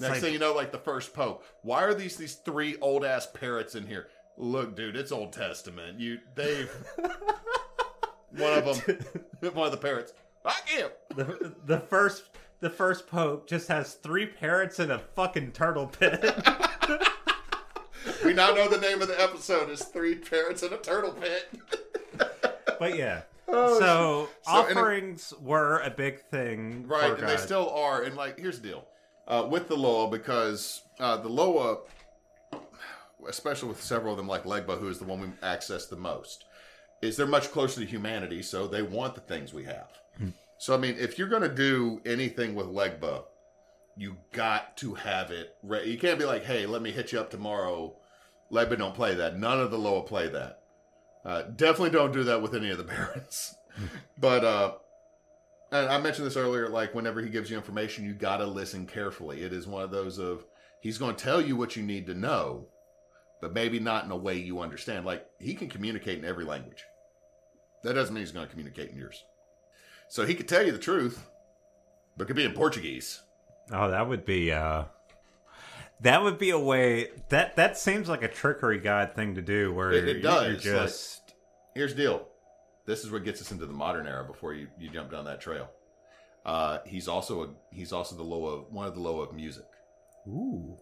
Next 0.00 0.14
like- 0.14 0.20
thing 0.22 0.32
you 0.32 0.40
know, 0.40 0.52
like 0.52 0.72
the 0.72 0.78
first 0.78 1.14
pope. 1.14 1.44
Why 1.62 1.84
are 1.84 1.94
these 1.94 2.16
these 2.16 2.34
three 2.34 2.76
old 2.80 3.04
ass 3.04 3.28
parrots 3.32 3.76
in 3.76 3.86
here? 3.86 4.08
Look, 4.36 4.74
dude, 4.74 4.96
it's 4.96 5.12
Old 5.12 5.32
Testament. 5.32 6.00
You, 6.00 6.18
they've 6.34 6.70
one 8.36 8.52
of 8.58 8.84
them, 8.84 8.98
one 9.54 9.66
of 9.66 9.70
the 9.72 9.78
parrots. 9.78 10.12
I 10.46 10.56
am. 10.78 10.90
The, 11.14 11.54
the 11.66 11.80
first 11.80 12.30
the 12.60 12.70
first 12.70 13.06
pope 13.08 13.48
just 13.48 13.68
has 13.68 13.94
three 13.94 14.26
parrots 14.26 14.78
in 14.80 14.90
a 14.90 14.98
fucking 14.98 15.52
turtle 15.52 15.86
pit. 15.86 16.24
We 18.24 18.32
now 18.34 18.52
know 18.54 18.68
the 18.68 18.78
name 18.80 19.02
of 19.02 19.08
the 19.08 19.20
episode 19.20 19.68
is 19.70 19.82
Three 19.82 20.14
Parrots 20.14 20.62
in 20.62 20.72
a 20.72 20.76
Turtle 20.78 21.12
Pit. 21.12 21.60
but 22.78 22.96
yeah. 22.96 23.22
Oh, 23.48 23.78
so, 23.78 24.28
So, 24.42 24.60
it- 24.62 24.72
offerings 24.72 25.32
were 25.40 25.78
a 25.78 25.90
big 25.90 26.20
thing, 26.20 26.84
Right, 26.88 27.16
and 27.16 27.28
they 27.28 27.36
still 27.36 27.70
are. 27.70 28.02
And 28.02 28.16
like, 28.16 28.40
here's 28.40 28.60
the 28.60 28.68
deal 28.68 28.84
uh, 29.28 29.46
with 29.48 29.68
the 29.68 29.76
Loa 29.76 30.10
because 30.10 30.82
uh, 30.98 31.16
the 31.18 31.28
Loa, 31.28 31.78
especially 33.28 33.68
with 33.68 33.80
several 33.80 34.12
of 34.14 34.16
them, 34.16 34.26
like 34.26 34.42
Legba, 34.42 34.80
who 34.80 34.88
is 34.88 34.98
the 34.98 35.04
one 35.04 35.20
we 35.20 35.28
access 35.44 35.86
the 35.86 35.94
most, 35.94 36.44
is 37.02 37.16
they're 37.16 37.24
much 37.24 37.52
closer 37.52 37.80
to 37.80 37.86
humanity, 37.86 38.42
so 38.42 38.66
they 38.66 38.82
want 38.82 39.14
the 39.14 39.20
things 39.20 39.54
we 39.54 39.62
have. 39.62 39.90
So 40.58 40.74
I 40.74 40.78
mean, 40.78 40.96
if 40.98 41.18
you're 41.18 41.28
to 41.28 41.48
do 41.48 42.00
anything 42.04 42.54
with 42.54 42.66
Legba, 42.66 43.24
you 43.96 44.18
got 44.32 44.76
to 44.78 44.94
have 44.94 45.30
it. 45.30 45.54
Re- 45.62 45.88
you 45.88 45.98
can't 45.98 46.18
be 46.18 46.24
like, 46.24 46.44
hey, 46.44 46.66
let 46.66 46.82
me 46.82 46.90
hit 46.90 47.12
you 47.12 47.20
up 47.20 47.30
tomorrow. 47.30 47.96
Legba 48.52 48.78
don't 48.78 48.94
play 48.94 49.14
that. 49.14 49.38
None 49.38 49.60
of 49.60 49.70
the 49.70 49.78
Loa 49.78 50.02
play 50.02 50.28
that. 50.28 50.60
Uh, 51.24 51.42
definitely 51.42 51.90
don't 51.90 52.12
do 52.12 52.24
that 52.24 52.40
with 52.42 52.54
any 52.54 52.70
of 52.70 52.78
the 52.78 52.84
barons. 52.84 53.54
but 54.18 54.44
uh, 54.44 54.74
and 55.72 55.88
I 55.88 55.98
mentioned 56.00 56.26
this 56.26 56.36
earlier, 56.36 56.68
like 56.68 56.94
whenever 56.94 57.20
he 57.20 57.28
gives 57.28 57.50
you 57.50 57.56
information, 57.56 58.04
you 58.04 58.14
got 58.14 58.38
to 58.38 58.46
listen 58.46 58.86
carefully. 58.86 59.42
It 59.42 59.52
is 59.52 59.66
one 59.66 59.82
of 59.82 59.90
those 59.90 60.18
of 60.18 60.44
he's 60.80 60.98
going 60.98 61.16
to 61.16 61.24
tell 61.24 61.40
you 61.40 61.56
what 61.56 61.74
you 61.74 61.82
need 61.82 62.06
to 62.06 62.14
know, 62.14 62.68
but 63.40 63.52
maybe 63.52 63.80
not 63.80 64.04
in 64.04 64.10
a 64.10 64.16
way 64.16 64.36
you 64.36 64.60
understand. 64.60 65.04
Like 65.04 65.26
he 65.40 65.54
can 65.54 65.68
communicate 65.68 66.18
in 66.18 66.24
every 66.24 66.44
language. 66.44 66.84
That 67.82 67.94
doesn't 67.94 68.14
mean 68.14 68.22
he's 68.22 68.32
going 68.32 68.46
to 68.46 68.50
communicate 68.50 68.90
in 68.90 68.96
yours. 68.96 69.22
So 70.08 70.24
he 70.24 70.34
could 70.34 70.48
tell 70.48 70.64
you 70.64 70.72
the 70.72 70.78
truth, 70.78 71.28
but 72.16 72.24
it 72.24 72.26
could 72.28 72.36
be 72.36 72.44
in 72.44 72.52
Portuguese. 72.52 73.22
Oh, 73.72 73.90
that 73.90 74.08
would 74.08 74.24
be 74.24 74.52
uh 74.52 74.84
that 76.00 76.22
would 76.22 76.38
be 76.38 76.50
a 76.50 76.58
way 76.58 77.08
that 77.30 77.56
that 77.56 77.76
seems 77.78 78.08
like 78.08 78.22
a 78.22 78.28
trickery 78.28 78.78
god 78.78 79.14
thing 79.14 79.34
to 79.34 79.42
do 79.42 79.72
where 79.74 79.92
It- 79.92 80.08
it 80.08 80.12
you're 80.18 80.22
does, 80.22 80.62
just 80.62 81.34
Here's 81.74 81.94
the 81.94 82.02
deal. 82.02 82.28
This 82.86 83.04
is 83.04 83.10
what 83.10 83.24
gets 83.24 83.40
us 83.42 83.50
into 83.50 83.66
the 83.66 83.72
modern 83.74 84.06
era 84.06 84.24
before 84.24 84.54
you, 84.54 84.68
you 84.78 84.88
jump 84.88 85.10
down 85.10 85.24
that 85.26 85.40
trail. 85.40 85.68
Uh, 86.46 86.78
he's 86.86 87.08
also 87.08 87.42
a, 87.42 87.48
he's 87.70 87.92
also 87.92 88.14
the 88.16 88.22
Loa 88.22 88.58
of 88.60 88.72
one 88.72 88.86
of 88.86 88.94
the 88.94 89.00
Loa 89.00 89.24
of 89.24 89.34
music. 89.34 89.66
ooh 90.28 90.78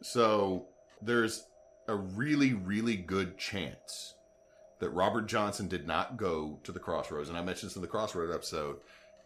So 0.00 0.68
there's 1.02 1.44
a 1.88 1.96
really, 1.96 2.52
really 2.54 2.96
good 2.96 3.36
chance 3.36 4.14
that 4.80 4.90
Robert 4.90 5.26
Johnson 5.26 5.68
did 5.68 5.86
not 5.86 6.16
go 6.16 6.60
to 6.64 6.72
the 6.72 6.78
Crossroads, 6.78 7.28
and 7.28 7.36
I 7.38 7.42
mentioned 7.42 7.70
this 7.70 7.76
in 7.76 7.82
the 7.82 7.88
Crossroads 7.88 8.34
episode. 8.34 8.76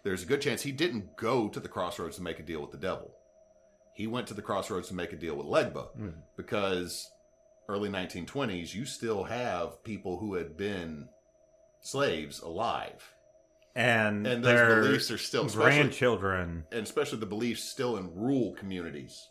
There's 0.02 0.22
a 0.22 0.26
good 0.26 0.40
chance 0.40 0.62
he 0.62 0.72
didn't 0.72 1.16
go 1.16 1.48
to 1.48 1.60
the 1.60 1.68
Crossroads 1.68 2.16
to 2.16 2.22
make 2.22 2.38
a 2.40 2.42
deal 2.42 2.60
with 2.60 2.70
the 2.72 2.78
devil. 2.78 3.12
He 3.94 4.06
went 4.06 4.26
to 4.28 4.34
the 4.34 4.42
Crossroads 4.42 4.88
to 4.88 4.94
make 4.94 5.12
a 5.12 5.16
deal 5.16 5.36
with 5.36 5.46
Legba 5.46 5.88
Mm. 5.96 6.14
because 6.36 7.10
early 7.68 7.88
1920s, 7.90 8.74
you 8.74 8.84
still 8.84 9.24
have 9.24 9.82
people 9.84 10.18
who 10.18 10.34
had 10.34 10.56
been 10.56 11.08
slaves 11.80 12.40
alive, 12.40 13.14
and, 13.74 14.26
and 14.26 14.44
their 14.44 14.68
those 14.76 14.86
beliefs 14.86 15.10
are 15.10 15.18
still 15.18 15.46
grandchildren. 15.48 16.64
and 16.72 16.82
especially 16.82 17.18
the 17.18 17.26
beliefs 17.26 17.62
still 17.64 17.96
in 17.96 18.14
rural 18.14 18.54
communities 18.54 19.28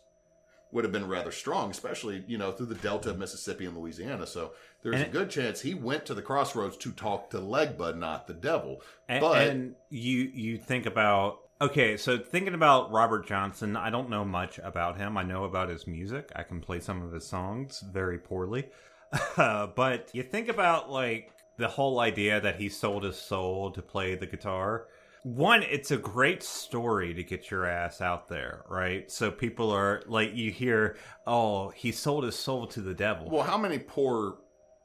would 0.72 0.84
have 0.84 0.92
been 0.92 1.06
rather 1.06 1.30
strong, 1.30 1.70
especially 1.70 2.24
you 2.26 2.38
know 2.38 2.50
through 2.50 2.66
the 2.66 2.74
delta 2.74 3.10
of 3.10 3.18
Mississippi 3.18 3.66
and 3.66 3.76
Louisiana. 3.76 4.26
So 4.26 4.52
there's 4.82 4.96
And 4.96 5.04
a 5.04 5.10
good 5.10 5.30
chance 5.30 5.60
he 5.60 5.74
went 5.74 6.06
to 6.06 6.14
the 6.14 6.22
crossroads 6.22 6.76
to 6.78 6.90
talk 6.92 7.30
to 7.30 7.38
Legba, 7.38 7.96
not 7.96 8.26
the 8.26 8.34
devil. 8.34 8.80
And, 9.08 9.20
But- 9.20 9.46
and 9.48 9.74
you 9.90 10.30
you 10.34 10.58
think 10.58 10.86
about 10.86 11.38
okay, 11.60 11.96
so 11.96 12.18
thinking 12.18 12.54
about 12.54 12.90
Robert 12.90 13.26
Johnson, 13.26 13.76
I 13.76 13.90
don't 13.90 14.10
know 14.10 14.24
much 14.24 14.58
about 14.58 14.96
him. 14.98 15.16
I 15.16 15.22
know 15.22 15.44
about 15.44 15.68
his 15.68 15.86
music. 15.86 16.32
I 16.34 16.42
can 16.42 16.60
play 16.60 16.80
some 16.80 17.02
of 17.02 17.12
his 17.12 17.24
songs 17.26 17.84
very 17.92 18.18
poorly, 18.18 18.68
but 19.36 20.10
you 20.12 20.22
think 20.22 20.48
about 20.48 20.90
like 20.90 21.32
the 21.58 21.68
whole 21.68 22.00
idea 22.00 22.40
that 22.40 22.56
he 22.56 22.68
sold 22.68 23.04
his 23.04 23.16
soul 23.16 23.70
to 23.72 23.82
play 23.82 24.14
the 24.14 24.26
guitar. 24.26 24.86
One, 25.22 25.62
it's 25.62 25.90
a 25.90 25.96
great 25.96 26.42
story 26.42 27.14
to 27.14 27.22
get 27.22 27.50
your 27.50 27.64
ass 27.64 28.00
out 28.00 28.28
there, 28.28 28.64
right? 28.68 29.10
So 29.10 29.30
people 29.30 29.70
are 29.70 30.02
like, 30.06 30.34
you 30.34 30.50
hear, 30.50 30.96
oh, 31.26 31.68
he 31.68 31.92
sold 31.92 32.24
his 32.24 32.36
soul 32.36 32.66
to 32.68 32.80
the 32.80 32.94
devil. 32.94 33.30
Well, 33.30 33.44
how 33.44 33.56
many 33.56 33.78
poor, 33.78 34.38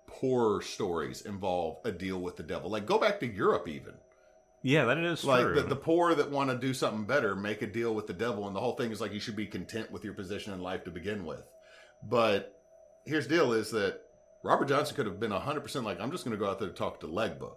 poor 0.06 0.62
stories 0.62 1.22
involve 1.22 1.78
a 1.86 1.92
deal 1.92 2.20
with 2.20 2.36
the 2.36 2.44
devil? 2.44 2.70
Like 2.70 2.86
go 2.86 3.00
back 3.00 3.20
to 3.22 3.28
Europe, 3.28 3.68
even 3.68 3.94
yeah, 4.64 4.86
that 4.86 4.98
is 4.98 5.24
like 5.24 5.44
true. 5.44 5.56
the, 5.56 5.62
the 5.62 5.76
poor 5.76 6.16
that 6.16 6.32
want 6.32 6.50
to 6.50 6.58
do 6.58 6.74
something 6.74 7.06
better 7.06 7.36
make 7.36 7.62
a 7.62 7.68
deal 7.68 7.94
with 7.94 8.08
the 8.08 8.14
devil, 8.14 8.48
and 8.48 8.56
the 8.56 8.60
whole 8.60 8.76
thing 8.76 8.92
is 8.92 9.00
like 9.00 9.14
you 9.14 9.20
should 9.20 9.36
be 9.36 9.46
content 9.46 9.92
with 9.92 10.04
your 10.04 10.14
position 10.14 10.54
in 10.54 10.62
life 10.62 10.84
to 10.86 10.92
begin 10.92 11.26
with. 11.26 11.44
But 12.04 12.60
here's 13.06 13.28
the 13.28 13.36
deal: 13.36 13.54
is 13.54 13.72
that 13.72 14.02
Robert 14.44 14.68
Johnson 14.68 14.96
could 14.96 15.06
have 15.06 15.20
been 15.20 15.32
hundred 15.32 15.62
percent 15.62 15.86
like 15.86 16.02
I'm 16.02 16.12
just 16.12 16.26
going 16.26 16.36
to 16.36 16.44
go 16.44 16.50
out 16.50 16.60
there 16.60 16.70
to 16.70 16.74
talk 16.76 17.00
to 17.02 17.08
Legba 17.08 17.52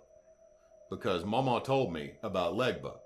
because 0.91 1.25
Mama 1.25 1.63
told 1.65 1.93
me 1.93 2.13
about 2.23 2.55
Legba. 2.55 2.97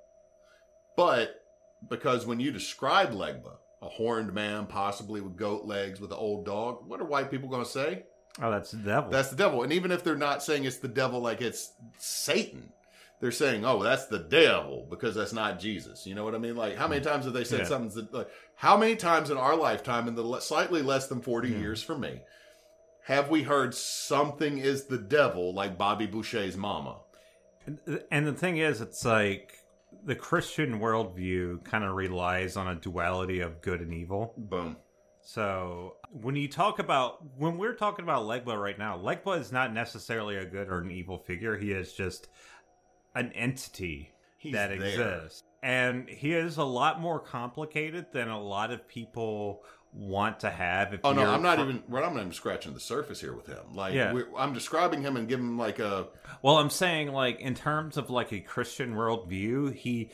But 0.97 1.41
because 1.89 2.27
when 2.27 2.41
you 2.41 2.51
describe 2.51 3.13
Legba, 3.13 3.57
a 3.83 3.89
horned 3.89 4.33
man, 4.33 4.67
possibly 4.67 5.21
with 5.21 5.37
goat 5.37 5.65
legs, 5.67 6.01
with 6.01 6.11
an 6.11 6.19
old 6.19 6.47
dog, 6.47 6.89
what 6.89 7.01
are 7.01 7.05
white 7.05 7.31
people 7.31 7.49
going 7.49 7.65
to 7.65 7.71
say? 7.71 8.05
oh, 8.43 8.51
that's 8.51 8.73
the 8.73 8.79
devil. 8.79 9.11
That's 9.11 9.31
the 9.31 9.37
devil. 9.37 9.63
And 9.63 9.73
even 9.73 9.93
if 9.93 10.03
they're 10.03 10.17
not 10.17 10.43
saying 10.43 10.65
it's 10.65 10.79
the 10.79 10.89
devil 10.89 11.21
like 11.21 11.41
it's 11.41 11.73
Satan, 11.99 12.73
they're 13.21 13.31
saying, 13.31 13.65
"Oh, 13.65 13.83
that's 13.83 14.07
the 14.07 14.19
devil," 14.19 14.87
because 14.91 15.15
that's 15.15 15.33
not 15.33 15.61
Jesus. 15.61 16.07
You 16.07 16.15
know 16.15 16.25
what 16.25 16.35
I 16.35 16.39
mean? 16.39 16.57
Like, 16.57 16.77
how 16.77 16.89
many 16.89 17.01
mm. 17.01 17.09
times 17.09 17.25
have 17.25 17.35
they 17.35 17.45
said 17.45 17.61
Yeah. 17.61 17.67
something's 17.67 17.95
the, 17.95 18.09
like? 18.11 18.29
How 18.57 18.77
many 18.77 18.97
times 18.97 19.31
in 19.31 19.37
our 19.37 19.57
lifetime, 19.57 20.09
in 20.09 20.15
the 20.15 20.23
le- 20.23 20.41
slightly 20.41 20.83
less 20.83 21.07
than 21.07 21.21
forty 21.23 21.51
Yeah. 21.51 21.59
years 21.59 21.83
for 21.83 21.97
me, 21.97 22.23
have 23.05 23.31
we 23.31 23.45
heard 23.45 23.75
something 23.75 24.59
is 24.59 24.87
the 24.87 24.99
devil, 24.99 25.55
like 25.55 25.79
Bobby 25.79 26.07
Boucher's 26.07 26.57
mama? 26.57 26.97
And 27.67 28.27
the 28.27 28.33
thing 28.33 28.59
is, 28.59 28.81
it's 28.81 29.05
like 29.05 29.59
the 30.05 30.15
Christian 30.15 30.81
worldview 30.81 31.65
kind 31.65 31.85
of 31.85 31.95
relies 31.95 32.57
on 32.57 32.69
a 32.69 32.75
duality 32.75 33.41
of 33.41 33.63
good 33.63 33.81
and 33.81 33.93
evil. 33.93 34.35
Boom. 34.37 34.77
So 35.23 35.97
when 36.11 36.37
you 36.37 36.49
talk 36.49 36.79
about 36.79 37.25
when 37.39 37.57
we're 37.57 37.75
talking 37.75 38.03
about 38.03 38.25
Legba 38.25 38.61
right 38.61 38.79
now, 38.79 38.99
Legba 38.99 39.39
is 39.41 39.51
not 39.51 39.73
necessarily 39.73 40.37
a 40.37 40.45
good 40.45 40.69
or 40.69 40.81
an 40.81 40.91
evil 40.91 41.19
figure. 41.19 41.57
He 41.57 41.73
is 41.73 41.93
just 41.95 42.29
an 43.15 43.33
entity 43.33 44.13
He's 44.37 44.53
that 44.53 44.69
there. 44.69 44.87
exists. 44.87 45.43
And 45.63 46.07
he 46.11 46.35
is 46.35 46.59
a 46.59 46.65
lot 46.65 47.01
more 47.01 47.19
complicated 47.19 48.07
than 48.13 48.29
a 48.29 48.39
lot 48.41 48.71
of 48.71 48.87
people 48.87 49.65
want 49.95 50.41
to 50.41 50.51
have. 50.51 50.93
If 50.93 51.01
Oh 51.05 51.13
no, 51.13 51.25
I'm 51.25 51.43
not 51.43 51.61
even. 51.61 51.83
Well, 51.89 52.05
I'm 52.05 52.15
not 52.15 52.21
even 52.21 52.33
scratching 52.33 52.75
the 52.75 52.81
surface 52.81 53.21
here 53.21 53.35
with 53.35 53.47
him. 53.47 53.75
Like, 53.75 53.95
Yeah. 53.95 54.13
I'm 54.37 54.53
describing 54.53 55.03
him 55.03 55.17
and 55.17 55.29
giving 55.29 55.47
him 55.47 55.59
like 55.59 55.79
a 55.79 56.09
Well, 56.43 56.59
I'm 56.59 56.71
saying 56.71 57.13
like 57.13 57.41
in 57.41 57.55
terms 57.55 57.97
of 57.97 58.11
like 58.11 58.33
a 58.33 58.41
Christian 58.41 58.95
worldview, 58.95 59.75
he 59.75 60.11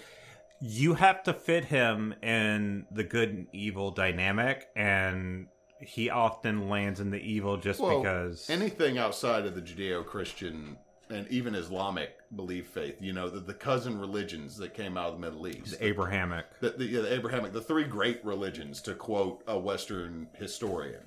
you 0.60 0.94
have 0.94 1.22
to 1.22 1.32
fit 1.32 1.64
him 1.64 2.14
in 2.22 2.86
the 2.90 3.02
good 3.02 3.30
and 3.30 3.46
evil 3.52 3.90
dynamic 3.90 4.68
and 4.76 5.46
he 5.80 6.10
often 6.10 6.68
lands 6.68 7.00
in 7.00 7.10
the 7.10 7.18
evil 7.18 7.56
just 7.56 7.80
Well, 7.80 8.02
because 8.02 8.48
anything 8.50 8.98
outside 8.98 9.46
of 9.46 9.54
the 9.54 9.62
Judeo-Christian 9.62 10.76
and 11.10 11.26
even 11.28 11.54
Islamic 11.54 12.16
belief 12.36 12.68
faith. 12.68 12.96
You 13.00 13.12
know, 13.12 13.28
the, 13.28 13.40
the 13.40 13.54
cousin 13.54 13.98
religions 13.98 14.56
that 14.58 14.74
came 14.74 14.96
out 14.96 15.08
of 15.08 15.14
the 15.14 15.20
Middle 15.20 15.46
East. 15.48 15.78
the 15.78 15.84
Abrahamic. 15.86 16.46
the, 16.60 16.70
the, 16.70 16.84
yeah, 16.86 17.00
the 17.02 17.12
Abrahamic, 17.14 17.52
the 17.52 17.60
three 17.60 17.84
great 17.84 18.24
religions, 18.24 18.80
to 18.82 18.94
quote 18.94 19.42
a 19.46 19.58
Western 19.58 20.28
historian. 20.34 21.02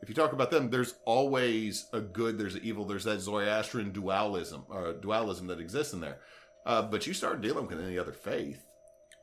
If 0.00 0.08
you 0.08 0.14
talk 0.14 0.32
about 0.32 0.50
them, 0.50 0.70
there's 0.70 0.94
always 1.04 1.86
a 1.92 2.00
good, 2.00 2.36
there's 2.38 2.56
an 2.56 2.62
evil, 2.64 2.84
there's 2.84 3.04
that 3.04 3.20
Zoroastrian 3.20 3.92
dualism, 3.92 4.64
or 4.68 4.94
dualism 4.94 5.46
that 5.46 5.60
exists 5.60 5.92
in 5.92 6.00
there. 6.00 6.18
Uh, 6.66 6.82
but 6.82 7.06
you 7.06 7.14
start 7.14 7.40
dealing 7.40 7.66
with 7.68 7.80
any 7.80 7.98
other 7.98 8.12
faith, 8.12 8.64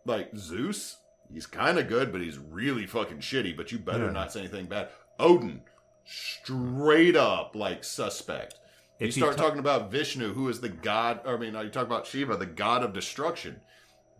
like 0.05 0.29
Zeus, 0.37 0.97
he's 1.33 1.45
kind 1.45 1.77
of 1.79 1.87
good, 1.89 2.11
but 2.13 2.21
he's 2.21 2.37
really 2.37 2.85
fucking 2.85 3.17
shitty. 3.19 3.57
But 3.57 3.71
you 3.71 3.77
better 3.79 4.05
Yeah. 4.05 4.11
not 4.11 4.31
say 4.31 4.39
anything 4.41 4.67
bad. 4.67 4.89
Odin, 5.19 5.61
straight 6.05 7.15
up 7.15 7.55
like 7.55 7.83
suspect. 7.83 8.55
You 8.99 9.07
If 9.07 9.15
you 9.17 9.23
start 9.23 9.37
ta- 9.37 9.43
talking 9.43 9.59
about 9.59 9.91
Vishnu, 9.91 10.33
who 10.33 10.49
is 10.49 10.59
the 10.61 10.69
god. 10.69 11.21
I 11.25 11.37
mean, 11.37 11.53
you 11.55 11.69
talk 11.69 11.85
about 11.85 12.05
Shiva, 12.05 12.35
the 12.35 12.45
god 12.45 12.83
of 12.83 12.93
destruction. 12.93 13.61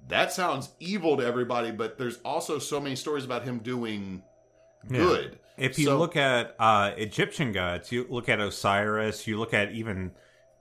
That 0.07 0.31
sounds 0.31 0.69
evil 0.79 1.17
to 1.17 1.25
everybody, 1.25 1.71
but 1.71 1.97
there's 1.97 2.17
also 2.23 2.57
so 2.59 2.79
many 2.79 2.95
stories 2.95 3.25
about 3.25 3.43
him 3.43 3.59
doing 3.59 4.23
Yeah. 4.89 4.97
good. 4.99 5.39
If 5.57 5.77
you 5.77 5.85
So- 5.85 5.97
look 5.97 6.15
at 6.15 6.55
uh 6.59 6.93
Egyptian 6.97 7.51
gods, 7.51 7.91
you 7.91 8.05
look 8.09 8.29
at 8.29 8.39
Osiris, 8.39 9.27
you 9.27 9.37
look 9.37 9.53
at 9.53 9.71
even 9.73 10.11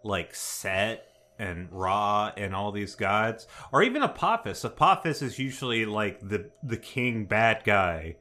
like 0.02 0.34
Set 0.34 1.04
and 1.38 1.68
Ra 1.70 2.32
and 2.36 2.52
all 2.52 2.72
these 2.72 2.96
gods, 2.96 3.46
or 3.72 3.84
even 3.84 4.02
Apophis. 4.02 4.64
Apophis 4.64 5.22
is 5.22 5.38
usually 5.38 5.86
like 5.86 6.18
the 6.20 6.50
the 6.64 6.76
king 6.76 7.26
bad 7.26 7.62
guy 7.64 8.16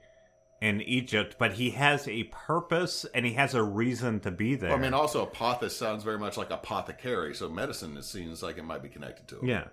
in 0.62 0.82
Egypt, 0.82 1.36
but 1.38 1.54
he 1.54 1.72
has 1.72 2.08
a 2.08 2.24
purpose 2.26 3.06
and 3.14 3.26
he 3.26 3.34
has 3.34 3.54
a 3.54 3.62
reason 3.62 4.20
to 4.22 4.32
be 4.32 4.56
there. 4.56 4.74
I 4.74 4.78
mean, 4.78 4.94
also 4.94 5.24
apothis 5.24 5.76
sounds 5.76 6.04
very 6.04 6.18
much 6.18 6.38
like 6.38 6.50
apothecary, 6.50 7.36
so 7.36 7.48
medicine 7.50 7.96
it 7.98 8.04
seems 8.06 8.42
like 8.42 8.58
it 8.58 8.64
might 8.64 8.82
be 8.82 8.90
connected 8.90 9.28
to 9.28 9.38
it. 9.38 9.44
yeah, 9.44 9.66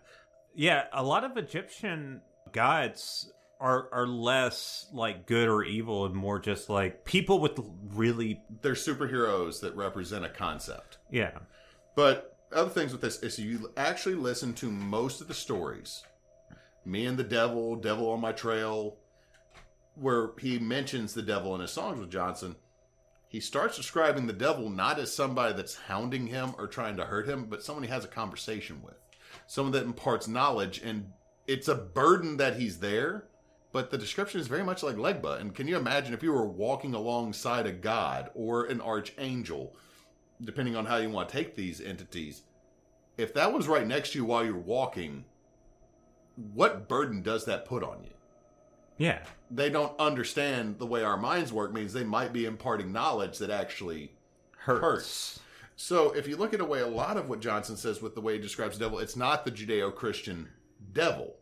yeah. 0.54 0.84
A 0.92 1.02
lot 1.02 1.24
of 1.24 1.36
Egyptian 1.36 2.20
gods 2.52 3.32
are 3.60 3.88
are 3.92 4.06
less 4.06 4.86
like 4.92 5.26
good 5.26 5.48
or 5.48 5.64
evil 5.64 6.04
and 6.04 6.14
more 6.14 6.38
just 6.38 6.68
like 6.68 7.04
people 7.04 7.38
with 7.40 7.58
really 7.94 8.40
They're 8.62 8.74
superheroes 8.74 9.60
that 9.60 9.74
represent 9.76 10.24
a 10.24 10.28
concept. 10.28 10.98
yeah. 11.10 11.38
But 11.96 12.36
other 12.52 12.70
things 12.70 12.92
with 12.92 13.00
this 13.00 13.22
is 13.22 13.38
you 13.38 13.72
actually 13.76 14.16
listen 14.16 14.52
to 14.54 14.70
most 14.70 15.20
of 15.20 15.28
the 15.28 15.34
stories. 15.34 16.02
Me 16.84 17.06
and 17.06 17.16
the 17.16 17.24
Devil, 17.24 17.76
Devil 17.76 18.10
on 18.10 18.20
My 18.20 18.32
Trail, 18.32 18.98
where 19.94 20.30
he 20.38 20.58
mentions 20.58 21.14
the 21.14 21.22
devil 21.22 21.54
in 21.54 21.60
his 21.60 21.70
songs 21.70 22.00
with 22.00 22.10
Johnson. 22.10 22.56
He 23.28 23.40
starts 23.40 23.76
describing 23.76 24.26
the 24.26 24.32
devil 24.32 24.70
not 24.70 24.98
as 24.98 25.12
somebody 25.14 25.54
that's 25.54 25.74
hounding 25.74 26.28
him 26.28 26.54
or 26.56 26.66
trying 26.66 26.96
to 26.96 27.04
hurt 27.04 27.28
him, 27.28 27.46
but 27.46 27.62
someone 27.62 27.84
he 27.84 27.90
has 27.90 28.04
a 28.04 28.08
conversation 28.08 28.80
with. 28.82 28.94
Someone 29.46 29.72
that 29.72 29.84
imparts 29.84 30.28
knowledge, 30.28 30.80
and 30.84 31.06
it's 31.46 31.68
a 31.68 31.74
burden 31.74 32.36
that 32.36 32.56
he's 32.56 32.78
there, 32.78 33.26
but 33.72 33.90
the 33.90 33.98
description 33.98 34.40
is 34.40 34.46
very 34.46 34.62
much 34.62 34.84
like 34.84 34.94
Legba. 34.94 35.40
And 35.40 35.52
can 35.52 35.66
you 35.66 35.76
imagine 35.76 36.14
if 36.14 36.22
you 36.22 36.32
were 36.32 36.46
walking 36.46 36.94
alongside 36.94 37.66
a 37.66 37.72
god 37.72 38.30
or 38.34 38.66
an 38.66 38.80
archangel, 38.80 39.76
depending 40.40 40.76
on 40.76 40.86
how 40.86 40.98
you 40.98 41.10
want 41.10 41.28
to 41.28 41.36
take 41.36 41.56
these 41.56 41.80
entities, 41.80 42.42
if 43.16 43.34
that 43.34 43.52
was 43.52 43.66
right 43.66 43.86
next 43.86 44.12
to 44.12 44.18
you 44.18 44.24
while 44.24 44.44
you're 44.44 44.56
walking, 44.56 45.24
what 46.36 46.88
burden 46.88 47.20
does 47.22 47.44
that 47.46 47.66
put 47.66 47.82
on 47.82 48.04
you? 48.04 48.13
Yeah. 48.96 49.20
They 49.50 49.70
don't 49.70 49.98
understand 49.98 50.78
the 50.78 50.86
way 50.86 51.02
our 51.02 51.16
minds 51.16 51.52
work, 51.52 51.72
means 51.72 51.92
they 51.92 52.04
might 52.04 52.32
be 52.32 52.44
imparting 52.44 52.92
knowledge 52.92 53.38
that 53.38 53.50
actually 53.50 54.12
hurts. 54.58 54.82
Hurts. 54.82 55.40
So 55.76 56.12
if 56.12 56.28
you 56.28 56.36
look 56.36 56.54
at 56.54 56.60
a 56.60 56.64
way, 56.64 56.80
a 56.80 56.86
lot 56.86 57.16
of 57.16 57.28
what 57.28 57.40
Johnson 57.40 57.76
says 57.76 58.00
with 58.00 58.14
the 58.14 58.20
way 58.20 58.34
he 58.34 58.38
describes 58.40 58.78
the 58.78 58.84
devil, 58.84 59.00
it's 59.00 59.16
not 59.16 59.44
the 59.44 59.50
Judeo-Christian 59.50 60.48
devil, 60.92 61.34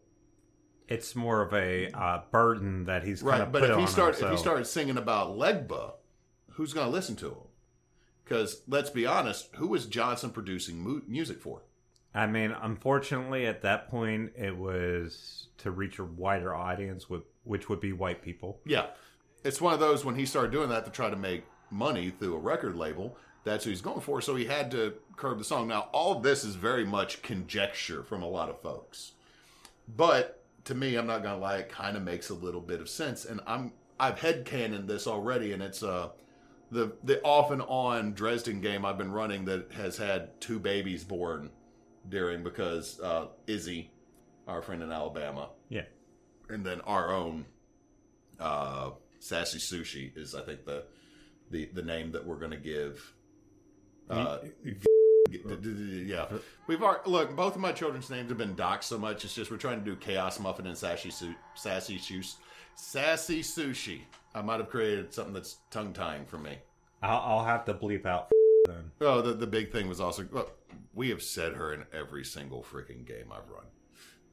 It's 0.89 1.15
more 1.15 1.43
of 1.43 1.53
a 1.53 1.91
uh, 1.93 2.23
burden 2.31 2.85
that 2.85 3.05
he's 3.05 3.23
kind 3.23 3.41
right? 3.41 3.53
But 3.53 3.61
put 3.61 3.71
if 3.71 3.77
he 3.77 3.83
on 3.83 3.89
start 3.89 4.21
if 4.21 4.31
he 4.31 4.37
started 4.37 4.67
singing 4.67 4.97
about 4.97 5.37
Legba, 5.37 5.93
who's 6.53 6.73
going 6.73 6.87
to 6.87 6.93
listen 6.93 7.17
to 7.17 7.29
him? 7.29 7.49
Because 8.25 8.63
let's 8.69 8.91
be 8.91 9.07
honest, 9.07 9.49
who 9.57 9.75
is 9.75 9.87
Johnson 9.87 10.31
producing 10.31 10.81
mu- 10.81 11.03
music 11.07 11.41
for? 11.41 11.63
I 12.15 12.27
mean, 12.27 12.55
unfortunately, 12.61 13.47
at 13.47 13.63
that 13.63 13.89
point, 13.89 14.33
it 14.37 14.57
was 14.57 15.42
to 15.63 15.71
reach 15.71 15.99
a 15.99 16.05
wider 16.05 16.55
audience, 16.55 17.09
with 17.11 17.23
which 17.45 17.69
would 17.69 17.81
be 17.81 17.93
white 17.93 18.23
people. 18.23 18.61
Yeah, 18.65 18.87
it's 19.45 19.61
one 19.61 19.75
of 19.75 19.81
those 19.81 20.05
when 20.05 20.15
he 20.15 20.27
started 20.27 20.53
doing 20.53 20.69
that 20.69 20.85
to 20.85 20.91
try 20.91 21.11
to 21.11 21.17
make 21.17 21.45
money 21.71 22.11
through 22.11 22.35
a 22.35 22.39
record 22.39 22.77
label. 22.77 23.17
that's 23.45 23.65
who 23.65 23.71
he's 23.71 23.81
going 23.81 24.01
for. 24.01 24.21
So 24.21 24.37
he 24.37 24.45
had 24.45 24.71
to 24.73 24.95
curb 25.17 25.39
the 25.39 25.45
song. 25.45 25.67
Now, 25.69 25.89
all 25.93 26.21
this 26.21 26.45
is 26.45 26.55
very 26.55 26.85
much 26.85 27.23
conjecture 27.23 28.03
from 28.05 28.23
a 28.23 28.29
lot 28.29 28.49
of 28.49 28.61
folks, 28.61 29.13
but 29.97 30.45
to 30.65 30.75
me, 30.75 30.95
I'm 30.97 31.07
not 31.07 31.23
gonna 31.25 31.39
lie, 31.39 31.57
it 31.59 31.69
kind 31.69 31.97
of 31.97 32.03
makes 32.05 32.31
a 32.31 32.35
little 32.35 32.61
bit 32.61 32.81
of 32.81 32.89
sense. 32.89 33.25
And 33.25 33.41
I'm 33.47 33.73
I've 33.99 34.17
headcanoned 34.19 34.87
this 34.87 35.07
already, 35.07 35.53
and 35.53 35.63
it's 35.63 35.83
uh 35.83 36.11
the 36.71 36.93
the 37.05 37.21
off 37.23 37.51
and 37.51 37.63
on 37.63 38.15
Dresden 38.15 38.61
game 38.61 38.85
I've 38.85 38.99
been 38.99 39.13
running 39.13 39.45
that 39.47 39.73
has 39.73 39.97
had 39.97 40.41
two 40.41 40.59
babies 40.59 41.05
born 41.05 41.51
during 42.09 42.43
because 42.43 42.99
uh, 43.01 43.27
Izzy, 43.47 43.92
our 44.49 44.63
friend 44.63 44.83
in 44.83 44.91
Alabama, 44.93 45.51
Yeah. 45.69 45.85
and 46.49 46.65
then 46.65 46.81
our 46.83 47.13
own 47.13 47.45
uh, 48.41 48.91
Sassy 49.21 49.59
Sushi 49.59 50.17
is 50.17 50.35
I 50.35 50.43
think 50.43 50.65
the 50.65 50.85
the 51.51 51.67
the 51.75 51.83
name 51.83 52.13
that 52.13 52.27
we're 52.27 52.37
going 52.39 52.51
to 52.53 52.57
give. 52.57 53.15
Uh, 54.11 54.39
yeah, 55.31 56.27
we've 56.67 56.83
already, 56.83 57.09
look. 57.11 57.35
Both 57.37 57.55
of 57.55 57.61
my 57.61 57.73
children's 57.73 58.11
names 58.11 58.29
have 58.31 58.39
been 58.39 58.55
docked 58.55 58.85
so 58.85 58.99
much. 58.99 59.25
It's 59.25 59.35
just 59.35 59.51
we're 59.51 59.57
trying 59.57 59.79
to 59.79 59.85
do 59.85 59.97
Chaos 59.97 60.39
Muffin 60.41 60.67
and 60.67 60.77
Sassy 60.77 61.11
Su- 61.11 61.35
Sassy 61.55 61.99
Su- 61.99 62.23
Sassy 62.75 63.41
Sushi. 63.43 64.01
I 64.35 64.43
might 64.43 64.61
have 64.61 64.69
created 64.71 65.13
something 65.13 65.35
that's 65.35 65.59
tongue 65.71 65.93
tying 65.93 66.25
for 66.27 66.39
me. 66.39 66.59
I'll, 67.03 67.21
I'll 67.21 67.45
have 67.45 67.65
to 67.67 67.75
bleep 67.75 68.07
out 68.07 68.31
then. 68.67 68.91
Oh, 69.01 69.21
the 69.23 69.35
the 69.35 69.47
big 69.47 69.73
thing 69.73 69.89
was 69.89 70.01
also 70.01 70.27
look, 70.33 70.59
we 70.95 71.09
have 71.11 71.23
said 71.23 71.55
her 71.55 71.73
in 71.73 71.85
every 71.93 72.25
single 72.25 72.63
freaking 72.63 73.07
game 73.07 73.27
I've 73.31 73.49
run 73.51 73.65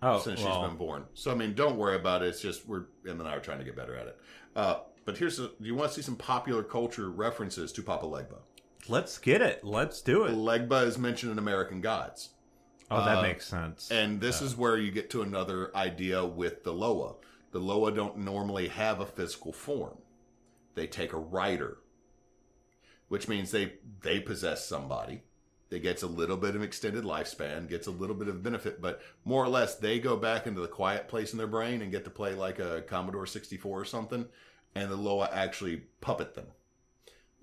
Oh, 0.01 0.19
since 0.19 0.41
well, 0.41 0.61
she's 0.61 0.69
been 0.69 0.77
born. 0.77 1.05
So 1.13 1.31
I 1.31 1.35
mean, 1.35 1.53
don't 1.53 1.77
worry 1.77 1.95
about 1.95 2.23
it. 2.23 2.27
It's 2.27 2.41
just 2.41 2.67
we're 2.67 2.85
Em 3.07 3.19
and 3.19 3.27
I 3.27 3.35
are 3.35 3.39
trying 3.39 3.59
to 3.59 3.65
get 3.65 3.75
better 3.75 3.95
at 3.95 4.07
it. 4.07 4.19
Uh, 4.55 4.75
but 5.05 5.17
here's 5.17 5.39
a, 5.39 5.47
do 5.47 5.53
you 5.61 5.75
want 5.75 5.91
to 5.91 5.95
see 5.95 6.01
some 6.01 6.15
popular 6.15 6.63
culture 6.63 7.09
references 7.09 7.71
to 7.73 7.81
Papa 7.83 8.05
Legba? 8.05 8.39
let's 8.87 9.17
get 9.17 9.41
it. 9.41 9.63
Let's 9.63 10.01
do 10.01 10.23
it. 10.23 10.31
Legba 10.31 10.85
is 10.85 10.97
mentioned 10.97 11.31
in 11.31 11.37
American 11.37 11.81
Gods. 11.81 12.29
Oh, 12.89 13.03
that 13.05 13.19
Uh, 13.19 13.21
makes 13.21 13.45
sense. 13.45 13.91
And 13.91 14.19
this 14.19 14.41
is 14.41 14.55
where 14.55 14.77
you 14.77 14.89
get 14.89 15.09
to 15.11 15.21
another 15.21 15.75
idea 15.75 16.25
with 16.25 16.63
the 16.63 16.73
Loa. 16.73 17.15
The 17.51 17.59
Loa 17.59 17.91
don't 17.91 18.17
normally 18.17 18.67
have 18.69 18.99
a 18.99 19.05
physical 19.05 19.53
form. 19.53 19.97
They 20.75 20.87
take 20.87 21.13
a 21.13 21.19
rider, 21.19 21.79
which 23.09 23.27
means 23.27 23.51
they 23.51 23.73
they 24.01 24.19
possess 24.19 24.65
somebody 24.67 25.21
that 25.69 25.83
gets 25.83 26.03
a 26.03 26.07
little 26.07 26.37
bit 26.37 26.55
of 26.55 26.63
extended 26.63 27.03
lifespan, 27.03 27.69
gets 27.69 27.87
a 27.87 27.91
little 27.91 28.15
bit 28.15 28.27
of 28.27 28.41
benefit, 28.41 28.81
but 28.81 29.01
more 29.23 29.43
or 29.43 29.49
less 29.49 29.75
they 29.75 29.99
go 29.99 30.17
back 30.17 30.47
into 30.47 30.61
the 30.61 30.67
quiet 30.67 31.07
place 31.07 31.31
in 31.31 31.37
their 31.37 31.47
brain 31.47 31.81
and 31.81 31.91
get 31.91 32.03
to 32.05 32.09
play 32.09 32.33
like 32.33 32.59
a 32.59 32.81
Commodore 32.87 33.25
64 33.25 33.79
or 33.79 33.85
something, 33.85 34.25
and 34.75 34.91
the 34.91 34.95
Loa 34.95 35.29
actually 35.31 35.83
puppet 36.01 36.33
them. 36.33 36.47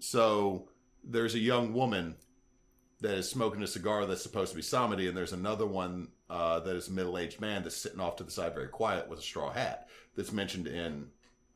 So 0.00 0.68
there's 1.04 1.34
a 1.34 1.40
young 1.40 1.72
woman 1.72 2.16
that 3.00 3.14
is 3.14 3.28
smoking 3.28 3.62
a 3.62 3.66
cigar 3.66 4.06
that's 4.06 4.22
supposed 4.22 4.50
to 4.50 4.56
be 4.56 4.62
Samedi, 4.62 5.08
and 5.08 5.16
there's 5.16 5.32
another 5.32 5.66
one 5.66 6.08
uh, 6.28 6.60
that 6.60 6.74
is 6.74 6.88
a 6.88 6.92
middle 6.92 7.18
aged 7.18 7.40
man 7.40 7.62
that's 7.62 7.76
sitting 7.76 8.00
off 8.00 8.16
to 8.16 8.24
the 8.24 8.30
side 8.30 8.54
very 8.54 8.68
quiet 8.68 9.08
with 9.08 9.18
a 9.18 9.22
straw 9.22 9.52
hat 9.52 9.88
that's 10.16 10.32
mentioned 10.32 10.66
in 10.66 11.06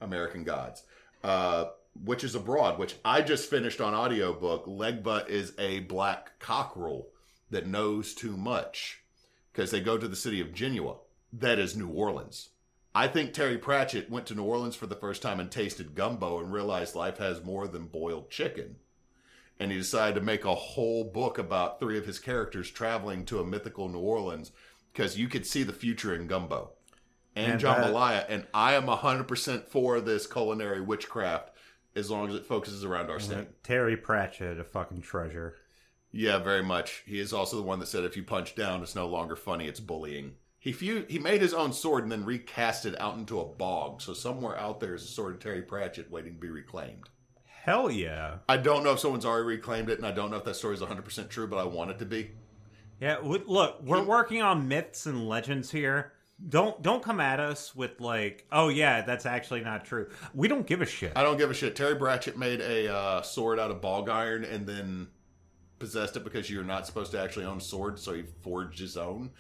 American 0.01 0.45
Gods, 0.45 0.83
uh, 1.25 1.67
Witches 1.95 2.35
Abroad, 2.35 2.79
which 2.79 2.97
I 3.05 3.21
just 3.23 3.51
finished 3.51 3.81
on 3.81 3.95
audiobook. 3.95 4.67
Legba 4.67 5.29
is 5.29 5.53
a 5.59 5.81
black 5.81 6.39
cockerel 6.39 7.09
that 7.51 7.67
knows 7.67 8.15
too 8.15 8.37
much 8.37 9.03
because 9.53 9.71
they 9.71 9.81
go 9.81 9.99
to 9.99 10.09
the 10.09 10.17
city 10.17 10.41
of 10.41 10.55
Genua. 10.55 10.97
That 11.33 11.59
is 11.59 11.77
New 11.77 11.89
Orleans. 11.89 12.51
I 12.95 13.07
think 13.07 13.33
Terry 13.33 13.59
Pratchett 13.59 14.11
went 14.11 14.27
to 14.27 14.35
New 14.35 14.43
Orleans 14.45 14.75
for 14.77 14.87
the 14.87 14.97
first 14.97 15.23
time 15.23 15.39
and 15.41 15.51
tasted 15.51 15.95
gumbo 15.95 16.41
and 16.41 16.53
realized 16.53 16.95
life 16.95 17.19
has 17.19 17.45
more 17.45 17.69
than 17.69 17.87
boiled 17.87 18.31
chicken 18.31 18.77
and 19.61 19.71
he 19.71 19.77
decided 19.79 20.15
to 20.15 20.25
make 20.25 20.45
a 20.47 20.55
whole 20.55 21.05
book 21.05 21.37
about 21.39 21.79
three 21.79 21.99
of 21.99 22.07
his 22.07 22.19
characters 22.19 22.71
traveling 22.71 23.25
to 23.27 23.39
a 23.41 23.47
mythical 23.47 23.89
New 23.89 23.99
Orleans 23.99 24.53
because 24.93 25.19
you 25.19 25.29
could 25.29 25.47
see 25.47 25.63
the 25.63 25.73
future 25.73 26.15
in 26.15 26.27
Gumbo 26.27 26.71
and, 27.37 27.53
And 27.53 27.61
that- 27.85 27.93
And 28.31 28.47
I 28.55 28.73
am 28.75 28.87
100% 28.87 29.69
for 29.69 30.01
this 30.01 30.27
culinary 30.27 30.81
witchcraft 30.81 31.51
as 31.95 32.11
long 32.11 32.29
as 32.29 32.35
it 32.35 32.47
focuses 32.47 32.85
around 32.85 33.11
our 33.11 33.21
state. 33.21 33.63
Terry 33.63 33.97
Pratchett, 33.97 34.59
a 34.59 34.65
fucking 34.65 35.03
treasure. 35.03 35.57
Yeah, 36.13 36.39
very 36.39 36.63
much. 36.63 37.03
He 37.07 37.19
is 37.21 37.33
also 37.33 37.57
the 37.57 37.63
one 37.63 37.79
that 37.81 37.87
said 37.87 38.05
if 38.05 38.17
you 38.17 38.23
punch 38.23 38.55
down, 38.55 38.83
it's 38.83 38.95
no 38.95 39.07
longer 39.07 39.37
funny, 39.37 39.67
it's 39.67 39.81
bullying. 39.81 40.35
He 40.59 40.73
few, 40.73 41.07
he 41.09 41.19
made 41.19 41.41
his 41.41 41.55
own 41.55 41.73
sword 41.73 42.03
and 42.03 42.13
then 42.13 42.25
recast 42.25 42.85
it 42.85 43.01
out 43.01 43.17
into 43.17 43.41
a 43.41 43.45
bog. 43.45 44.03
So 44.03 44.13
somewhere 44.13 44.59
out 44.59 44.81
there 44.81 44.95
is 44.95 45.05
a 45.05 45.09
sword 45.09 45.35
of 45.35 45.41
Terry 45.41 45.63
Pratchett 45.63 46.11
waiting 46.11 46.35
to 46.35 46.41
be 46.41 46.51
reclaimed. 46.51 47.09
Hell 47.45 47.91
yeah. 47.91 48.39
I 48.49 48.57
don't 48.57 48.85
know 48.85 48.93
if 48.93 49.01
someone's 49.01 49.25
already 49.25 49.47
reclaimed 49.47 49.91
it, 49.91 49.99
and 49.99 50.07
I 50.07 50.13
don't 50.13 50.31
know 50.31 50.37
if 50.37 50.45
that 50.45 50.57
story 50.57 50.75
is 50.75 50.81
100% 50.81 51.29
true, 51.29 51.47
but 51.47 51.59
I 51.59 51.65
want 51.65 51.91
it 51.91 51.99
to 52.01 52.07
be. 52.07 52.31
Yeah, 53.01 53.19
look, 53.23 53.83
we're 53.83 54.03
working 54.03 54.43
on 54.43 54.69
myths 54.69 55.07
and 55.07 55.27
legends 55.29 55.71
here. 55.71 56.13
Don't 56.49 56.81
don't 56.83 57.03
come 57.03 57.21
at 57.21 57.39
us 57.39 57.75
with 57.77 58.01
like, 58.01 58.47
oh 58.51 58.69
yeah, 58.69 59.03
that's 59.03 59.27
actually 59.27 59.61
not 59.61 59.85
true. 59.85 60.09
We 60.35 60.49
don't 60.49 60.67
give 60.67 60.81
a 60.81 60.87
shit. 60.87 61.13
I 61.15 61.23
don't 61.23 61.37
give 61.37 61.51
a 61.51 61.55
shit. 61.55 61.77
Terry 61.77 61.97
Pratchett 61.97 62.39
made 62.39 62.61
a 62.61 62.93
uh, 62.93 63.23
sword 63.23 63.59
out 63.59 63.71
of 63.71 63.81
bog 63.83 64.09
iron 64.09 64.45
and 64.45 64.67
then 64.67 65.09
possessed 65.79 66.17
it 66.17 66.25
because 66.25 66.49
you're 66.51 66.65
not 66.65 66.87
supposed 66.87 67.11
to 67.13 67.21
actually 67.21 67.45
own 67.45 67.59
a 67.59 67.61
sword, 67.61 67.99
so 67.99 68.15
he 68.15 68.25
forged 68.43 68.79
his 68.79 68.97
own. 68.97 69.31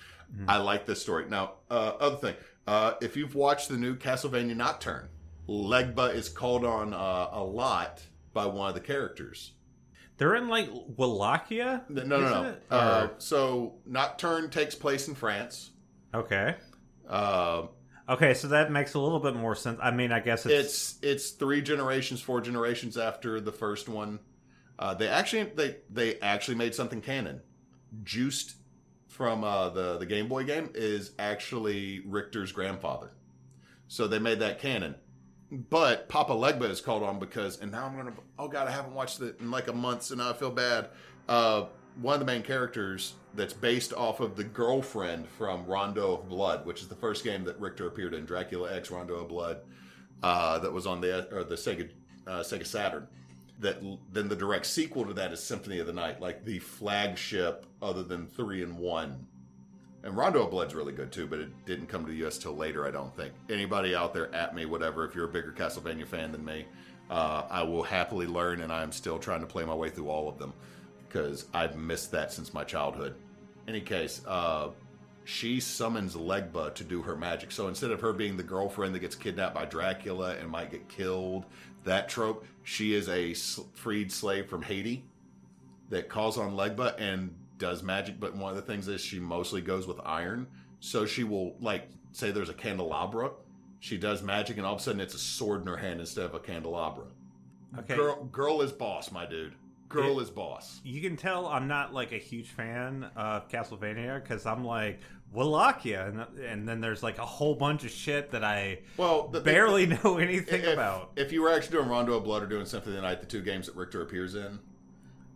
I 0.47 0.59
like 0.59 0.87
this 0.87 1.03
story. 1.03 1.25
Now, 1.29 1.55
uh, 1.71 1.93
other 1.99 2.17
thing, 2.17 2.35
uh, 2.67 2.95
if 3.01 3.17
you've 3.17 3.35
watched 3.35 3.69
the 3.69 3.77
new 3.77 3.97
Castlevania 3.97 4.55
Nocturne, 4.55 5.09
Legba 5.49 6.15
is 6.15 6.29
called 6.29 6.65
on 6.65 6.95
uh, 6.95 7.31
a 7.33 7.43
lot 7.43 8.01
by 8.33 8.47
one 8.47 8.69
of 8.69 8.75
the 8.75 8.81
characters. 8.81 9.53
They're 10.19 10.37
in 10.37 10.47
like 10.49 10.69
Wallachia. 10.97 11.83
No, 11.89 12.05
no, 12.05 12.21
no. 12.21 12.55
Uh, 12.71 13.09
Or- 13.11 13.15
so 13.19 13.75
Nocturne 13.87 14.51
takes 14.51 14.75
place 14.77 15.09
in 15.09 15.15
France. 15.15 15.71
okay. 16.15 16.57
Uh, 17.11 17.67
Okay, 18.11 18.35
so 18.35 18.49
that 18.49 18.73
makes 18.73 18.95
a 18.95 18.99
little 18.99 19.21
bit 19.21 19.37
more 19.37 19.55
sense. 19.55 19.79
I 19.81 19.93
mean, 19.93 20.11
I 20.11 20.19
guess 20.19 20.45
it's, 20.45 20.53
it's 20.53 20.99
it's 21.01 21.31
three 21.31 21.63
generations, 21.63 22.21
four 22.21 22.41
generations 22.41 22.99
after 22.99 23.41
the 23.41 23.53
first 23.53 23.89
one. 23.89 24.19
Uh, 24.81 24.95
they 24.95 25.07
actually 25.07 25.45
they 25.45 25.77
they 25.89 26.19
actually 26.19 26.57
made 26.57 26.75
something 26.75 27.01
canon. 27.01 27.41
Juste 28.03 28.55
from 29.07 29.45
uh, 29.45 29.69
the 29.69 29.99
the 29.99 30.07
Game 30.07 30.27
Boy 30.27 30.43
game 30.43 30.71
is 30.75 31.13
actually 31.21 32.01
Richter's 32.05 32.51
grandfather, 32.51 33.13
so 33.87 34.09
they 34.09 34.19
made 34.19 34.41
that 34.41 34.59
canon. 34.59 34.97
But 35.53 36.09
Papa 36.09 36.33
Legba 36.33 36.69
is 36.69 36.81
called 36.81 37.05
on 37.05 37.21
because, 37.21 37.61
and 37.61 37.71
now 37.71 37.87
I'm 37.87 37.97
gonna. 37.97 38.15
Oh 38.41 38.49
God, 38.49 38.67
I 38.67 38.73
haven't 38.73 38.95
watched 38.95 39.21
it 39.21 39.39
in 39.39 39.53
like 39.53 39.69
a 39.69 39.73
month, 39.73 40.03
so 40.03 40.17
now 40.17 40.31
I 40.31 40.33
feel 40.33 40.51
bad. 40.51 40.89
Uh, 41.29 41.67
one 42.01 42.15
of 42.15 42.21
the 42.21 42.27
main 42.27 42.43
characters 42.43 43.15
that's 43.35 43.53
based 43.53 43.93
off 43.93 44.21
of 44.21 44.37
the 44.37 44.45
girlfriend 44.45 45.29
from 45.29 45.65
Rondo 45.67 46.15
of 46.15 46.29
Blood, 46.29 46.67
which 46.67 46.81
is 46.81 46.89
the 46.89 46.95
first 46.95 47.25
game 47.25 47.45
that 47.45 47.61
Richter 47.61 47.87
appeared 47.87 48.15
in, 48.15 48.25
Dracula 48.25 48.75
X 48.75 48.91
Rondo 48.91 49.15
of 49.15 49.29
Blood, 49.29 49.61
uh, 50.23 50.59
that 50.59 50.73
was 50.73 50.87
on 50.87 51.01
the 51.01 51.33
or 51.35 51.45
the 51.45 51.55
Sega 51.55 51.89
uh, 52.27 52.41
Sega 52.41 52.67
Saturn. 52.67 53.07
That 53.61 53.83
then 54.13 54.29
the 54.29 54.37
direct 54.37 54.67
sequel 54.67 55.05
to 55.05 55.13
that 55.15 55.33
is 55.33 55.43
Symphony 55.43 55.79
of 55.79 55.87
the 55.87 55.93
Night, 55.93 56.21
like 56.21 56.45
the 56.45 56.59
flagship 56.59 57.67
other 57.81 58.03
than 58.03 58.27
three 58.27 58.63
and 58.63 58.79
one. 58.79 59.27
And 60.03 60.17
Rondo 60.17 60.45
of 60.45 60.51
Blood's 60.51 60.75
really 60.75 60.95
good 60.95 61.13
too, 61.13 61.27
but 61.27 61.41
it 61.41 61.67
didn't 61.67 61.87
come 61.87 62.07
to 62.07 62.11
the 62.11 62.27
US 62.27 62.39
till 62.39 62.57
later, 62.57 62.87
I 62.87 62.91
don't 62.91 63.15
think. 63.15 63.35
Anybody 63.51 63.95
out 63.95 64.15
there 64.15 64.35
at 64.35 64.55
me, 64.55 64.65
whatever, 64.65 65.05
if 65.05 65.15
you're 65.15 65.27
a 65.27 65.33
bigger 65.33 65.53
Castlevania 65.53 66.07
fan 66.07 66.33
than 66.33 66.43
me, 66.43 66.65
uh, 67.11 67.43
I 67.51 67.63
will 67.63 67.83
happily 67.83 68.27
learn, 68.27 68.63
and 68.63 68.73
I 68.73 68.83
am 68.83 68.93
still 68.93 69.19
trying 69.19 69.41
to 69.41 69.47
play 69.47 69.65
my 69.65 69.75
way 69.75 69.91
through 69.91 70.09
all 70.09 70.27
of 70.27 70.39
them 70.39 70.55
because 71.11 71.47
I've 71.53 71.77
missed 71.77 72.13
that 72.13 72.33
since 72.33 72.55
my 72.55 72.65
childhood. 72.65 73.15
Any 73.67 73.81
case, 73.81 74.23
uh, 74.27 74.69
she 75.25 75.61
summons 75.61 76.15
Legba 76.15 76.75
to 76.75 76.85
do 76.85 77.03
her 77.03 77.17
magic. 77.17 77.53
So 77.53 77.69
instead 77.69 77.91
of 77.91 78.01
her 78.01 78.13
being 78.13 78.37
the 78.37 78.43
girlfriend 78.43 78.95
that 78.95 79.01
gets 79.01 79.17
kidnapped 79.17 79.55
by 79.55 79.65
Dracula 79.65 80.37
and 80.37 80.49
might 80.49 80.71
get 80.71 80.89
killed, 80.89 81.45
that 81.85 82.09
trope, 82.09 82.47
she 82.63 82.95
is 82.95 83.09
a 83.09 83.35
freed 83.75 84.13
slave 84.13 84.49
from 84.49 84.63
Haiti 84.63 85.05
that 85.89 86.09
calls 86.09 86.39
on 86.39 86.53
Legba 86.53 86.95
and 86.99 87.35
does 87.59 87.83
magic. 87.83 88.21
But 88.21 88.37
one 88.37 88.51
of 88.51 88.57
the 88.57 88.63
things 88.63 88.89
is 88.89 89.01
she 89.01 89.19
mostly 89.19 89.61
goes 89.61 89.87
with 89.87 90.01
iron. 90.05 90.47
So 90.81 91.07
she 91.07 91.25
will, 91.25 91.57
like, 91.61 91.89
say 92.13 92.31
there's 92.31 92.49
a 92.49 92.55
candelabra. 92.55 93.33
She 93.81 93.99
does 93.99 94.23
magic, 94.23 94.59
and 94.59 94.67
all 94.67 94.75
of 94.75 94.81
a 94.81 94.83
sudden 94.83 95.01
it's 95.01 95.15
a 95.15 95.19
sword 95.19 95.63
in 95.63 95.67
her 95.67 95.77
hand 95.77 96.01
instead 96.01 96.25
of 96.27 96.35
a 96.35 96.39
candelabra. 96.39 97.07
okay. 97.79 97.97
Girl, 97.97 98.25
girl 98.25 98.63
is 98.63 98.73
boss, 98.73 99.11
my 99.11 99.27
dude. 99.27 99.55
Girl 99.91 100.21
is 100.21 100.31
boss. 100.31 100.81
You 100.85 101.03
can 101.03 101.17
tell 101.17 101.47
I'm 101.47 101.67
not 101.67 101.93
like 101.93 102.13
a 102.13 102.19
huge 102.19 102.49
fan 102.49 103.11
of 103.17 103.49
Castlevania 103.49 104.23
because 104.23 104.47
I'm 104.47 104.65
like 104.65 105.01
Wallachia, 105.33 106.07
and, 106.07 106.45
and 106.45 106.69
then 106.69 106.81
there's 106.81 107.03
like 107.03 107.19
a 107.19 107.27
whole 107.27 107.57
bunch 107.57 107.85
of 107.85 107.91
shit 107.91 108.31
that 108.31 108.45
I 108.45 108.79
Well, 108.97 109.29
the, 109.29 109.41
barely 109.41 109.87
know 110.05 110.19
anything 110.19 110.63
if, 110.63 110.73
about. 110.73 111.11
If 111.17 111.33
you 111.33 111.43
were 111.43 111.53
actually 111.53 111.79
doing 111.79 111.89
Rondo 111.89 112.15
of 112.15 112.25
Blood 112.25 112.45
or 112.45 112.47
doing 112.47 112.67
Symphony 112.67 112.97
of 112.97 113.03
the 113.03 113.09
Night, 113.09 113.21
the 113.21 113.27
two 113.27 113.43
games 113.43 113.67
that 113.67 113.75
Richter 113.75 114.03
appears 114.03 114.37
in, 114.37 114.61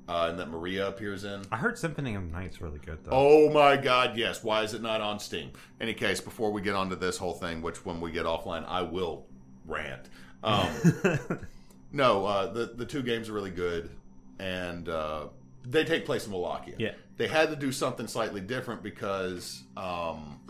uh, 0.08 0.28
and 0.30 0.38
that 0.38 0.48
Maria 0.50 0.86
appears 0.86 1.24
in. 1.24 1.42
I 1.50 1.56
heard 1.56 1.76
Symphony 1.76 2.14
of 2.14 2.22
the 2.22 2.32
Night's 2.32 2.60
really 2.60 2.78
good 2.78 3.04
though. 3.04 3.10
Oh 3.12 3.50
my 3.50 3.76
God! 3.76 4.16
Yes. 4.16 4.44
Why 4.44 4.62
is 4.62 4.72
it 4.72 4.82
not 4.82 5.00
on 5.00 5.18
Steam? 5.18 5.50
Any 5.80 5.94
case, 5.94 6.20
before 6.20 6.52
we 6.52 6.62
get 6.62 6.76
onto 6.76 6.94
this 6.94 7.16
whole 7.16 7.34
thing, 7.34 7.60
which 7.60 7.84
when 7.84 8.00
we 8.00 8.12
get 8.12 8.24
offline, 8.24 8.64
I 8.68 8.82
will 8.82 9.26
rant. 9.66 10.10
Um, 10.44 10.68
no, 11.92 12.24
uh, 12.24 12.52
the 12.52 12.66
the 12.66 12.86
two 12.86 13.02
games 13.02 13.28
are 13.28 13.32
really 13.32 13.50
good. 13.50 13.90
And 14.38 14.88
uh, 14.88 15.26
they 15.66 15.84
take 15.84 16.04
place 16.06 16.26
in 16.26 16.32
Wallachia. 16.32 16.74
Yeah. 16.78 16.92
they 17.16 17.26
had 17.28 17.48
to 17.50 17.56
do 17.56 17.70
something 17.72 18.06
slightly 18.08 18.40
different 18.40 18.82
because 18.82 19.62
um, 19.76 20.40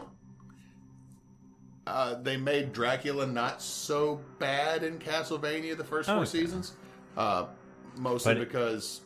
uh, 1.86 2.14
they 2.22 2.36
made 2.36 2.72
Dracula 2.72 3.26
not 3.26 3.60
so 3.60 4.20
bad 4.38 4.82
in 4.82 4.98
Castlevania 4.98 5.76
the 5.76 5.84
first 5.84 6.08
four 6.08 6.18
Okay. 6.18 6.24
seasons, 6.26 6.72
uh, 7.16 7.46
mostly 7.98 8.34
But- 8.34 8.40
because 8.48 9.02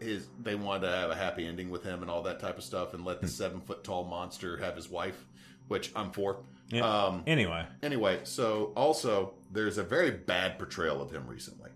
his 0.00 0.28
they 0.42 0.54
wanted 0.54 0.86
to 0.86 0.92
have 0.92 1.10
a 1.10 1.14
happy 1.14 1.46
ending 1.46 1.68
with 1.70 1.82
him 1.82 2.00
and 2.02 2.10
all 2.10 2.22
that 2.22 2.40
type 2.40 2.56
of 2.58 2.64
stuff, 2.64 2.92
and 2.94 3.02
Hmm. 3.02 3.08
let 3.08 3.20
the 3.20 3.28
seven 3.28 3.60
foot 3.60 3.84
tall 3.84 4.04
monster 4.04 4.56
have 4.58 4.76
his 4.76 4.88
wife, 4.88 5.26
which 5.68 5.92
I'm 5.96 6.10
for. 6.10 6.42
Yeah. 6.68 6.82
Um, 6.88 7.22
anyway, 7.26 7.66
anyway, 7.82 8.20
so 8.24 8.72
also 8.76 9.34
there's 9.52 9.76
a 9.78 9.82
very 9.82 10.10
bad 10.10 10.58
portrayal 10.58 11.02
of 11.02 11.10
him 11.10 11.26
recently. 11.26 11.70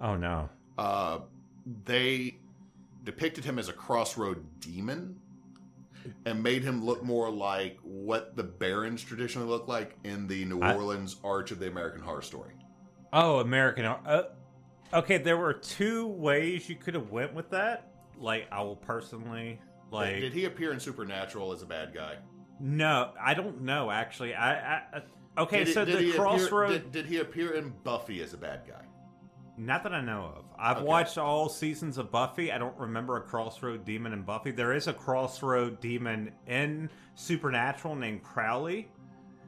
oh 0.00 0.14
no. 0.16 0.48
Uh, 0.78 1.18
they 1.84 2.38
depicted 3.04 3.44
him 3.44 3.58
as 3.58 3.68
a 3.68 3.72
crossroad 3.72 4.44
demon 4.60 5.18
and 6.24 6.42
made 6.42 6.62
him 6.62 6.84
look 6.84 7.02
more 7.02 7.30
like 7.30 7.78
what 7.82 8.34
the 8.36 8.42
Barons 8.42 9.02
traditionally 9.02 9.48
look 9.48 9.68
like 9.68 9.96
in 10.04 10.26
the 10.26 10.44
New 10.44 10.60
I- 10.60 10.74
Orleans 10.74 11.16
Arch 11.22 11.50
of 11.50 11.58
the 11.58 11.68
American 11.68 12.00
Horror 12.00 12.22
Story. 12.22 12.52
Oh, 13.12 13.40
American. 13.40 13.84
Uh, 13.86 14.24
okay, 14.92 15.18
there 15.18 15.36
were 15.36 15.52
two 15.54 16.06
ways 16.06 16.68
you 16.68 16.76
could 16.76 16.94
have 16.94 17.10
went 17.10 17.34
with 17.34 17.50
that. 17.50 17.90
Like, 18.18 18.46
I 18.50 18.62
will 18.62 18.76
personally 18.76 19.60
like. 19.90 20.20
Did 20.20 20.32
he 20.32 20.44
appear 20.46 20.72
in 20.72 20.80
Supernatural 20.80 21.52
as 21.52 21.62
a 21.62 21.66
bad 21.66 21.94
guy? 21.94 22.16
No, 22.60 23.12
I 23.20 23.34
don't 23.34 23.62
know. 23.62 23.90
Actually, 23.90 24.34
I. 24.34 24.54
I 24.76 24.82
I- 25.36 25.42
okay, 25.42 25.64
Did 25.64 25.74
so 25.74 25.84
did 25.84 25.96
the 25.96 26.00
he 26.02 26.08
appear- 26.10 26.20
crossroad. 26.20 26.70
did, 26.72 26.92
did 26.92 27.06
he 27.06 27.18
appear 27.18 27.52
in 27.52 27.72
Buffy 27.84 28.20
as 28.22 28.34
a 28.34 28.38
bad 28.38 28.62
guy? 28.66 28.82
Not 29.58 29.82
that 29.82 29.92
I 29.92 30.00
know 30.00 30.32
of. 30.36 30.44
I've 30.56 30.76
Okay. 30.78 30.86
watched 30.86 31.18
all 31.18 31.48
seasons 31.48 31.98
of 31.98 32.10
Buffy. 32.12 32.52
I 32.52 32.58
don't 32.58 32.76
remember 32.78 33.16
a 33.16 33.20
crossroad 33.20 33.84
demon 33.84 34.12
in 34.12 34.22
Buffy. 34.22 34.52
There 34.52 34.72
is 34.72 34.86
a 34.86 34.92
crossroad 34.92 35.80
demon 35.80 36.32
in 36.46 36.88
Supernatural 37.16 37.96
named 37.96 38.22
Crowley. 38.22 38.88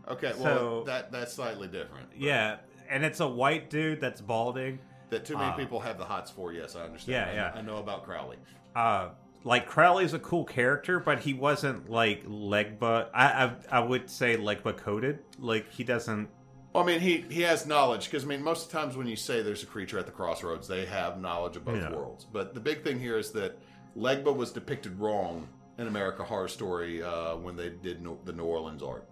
Okay, 0.08 0.32
well 0.38 0.82
that 0.84 1.12
that's 1.12 1.32
slightly 1.34 1.68
different. 1.68 2.08
Yeah, 2.16 2.56
and 2.88 3.04
it's 3.04 3.20
a 3.20 3.28
white 3.28 3.70
dude 3.70 4.00
that's 4.00 4.20
balding. 4.20 4.80
That 5.10 5.24
too 5.24 5.36
many 5.36 5.50
Ah. 5.50 5.56
people 5.56 5.78
have 5.80 5.98
the 5.98 6.04
hots 6.04 6.30
for. 6.30 6.52
Yes, 6.52 6.74
I 6.74 6.80
understand. 6.82 7.12
Yeah, 7.36 7.44
I- 7.44 7.52
yeah. 7.54 7.58
I 7.58 7.62
know 7.62 7.76
about 7.76 8.04
Crowley. 8.04 8.36
uh 8.74 9.10
like 9.42 9.66
Crowley's 9.66 10.12
a 10.12 10.18
cool 10.18 10.44
character, 10.44 10.98
but 11.00 11.20
he 11.20 11.32
wasn't 11.34 11.88
like 11.88 12.24
Legba. 12.26 13.08
I 13.14 13.44
I, 13.44 13.52
I 13.70 13.80
would 13.80 14.10
say 14.10 14.36
Legba 14.36 14.76
coded. 14.76 15.20
Like 15.38 15.70
he 15.70 15.84
doesn't. 15.84 16.28
Well, 16.72 16.84
I 16.84 16.86
mean, 16.86 17.00
he 17.00 17.24
he 17.28 17.42
has 17.42 17.66
knowledge 17.66 18.04
because 18.04 18.24
I 18.24 18.26
mean, 18.28 18.42
most 18.42 18.66
of 18.66 18.72
the 18.72 18.78
times 18.78 18.96
when 18.96 19.06
you 19.08 19.16
say 19.16 19.42
there's 19.42 19.62
a 19.62 19.66
creature 19.66 19.98
at 19.98 20.06
the 20.06 20.12
crossroads, 20.12 20.68
they 20.68 20.86
have 20.86 21.20
knowledge 21.20 21.56
of 21.56 21.64
both 21.64 21.78
Yeah. 21.80 21.92
worlds. 21.92 22.24
But 22.32 22.54
the 22.54 22.60
big 22.60 22.84
thing 22.84 23.00
here 23.00 23.18
is 23.18 23.32
that 23.32 23.58
Legba 23.96 24.34
was 24.34 24.52
depicted 24.52 24.98
wrong 25.00 25.48
in 25.78 25.88
America 25.88 26.22
Horror 26.22 26.46
Story 26.48 27.02
uh, 27.02 27.36
when 27.36 27.56
they 27.56 27.70
did 27.70 28.02
no, 28.02 28.18
the 28.24 28.32
New 28.32 28.44
Orleans 28.44 28.82
art, 28.84 29.08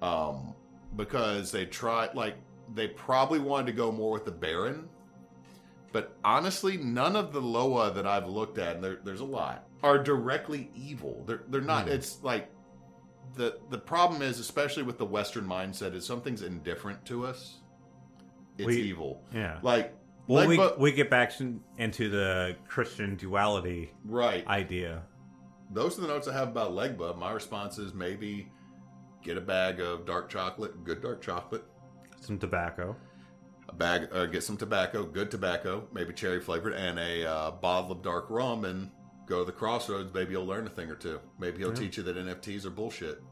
um, 0.00 0.54
because 0.96 1.52
they 1.52 1.66
tried 1.66 2.14
like 2.14 2.36
they 2.74 2.88
probably 2.88 3.38
wanted 3.38 3.66
to 3.66 3.72
go 3.72 3.92
more 3.92 4.12
with 4.12 4.24
the 4.24 4.30
Baron. 4.30 4.88
But 5.92 6.16
honestly, 6.24 6.76
none 6.78 7.14
of 7.16 7.32
the 7.32 7.40
Loa 7.40 7.92
that 7.92 8.06
I've 8.06 8.26
looked 8.28 8.58
at, 8.58 8.76
and 8.76 8.84
there, 8.84 8.98
there's 9.04 9.20
a 9.20 9.24
lot, 9.24 9.68
are 9.82 9.98
directly 10.02 10.70
evil. 10.74 11.22
They're 11.26 11.42
they're 11.48 11.60
not. 11.60 11.84
Hmm. 11.84 11.90
It's 11.92 12.22
like 12.22 12.48
the 13.36 13.58
the 13.70 13.78
problem 13.78 14.22
is, 14.22 14.38
especially 14.38 14.82
with 14.82 14.98
the 14.98 15.06
Western 15.06 15.44
mindset, 15.46 15.94
is 15.94 16.04
something's 16.06 16.42
indifferent 16.42 17.04
to 17.06 17.26
us. 17.26 17.58
It's 18.58 18.66
We- 18.66 18.82
evil. 18.82 19.22
Yeah. 19.32 19.58
Like, 19.62 19.94
Well, 20.26 20.46
we 20.48 20.56
Legba- 20.56 20.78
we 20.78 20.92
get 20.92 21.10
back 21.10 21.32
into 21.78 22.08
the 22.08 22.56
Christian 22.68 23.16
duality 23.16 23.92
right. 24.04 24.46
idea. 24.46 25.02
Those 25.70 25.98
are 25.98 26.02
the 26.02 26.06
notes 26.08 26.28
I 26.28 26.32
have 26.32 26.48
about 26.48 26.72
Legba. 26.72 27.16
My 27.18 27.32
response 27.32 27.78
is 27.78 27.92
maybe 27.94 28.50
get 29.22 29.36
a 29.36 29.40
bag 29.40 29.80
of 29.80 30.06
dark 30.06 30.28
chocolate, 30.30 30.82
good 30.84 31.02
dark 31.02 31.20
chocolate, 31.20 31.64
Some 32.20 32.38
tobacco. 32.38 32.96
a 33.68 33.74
bag, 33.74 34.08
uh, 34.12 34.26
get 34.26 34.42
some 34.44 34.56
tobacco, 34.56 35.04
good 35.04 35.30
tobacco, 35.30 35.88
maybe 35.92 36.12
cherry 36.12 36.40
flavored, 36.40 36.74
and 36.74 36.98
a 36.98 37.24
uh, 37.26 37.50
bottle 37.50 37.92
of 37.92 38.02
dark 38.02 38.26
rum, 38.30 38.64
and 38.64 38.90
go 39.26 39.40
to 39.40 39.44
the 39.44 39.52
crossroads. 39.52 40.12
Maybe 40.12 40.32
you'll 40.32 40.46
learn 40.46 40.66
a 40.66 40.70
thing 40.70 40.90
or 40.90 40.94
two. 40.94 41.20
Maybe 41.38 41.58
he'll 41.58 41.68
Yeah. 41.68 41.74
teach 41.74 41.96
you 41.96 42.02
that 42.04 42.16
NFTs 42.16 42.64
are 42.66 42.70
bullshit. 42.70 43.22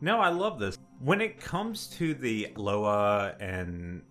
No, 0.00 0.18
I 0.20 0.28
love 0.28 0.58
this. 0.58 0.76
When 1.00 1.20
it 1.20 1.40
comes 1.40 1.86
to 1.98 2.14
the 2.14 2.52
Loa 2.56 3.34
and 3.40 4.02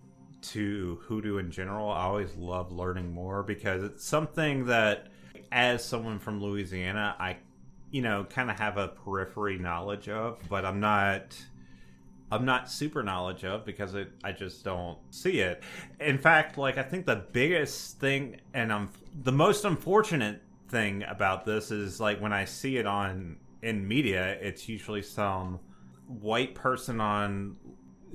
to 0.41 0.99
hoodoo 1.03 1.37
in 1.37 1.51
general, 1.51 1.89
I 1.89 2.03
always 2.03 2.35
love 2.35 2.71
learning 2.71 3.13
more 3.13 3.43
because 3.43 3.83
it's 3.83 4.03
something 4.03 4.65
that, 4.65 5.07
as 5.51 5.83
someone 5.85 6.17
from 6.19 6.41
Louisiana, 6.41 7.15
I, 7.19 7.37
you 7.91 8.01
know, 8.01 8.23
kind 8.23 8.49
of 8.49 8.57
have 8.57 8.77
a 8.77 8.87
periphery 8.89 9.57
knowledge 9.57 10.09
of, 10.09 10.39
but 10.49 10.65
I'm 10.65 10.79
not. 10.79 11.37
I'm 12.33 12.45
not 12.45 12.71
super 12.71 13.03
knowledge 13.03 13.43
of 13.43 13.65
because 13.65 13.93
it, 13.93 14.09
I 14.23 14.31
just 14.31 14.63
don't 14.63 14.97
see 15.09 15.41
it. 15.41 15.61
In 15.99 16.17
fact, 16.17 16.57
like 16.57 16.77
I 16.77 16.81
think 16.83 17.05
the 17.05 17.25
biggest 17.33 17.99
thing, 17.99 18.39
and 18.53 18.71
I'm 18.71 18.89
the 19.23 19.33
most 19.33 19.65
unfortunate 19.65 20.41
thing 20.71 21.03
about 21.03 21.45
this 21.45 21.69
is 21.69 21.99
like 21.99 22.19
when 22.21 22.33
I 22.33 22.45
see 22.45 22.77
it 22.77 22.87
on 22.87 23.37
in 23.61 23.87
media, 23.87 24.37
it's 24.41 24.67
usually 24.67 25.03
some 25.03 25.59
white 26.07 26.55
person 26.55 26.99
on 26.99 27.57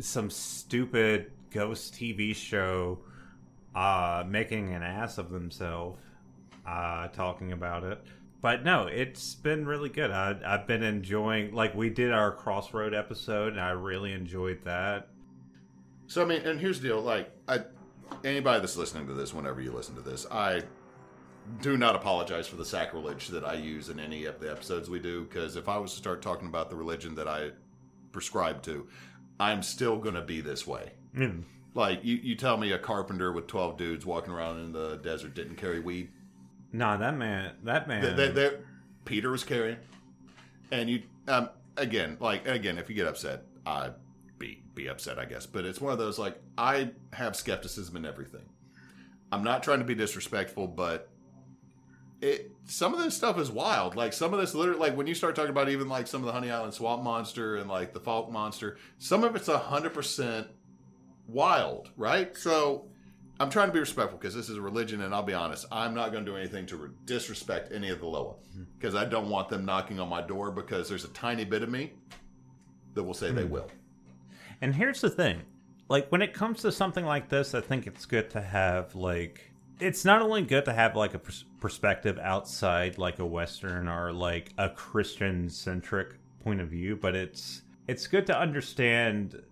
some 0.00 0.30
stupid 0.30 1.30
ghost 1.50 1.94
TV 1.94 2.34
show 2.34 2.98
uh, 3.74 4.24
making 4.26 4.74
an 4.74 4.82
ass 4.82 5.18
of 5.18 5.30
themselves 5.30 6.00
uh, 6.66 7.08
talking 7.08 7.52
about 7.52 7.84
it. 7.84 8.02
But 8.42 8.64
no, 8.64 8.86
it's 8.86 9.34
been 9.34 9.66
really 9.66 9.88
good. 9.88 10.10
I, 10.10 10.36
I've 10.44 10.66
been 10.66 10.82
enjoying, 10.82 11.52
like, 11.52 11.74
we 11.74 11.90
did 11.90 12.12
our 12.12 12.32
Crossroad 12.32 12.94
episode, 12.94 13.52
and 13.52 13.60
I 13.60 13.70
really 13.70 14.12
enjoyed 14.12 14.64
that. 14.64 15.08
So 16.06 16.22
I 16.22 16.26
mean, 16.26 16.42
and 16.42 16.60
here's 16.60 16.80
the 16.80 16.88
deal: 16.88 17.00
like, 17.00 17.30
I, 17.48 17.60
anybody 18.24 18.60
that's 18.60 18.76
listening 18.76 19.08
to 19.08 19.14
this, 19.14 19.34
whenever 19.34 19.60
you 19.60 19.72
listen 19.72 19.96
to 19.96 20.00
this, 20.00 20.26
I 20.30 20.62
do 21.60 21.76
not 21.76 21.96
apologize 21.96 22.46
for 22.48 22.56
the 22.56 22.64
sacrilege 22.64 23.28
that 23.28 23.44
I 23.44 23.54
use 23.54 23.88
in 23.88 23.98
any 24.00 24.24
of 24.24 24.40
the 24.40 24.50
episodes 24.50 24.88
we 24.90 24.98
do. 24.98 25.24
Because 25.24 25.56
if 25.56 25.68
I 25.68 25.78
was 25.78 25.92
to 25.92 25.98
start 25.98 26.22
talking 26.22 26.48
about 26.48 26.70
the 26.70 26.76
religion 26.76 27.14
that 27.16 27.28
I 27.28 27.50
prescribe 28.12 28.62
to, 28.62 28.86
I'm 29.38 29.62
still 29.62 29.98
going 29.98 30.14
to 30.14 30.22
be 30.22 30.40
this 30.40 30.66
way. 30.66 30.92
Mm. 31.16 31.42
Like, 31.74 32.04
you, 32.04 32.16
you 32.16 32.36
tell 32.36 32.56
me 32.56 32.72
a 32.72 32.78
carpenter 32.78 33.32
with 33.32 33.46
twelve 33.46 33.76
dudes 33.76 34.06
walking 34.06 34.32
around 34.32 34.60
in 34.60 34.72
the 34.72 34.96
desert 34.96 35.34
didn't 35.34 35.56
carry 35.56 35.80
weed. 35.80 36.10
Nah, 36.72 36.96
that 36.96 37.16
man, 37.16 37.52
that 37.64 37.86
man. 37.86 38.16
They- 38.16 38.56
Peter 39.06 39.30
was 39.30 39.44
carrying, 39.44 39.78
and 40.70 40.90
you 40.90 41.02
um 41.28 41.48
again 41.76 42.18
like 42.20 42.46
again 42.46 42.76
if 42.76 42.90
you 42.90 42.94
get 42.94 43.06
upset, 43.06 43.44
I 43.64 43.90
be 44.38 44.62
be 44.74 44.88
upset 44.88 45.18
I 45.18 45.24
guess. 45.24 45.46
But 45.46 45.64
it's 45.64 45.80
one 45.80 45.92
of 45.92 45.98
those 45.98 46.18
like 46.18 46.38
I 46.58 46.90
have 47.12 47.36
skepticism 47.36 47.96
in 47.96 48.04
everything. 48.04 48.44
I'm 49.32 49.44
not 49.44 49.62
trying 49.62 49.78
to 49.78 49.84
be 49.84 49.94
disrespectful, 49.94 50.66
but 50.66 51.08
it 52.20 52.50
some 52.66 52.94
of 52.94 53.00
this 53.00 53.16
stuff 53.16 53.38
is 53.38 53.50
wild. 53.50 53.96
Like 53.96 54.12
some 54.12 54.32
of 54.32 54.40
this 54.40 54.54
literally 54.54 54.80
like 54.80 54.96
when 54.96 55.06
you 55.06 55.14
start 55.14 55.36
talking 55.36 55.50
about 55.50 55.68
even 55.68 55.88
like 55.88 56.06
some 56.06 56.22
of 56.22 56.26
the 56.26 56.32
Honey 56.32 56.50
Island 56.50 56.74
Swamp 56.74 57.02
Monster 57.02 57.56
and 57.56 57.68
like 57.68 57.92
the 57.92 58.00
Fouke 58.00 58.30
Monster, 58.30 58.78
some 58.98 59.24
of 59.24 59.36
it's 59.36 59.48
a 59.48 59.58
hundred 59.58 59.94
percent 59.94 60.48
wild, 61.28 61.90
right? 61.96 62.36
So 62.36 62.88
I'm 63.38 63.50
trying 63.50 63.68
to 63.68 63.72
be 63.72 63.80
respectful 63.80 64.18
because 64.18 64.34
this 64.34 64.48
is 64.48 64.56
a 64.56 64.62
religion, 64.62 65.02
and 65.02 65.14
I'll 65.14 65.22
be 65.22 65.34
honest, 65.34 65.66
I'm 65.70 65.94
not 65.94 66.10
going 66.10 66.24
to 66.24 66.30
do 66.30 66.36
anything 66.36 66.64
to 66.66 66.76
re- 66.76 66.90
disrespect 67.04 67.70
any 67.72 67.90
of 67.90 68.00
the 68.00 68.06
Loa 68.06 68.34
mm-hmm. 68.34 68.64
because 68.78 68.94
I 68.94 69.04
don't 69.04 69.28
want 69.28 69.50
them 69.50 69.66
knocking 69.66 70.00
on 70.00 70.08
my 70.08 70.22
door 70.22 70.50
because 70.50 70.88
there's 70.88 71.04
a 71.04 71.08
tiny 71.08 71.44
bit 71.44 71.62
of 71.62 71.68
me 71.68 71.92
that 72.94 73.02
will 73.02 73.14
say 73.14 73.30
they 73.30 73.42
mm-hmm. 73.42 73.52
will. 73.52 73.70
And 74.62 74.74
here's 74.74 75.02
the 75.02 75.10
thing 75.10 75.42
like, 75.88 76.08
when 76.08 76.22
it 76.22 76.32
comes 76.32 76.62
to 76.62 76.72
something 76.72 77.04
like 77.04 77.28
this, 77.28 77.54
I 77.54 77.60
think 77.60 77.86
it's 77.86 78.06
good 78.06 78.30
to 78.30 78.40
have, 78.40 78.94
like, 78.94 79.52
it's 79.80 80.04
not 80.04 80.22
only 80.22 80.42
good 80.42 80.64
to 80.66 80.72
have, 80.72 80.96
like, 80.96 81.14
a 81.14 81.18
pers- 81.18 81.44
perspective 81.60 82.18
outside, 82.22 82.98
like, 82.98 83.18
a 83.18 83.26
Western 83.26 83.88
or, 83.88 84.12
like, 84.12 84.52
a 84.58 84.68
Christian 84.68 85.48
centric 85.48 86.18
point 86.42 86.60
of 86.60 86.68
view, 86.68 86.96
but 86.96 87.14
it's, 87.14 87.62
it's 87.86 88.06
good 88.06 88.26
to 88.26 88.38
understand 88.38 89.42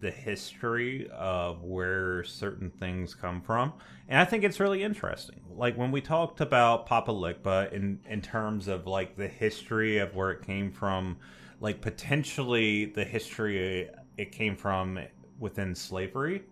the 0.00 0.10
history 0.10 1.08
of 1.12 1.62
where 1.62 2.24
certain 2.24 2.70
things 2.70 3.14
come 3.14 3.40
from. 3.40 3.72
And 4.08 4.18
I 4.18 4.24
think 4.24 4.44
it's 4.44 4.58
really 4.58 4.82
interesting. 4.82 5.40
Like 5.54 5.76
when 5.76 5.92
we 5.92 6.00
talked 6.00 6.40
about 6.40 6.86
Papa 6.86 7.12
Legba 7.12 7.72
in 7.72 8.00
in 8.08 8.22
terms 8.22 8.66
of 8.66 8.86
like 8.86 9.16
the 9.16 9.28
history 9.28 9.98
of 9.98 10.14
where 10.14 10.30
it 10.30 10.42
came 10.42 10.72
from, 10.72 11.18
like 11.60 11.80
potentially 11.80 12.86
the 12.86 13.04
history 13.04 13.88
it 14.16 14.32
came 14.32 14.56
from 14.56 14.98
within 15.38 15.74
slavery. 15.74 16.42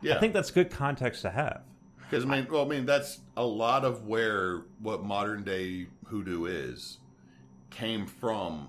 Yeah, 0.00 0.16
I 0.16 0.20
think 0.20 0.32
that's 0.32 0.50
good 0.50 0.70
context 0.70 1.22
to 1.22 1.30
have. 1.30 1.62
Because 2.08 2.24
I 2.24 2.28
mean, 2.28 2.46
well, 2.50 2.64
I 2.64 2.68
mean 2.68 2.86
that's 2.86 3.20
a 3.36 3.44
lot 3.44 3.84
of 3.84 4.06
where 4.06 4.62
what 4.80 5.04
modern 5.04 5.42
day 5.44 5.86
hoodoo 6.06 6.44
is 6.46 6.98
came 7.70 8.06
from 8.06 8.68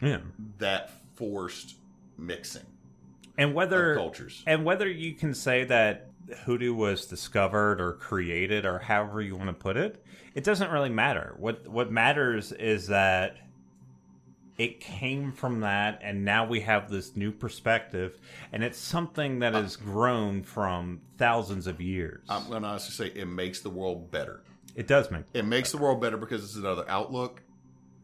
Yeah. 0.00 0.18
that 0.58 0.90
forced 1.14 1.76
mixing 2.18 2.62
And 3.36 3.54
whether 3.54 3.94
cultures. 3.96 4.42
and 4.46 4.64
whether 4.64 4.88
you 4.88 5.14
can 5.14 5.34
say 5.34 5.64
that 5.64 6.10
Hoodoo 6.46 6.72
was 6.72 7.04
discovered 7.06 7.80
or 7.82 7.92
created 7.94 8.64
or 8.64 8.78
however 8.78 9.20
you 9.20 9.36
want 9.36 9.48
to 9.48 9.52
put 9.54 9.76
it, 9.76 10.02
it 10.34 10.42
doesn't 10.42 10.70
really 10.70 10.88
matter. 10.88 11.34
What 11.36 11.68
what 11.68 11.90
matters 11.92 12.50
is 12.52 12.86
that 12.86 13.36
it 14.56 14.80
came 14.80 15.32
from 15.32 15.60
that 15.60 15.98
and 16.02 16.24
now 16.24 16.46
we 16.46 16.60
have 16.60 16.88
this 16.90 17.16
new 17.16 17.32
perspective 17.32 18.18
and 18.52 18.62
it's 18.62 18.78
something 18.78 19.40
that 19.40 19.52
has 19.54 19.74
grown 19.76 20.42
from 20.42 21.00
thousands 21.18 21.66
of 21.66 21.80
years. 21.80 22.24
I'm 22.28 22.48
going 22.48 22.62
to 22.62 22.68
honestly 22.68 23.10
say 23.10 23.18
it 23.20 23.26
makes 23.26 23.60
the 23.60 23.70
world 23.70 24.10
better. 24.10 24.42
it 24.76 24.86
does 24.86 25.10
make 25.10 25.24
It 25.34 25.44
makes 25.44 25.70
the 25.72 25.78
world 25.78 26.00
better 26.00 26.16
because 26.16 26.44
it's 26.44 26.56
another 26.56 26.84
outlook. 26.88 27.42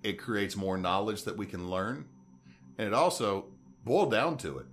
It 0.02 0.14
creates 0.18 0.56
more 0.56 0.76
knowledge 0.78 1.24
that 1.24 1.36
we 1.36 1.46
can 1.46 1.70
learn. 1.70 2.06
And 2.78 2.88
it 2.88 2.94
also, 2.94 3.46
boil 3.84 4.06
down 4.06 4.36
to 4.38 4.58
it, 4.58 4.66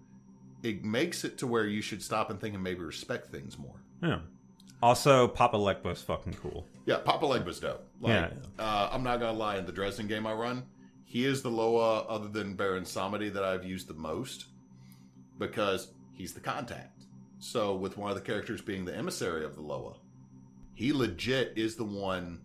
it 0.63 0.83
makes 0.83 1.23
it 1.23 1.37
to 1.39 1.47
where 1.47 1.65
you 1.67 1.81
should 1.81 2.01
stop 2.01 2.29
and 2.31 2.39
think 2.39 2.55
and 2.55 2.63
maybe 2.63 2.79
respect 2.79 3.29
things 3.31 3.57
more. 3.57 3.75
yeah. 4.01 4.19
Also, 4.81 5.27
Papa 5.27 5.57
Legba's 5.57 6.03
fucking 6.03 6.35
cool. 6.35 6.63
Yeah, 6.85 6.97
Papa 7.03 7.25
Leg 7.25 7.43
was 7.45 7.59
dope. 7.59 7.83
Like, 7.99 8.11
Yeah. 8.13 8.29
uh, 8.63 8.89
I'm 8.91 9.01
not 9.03 9.19
gonna 9.19 9.37
lie. 9.37 9.57
In 9.57 9.65
the 9.65 9.71
Dresden 9.71 10.05
game 10.07 10.27
I 10.27 10.33
run, 10.33 10.63
he 11.09 11.23
is 11.23 11.41
the 11.41 11.49
Loa 11.49 12.01
other 12.01 12.27
than 12.27 12.55
Baron 12.55 12.83
Samedi 12.83 13.31
that 13.31 13.43
I've 13.43 13.63
used 13.63 13.87
the 13.87 13.93
most 13.93 14.47
because 15.39 15.93
he's 16.11 16.33
the 16.33 16.41
contact. 16.41 17.05
So 17.39 17.75
with 17.75 17.97
one 17.97 18.09
of 18.11 18.17
the 18.17 18.21
characters 18.21 18.61
being 18.61 18.83
the 18.83 18.95
emissary 18.95 19.45
of 19.45 19.55
the 19.55 19.61
Loa, 19.61 19.93
he 20.73 20.91
legit 20.91 21.53
is 21.55 21.77
the 21.77 21.85
one 21.85 22.41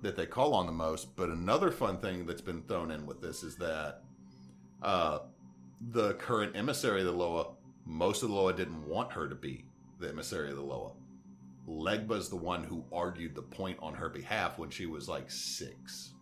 that 0.00 0.16
they 0.16 0.24
call 0.24 0.54
on 0.54 0.64
the 0.64 0.72
most. 0.72 1.14
But 1.16 1.28
another 1.28 1.70
fun 1.70 1.98
thing 1.98 2.24
that's 2.24 2.40
been 2.40 2.62
thrown 2.62 2.90
in 2.90 3.04
with 3.04 3.20
this 3.20 3.42
is 3.42 3.56
that 3.56 4.00
uh, 4.80 5.18
the 5.90 6.14
current 6.14 6.56
emissary 6.56 7.00
of 7.00 7.06
the 7.06 7.12
Loa, 7.12 7.48
most 7.84 8.22
of 8.22 8.30
the 8.30 8.34
Loa 8.34 8.54
didn't 8.54 8.88
want 8.88 9.12
her 9.12 9.28
to 9.28 9.34
be 9.34 9.66
the 10.00 10.08
emissary 10.08 10.48
of 10.48 10.56
the 10.56 10.62
Loa. 10.62 10.92
Legba's 11.68 12.30
the 12.30 12.36
one 12.36 12.64
who 12.64 12.86
argued 12.90 13.34
the 13.34 13.42
point 13.42 13.78
on 13.82 13.92
her 13.92 14.08
behalf 14.08 14.58
when 14.58 14.70
she 14.70 14.86
was 14.86 15.10
like 15.10 15.30
six. 15.30 16.14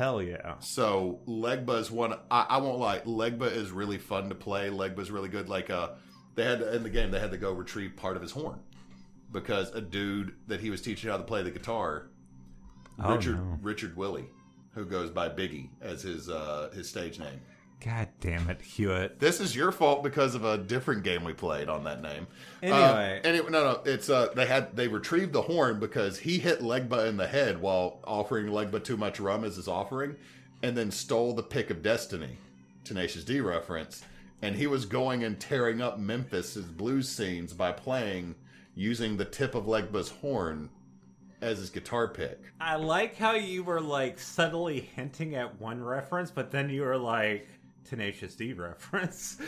Hell 0.00 0.22
yeah. 0.22 0.54
So 0.60 1.20
Legba 1.28 1.78
is 1.78 1.90
one. 1.90 2.14
I, 2.30 2.46
I 2.48 2.56
won't 2.56 2.78
lie. 2.78 3.00
Legba 3.00 3.52
is 3.54 3.70
really 3.70 3.98
fun 3.98 4.30
to 4.30 4.34
play. 4.34 4.70
Legba's 4.70 5.10
really 5.10 5.28
good. 5.28 5.50
Like 5.50 5.68
uh, 5.68 5.90
they 6.36 6.44
had 6.44 6.62
in 6.62 6.82
the 6.84 6.88
game, 6.88 7.10
they 7.10 7.20
had 7.20 7.32
to 7.32 7.36
go 7.36 7.52
retrieve 7.52 7.96
part 7.96 8.16
of 8.16 8.22
his 8.22 8.30
horn 8.32 8.60
because 9.30 9.70
a 9.74 9.80
dude 9.82 10.32
that 10.46 10.58
he 10.60 10.70
was 10.70 10.80
teaching 10.80 11.10
how 11.10 11.18
to 11.18 11.22
play 11.22 11.42
the 11.42 11.50
guitar, 11.50 12.06
Oh, 12.98 13.14
Richard 13.14 13.36
no. 13.36 13.58
Richard 13.60 13.94
Willie, 13.94 14.30
who 14.74 14.86
goes 14.86 15.10
by 15.10 15.28
Biggie 15.28 15.68
as 15.82 16.00
his 16.00 16.30
uh, 16.30 16.70
his 16.72 16.88
stage 16.88 17.18
name. 17.18 17.42
God 17.84 18.08
damn 18.20 18.50
it, 18.50 18.60
Hewitt. 18.60 19.20
This 19.20 19.40
is 19.40 19.56
your 19.56 19.72
fault 19.72 20.02
because 20.02 20.34
of 20.34 20.44
a 20.44 20.58
different 20.58 21.02
game 21.02 21.24
we 21.24 21.32
played 21.32 21.70
on 21.70 21.84
that 21.84 22.02
name. 22.02 22.26
Anyway. 22.62 23.20
uh, 23.24 23.26
anyway, 23.26 23.50
no, 23.50 23.64
no, 23.64 23.80
it's 23.86 24.10
uh, 24.10 24.28
they 24.34 24.44
had 24.44 24.76
they 24.76 24.86
retrieved 24.86 25.32
the 25.32 25.42
horn 25.42 25.80
because 25.80 26.18
he 26.18 26.38
hit 26.38 26.60
Legba 26.60 27.08
in 27.08 27.16
the 27.16 27.26
head 27.26 27.60
while 27.62 28.00
offering 28.04 28.46
Legba 28.46 28.84
too 28.84 28.98
much 28.98 29.18
rum 29.18 29.44
as 29.44 29.56
his 29.56 29.66
offering, 29.66 30.16
and 30.62 30.76
then 30.76 30.90
stole 30.90 31.32
the 31.32 31.42
pick 31.42 31.70
of 31.70 31.82
destiny, 31.82 32.36
Tenacious 32.84 33.24
D 33.24 33.40
reference, 33.40 34.04
and 34.42 34.56
he 34.56 34.66
was 34.66 34.84
going 34.84 35.24
and 35.24 35.40
tearing 35.40 35.80
up 35.80 35.98
Memphis's 35.98 36.66
blues 36.66 37.08
scenes 37.08 37.54
by 37.54 37.72
playing 37.72 38.34
using 38.74 39.16
the 39.16 39.24
tip 39.24 39.54
of 39.54 39.64
Legba's 39.64 40.10
horn 40.10 40.68
as 41.40 41.58
his 41.58 41.70
guitar 41.70 42.08
pick. 42.08 42.38
I 42.60 42.76
like 42.76 43.16
how 43.16 43.32
you 43.32 43.64
were 43.64 43.80
like 43.80 44.18
subtly 44.18 44.80
hinting 44.80 45.34
at 45.34 45.58
one 45.60 45.82
reference, 45.82 46.30
but 46.30 46.50
then 46.50 46.68
you 46.68 46.82
were 46.82 46.98
like 46.98 47.48
Tenacious 47.84 48.34
D 48.34 48.52
reference. 48.52 49.38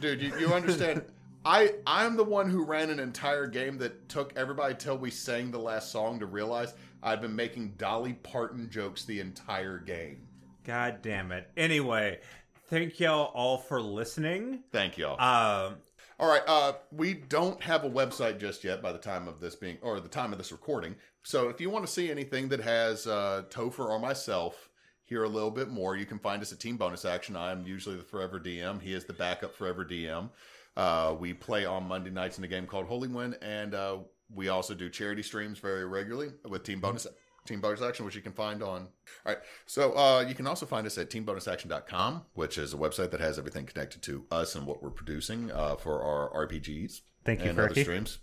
Dude, 0.00 0.22
you, 0.22 0.38
you 0.38 0.54
understand? 0.54 1.02
I 1.44 1.74
I'm 1.86 2.16
the 2.16 2.24
one 2.24 2.50
who 2.50 2.64
ran 2.64 2.90
an 2.90 3.00
entire 3.00 3.46
game 3.46 3.78
that 3.78 4.08
took 4.08 4.32
everybody 4.36 4.74
till 4.74 4.98
we 4.98 5.10
sang 5.10 5.50
the 5.50 5.58
last 5.58 5.90
song 5.90 6.18
to 6.20 6.26
realize 6.26 6.74
I've 7.02 7.20
been 7.20 7.36
making 7.36 7.74
Dolly 7.78 8.14
Parton 8.14 8.68
jokes 8.70 9.04
the 9.04 9.20
entire 9.20 9.78
game. 9.78 10.26
God 10.64 10.98
damn 11.00 11.32
it. 11.32 11.48
Anyway, 11.56 12.20
thank 12.68 13.00
y'all 13.00 13.32
all 13.34 13.58
for 13.58 13.80
listening. 13.80 14.64
Thank 14.72 14.98
y'all. 14.98 15.20
Um, 15.20 15.76
All 16.20 16.28
right, 16.28 16.42
uh, 16.48 16.72
we 16.90 17.14
don't 17.14 17.62
have 17.62 17.84
a 17.84 17.90
website 17.90 18.40
just 18.40 18.64
yet 18.64 18.82
by 18.82 18.90
the 18.90 18.98
time 18.98 19.28
of 19.28 19.38
this 19.38 19.54
being, 19.54 19.78
or 19.82 20.00
the 20.00 20.08
time 20.08 20.32
of 20.32 20.38
this 20.38 20.50
recording. 20.50 20.96
So 21.22 21.48
if 21.48 21.60
you 21.60 21.70
want 21.70 21.86
to 21.86 21.92
see 21.92 22.10
anything 22.10 22.48
that 22.48 22.60
has 22.60 23.06
uh, 23.06 23.44
Topher 23.50 23.88
or 23.88 24.00
myself 24.00 24.67
hear 25.08 25.24
a 25.24 25.28
little 25.28 25.50
bit 25.50 25.68
more, 25.68 25.96
you 25.96 26.04
can 26.04 26.18
find 26.18 26.42
us 26.42 26.52
at 26.52 26.60
Team 26.60 26.76
Bonus 26.76 27.04
Action. 27.04 27.34
I'm 27.34 27.66
usually 27.66 27.96
the 27.96 28.02
Forever 28.02 28.38
DM. 28.38 28.80
He 28.80 28.92
is 28.92 29.04
the 29.04 29.14
backup 29.14 29.54
Forever 29.54 29.84
DM. 29.84 30.28
Uh, 30.76 31.16
we 31.18 31.32
play 31.32 31.64
on 31.64 31.84
Monday 31.84 32.10
nights 32.10 32.38
in 32.38 32.44
a 32.44 32.48
game 32.48 32.66
called 32.66 32.86
Holy 32.86 33.08
Wind, 33.08 33.38
and 33.40 33.74
uh, 33.74 33.96
we 34.32 34.48
also 34.48 34.74
do 34.74 34.90
charity 34.90 35.22
streams 35.22 35.58
very 35.58 35.86
regularly 35.86 36.32
with 36.48 36.62
Team 36.62 36.80
Bonus 36.80 37.06
Team 37.46 37.60
Bonus 37.62 37.80
Action, 37.80 38.04
which 38.04 38.14
you 38.14 38.20
can 38.20 38.32
find 38.32 38.62
on. 38.62 38.82
All 38.82 39.32
right, 39.32 39.38
so 39.64 39.96
uh, 39.96 40.24
you 40.28 40.34
can 40.34 40.46
also 40.46 40.66
find 40.66 40.86
us 40.86 40.98
at 40.98 41.08
teambonusaction.com, 41.08 42.22
which 42.34 42.58
is 42.58 42.74
a 42.74 42.76
website 42.76 43.10
that 43.10 43.20
has 43.20 43.38
everything 43.38 43.64
connected 43.64 44.02
to 44.02 44.26
us 44.30 44.54
and 44.54 44.66
what 44.66 44.82
we're 44.82 44.90
producing 44.90 45.50
uh, 45.50 45.76
for 45.76 46.02
our 46.02 46.46
RPGs 46.46 47.00
Thank 47.24 47.42
you, 47.42 47.50
and 47.50 47.58
other 47.58 47.74
streams. 47.74 48.18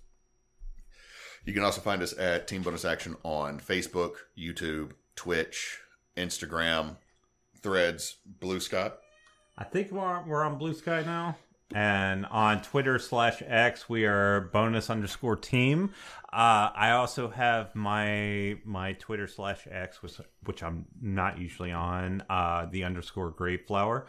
You 1.43 1.53
can 1.53 1.63
also 1.63 1.81
find 1.81 2.03
us 2.03 2.15
at 2.17 2.47
Team 2.47 2.61
Bonus 2.61 2.85
Action 2.85 3.15
on 3.23 3.59
Facebook, 3.59 4.13
YouTube, 4.37 4.91
Twitch, 5.15 5.79
Instagram, 6.17 6.97
Threads, 7.61 8.17
Blue 8.39 8.59
Sky. 8.59 8.91
I 9.57 9.63
think 9.63 9.91
we're, 9.91 10.23
we're 10.27 10.43
on 10.43 10.57
Blue 10.57 10.73
Sky 10.73 11.03
now. 11.05 11.37
And 11.73 12.25
on 12.27 12.61
Twitter 12.61 12.99
slash 12.99 13.41
X, 13.45 13.89
we 13.89 14.05
are 14.05 14.49
bonus 14.53 14.89
underscore 14.89 15.35
team. 15.35 15.93
Uh, 16.31 16.69
I 16.75 16.91
also 16.91 17.29
have 17.29 17.73
my 17.73 18.57
my 18.65 18.93
Twitter 18.93 19.27
slash 19.27 19.67
X, 19.69 20.03
which, 20.03 20.13
which 20.43 20.61
I'm 20.61 20.85
not 21.01 21.39
usually 21.39 21.71
on, 21.71 22.23
uh, 22.29 22.67
the 22.67 22.83
underscore 22.83 23.31
grape 23.31 23.67
flower. 23.67 24.05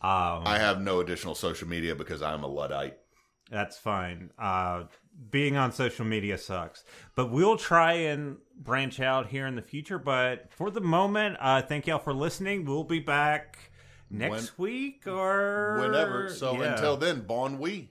Um, 0.00 0.44
I 0.46 0.58
have 0.58 0.80
no 0.80 1.00
additional 1.00 1.34
social 1.34 1.68
media 1.68 1.94
because 1.94 2.22
I'm 2.22 2.42
a 2.42 2.48
Luddite. 2.48 2.96
That's 3.50 3.76
fine. 3.76 4.30
Uh, 4.38 4.84
being 5.30 5.56
on 5.56 5.72
social 5.72 6.04
media 6.04 6.38
sucks, 6.38 6.84
but 7.14 7.30
we'll 7.30 7.56
try 7.56 7.92
and 7.92 8.36
branch 8.56 9.00
out 9.00 9.26
here 9.28 9.46
in 9.46 9.56
the 9.56 9.62
future. 9.62 9.98
But 9.98 10.52
for 10.52 10.70
the 10.70 10.80
moment, 10.80 11.36
uh, 11.40 11.62
thank 11.62 11.86
y'all 11.86 11.98
for 11.98 12.14
listening. 12.14 12.64
We'll 12.64 12.84
be 12.84 13.00
back 13.00 13.58
next 14.10 14.58
week 14.58 15.06
or 15.06 15.78
Whenever. 15.80 16.30
So 16.30 16.60
Yeah. 16.60 16.74
until 16.74 16.96
then, 16.96 17.22
bon 17.22 17.58
we. 17.58 17.90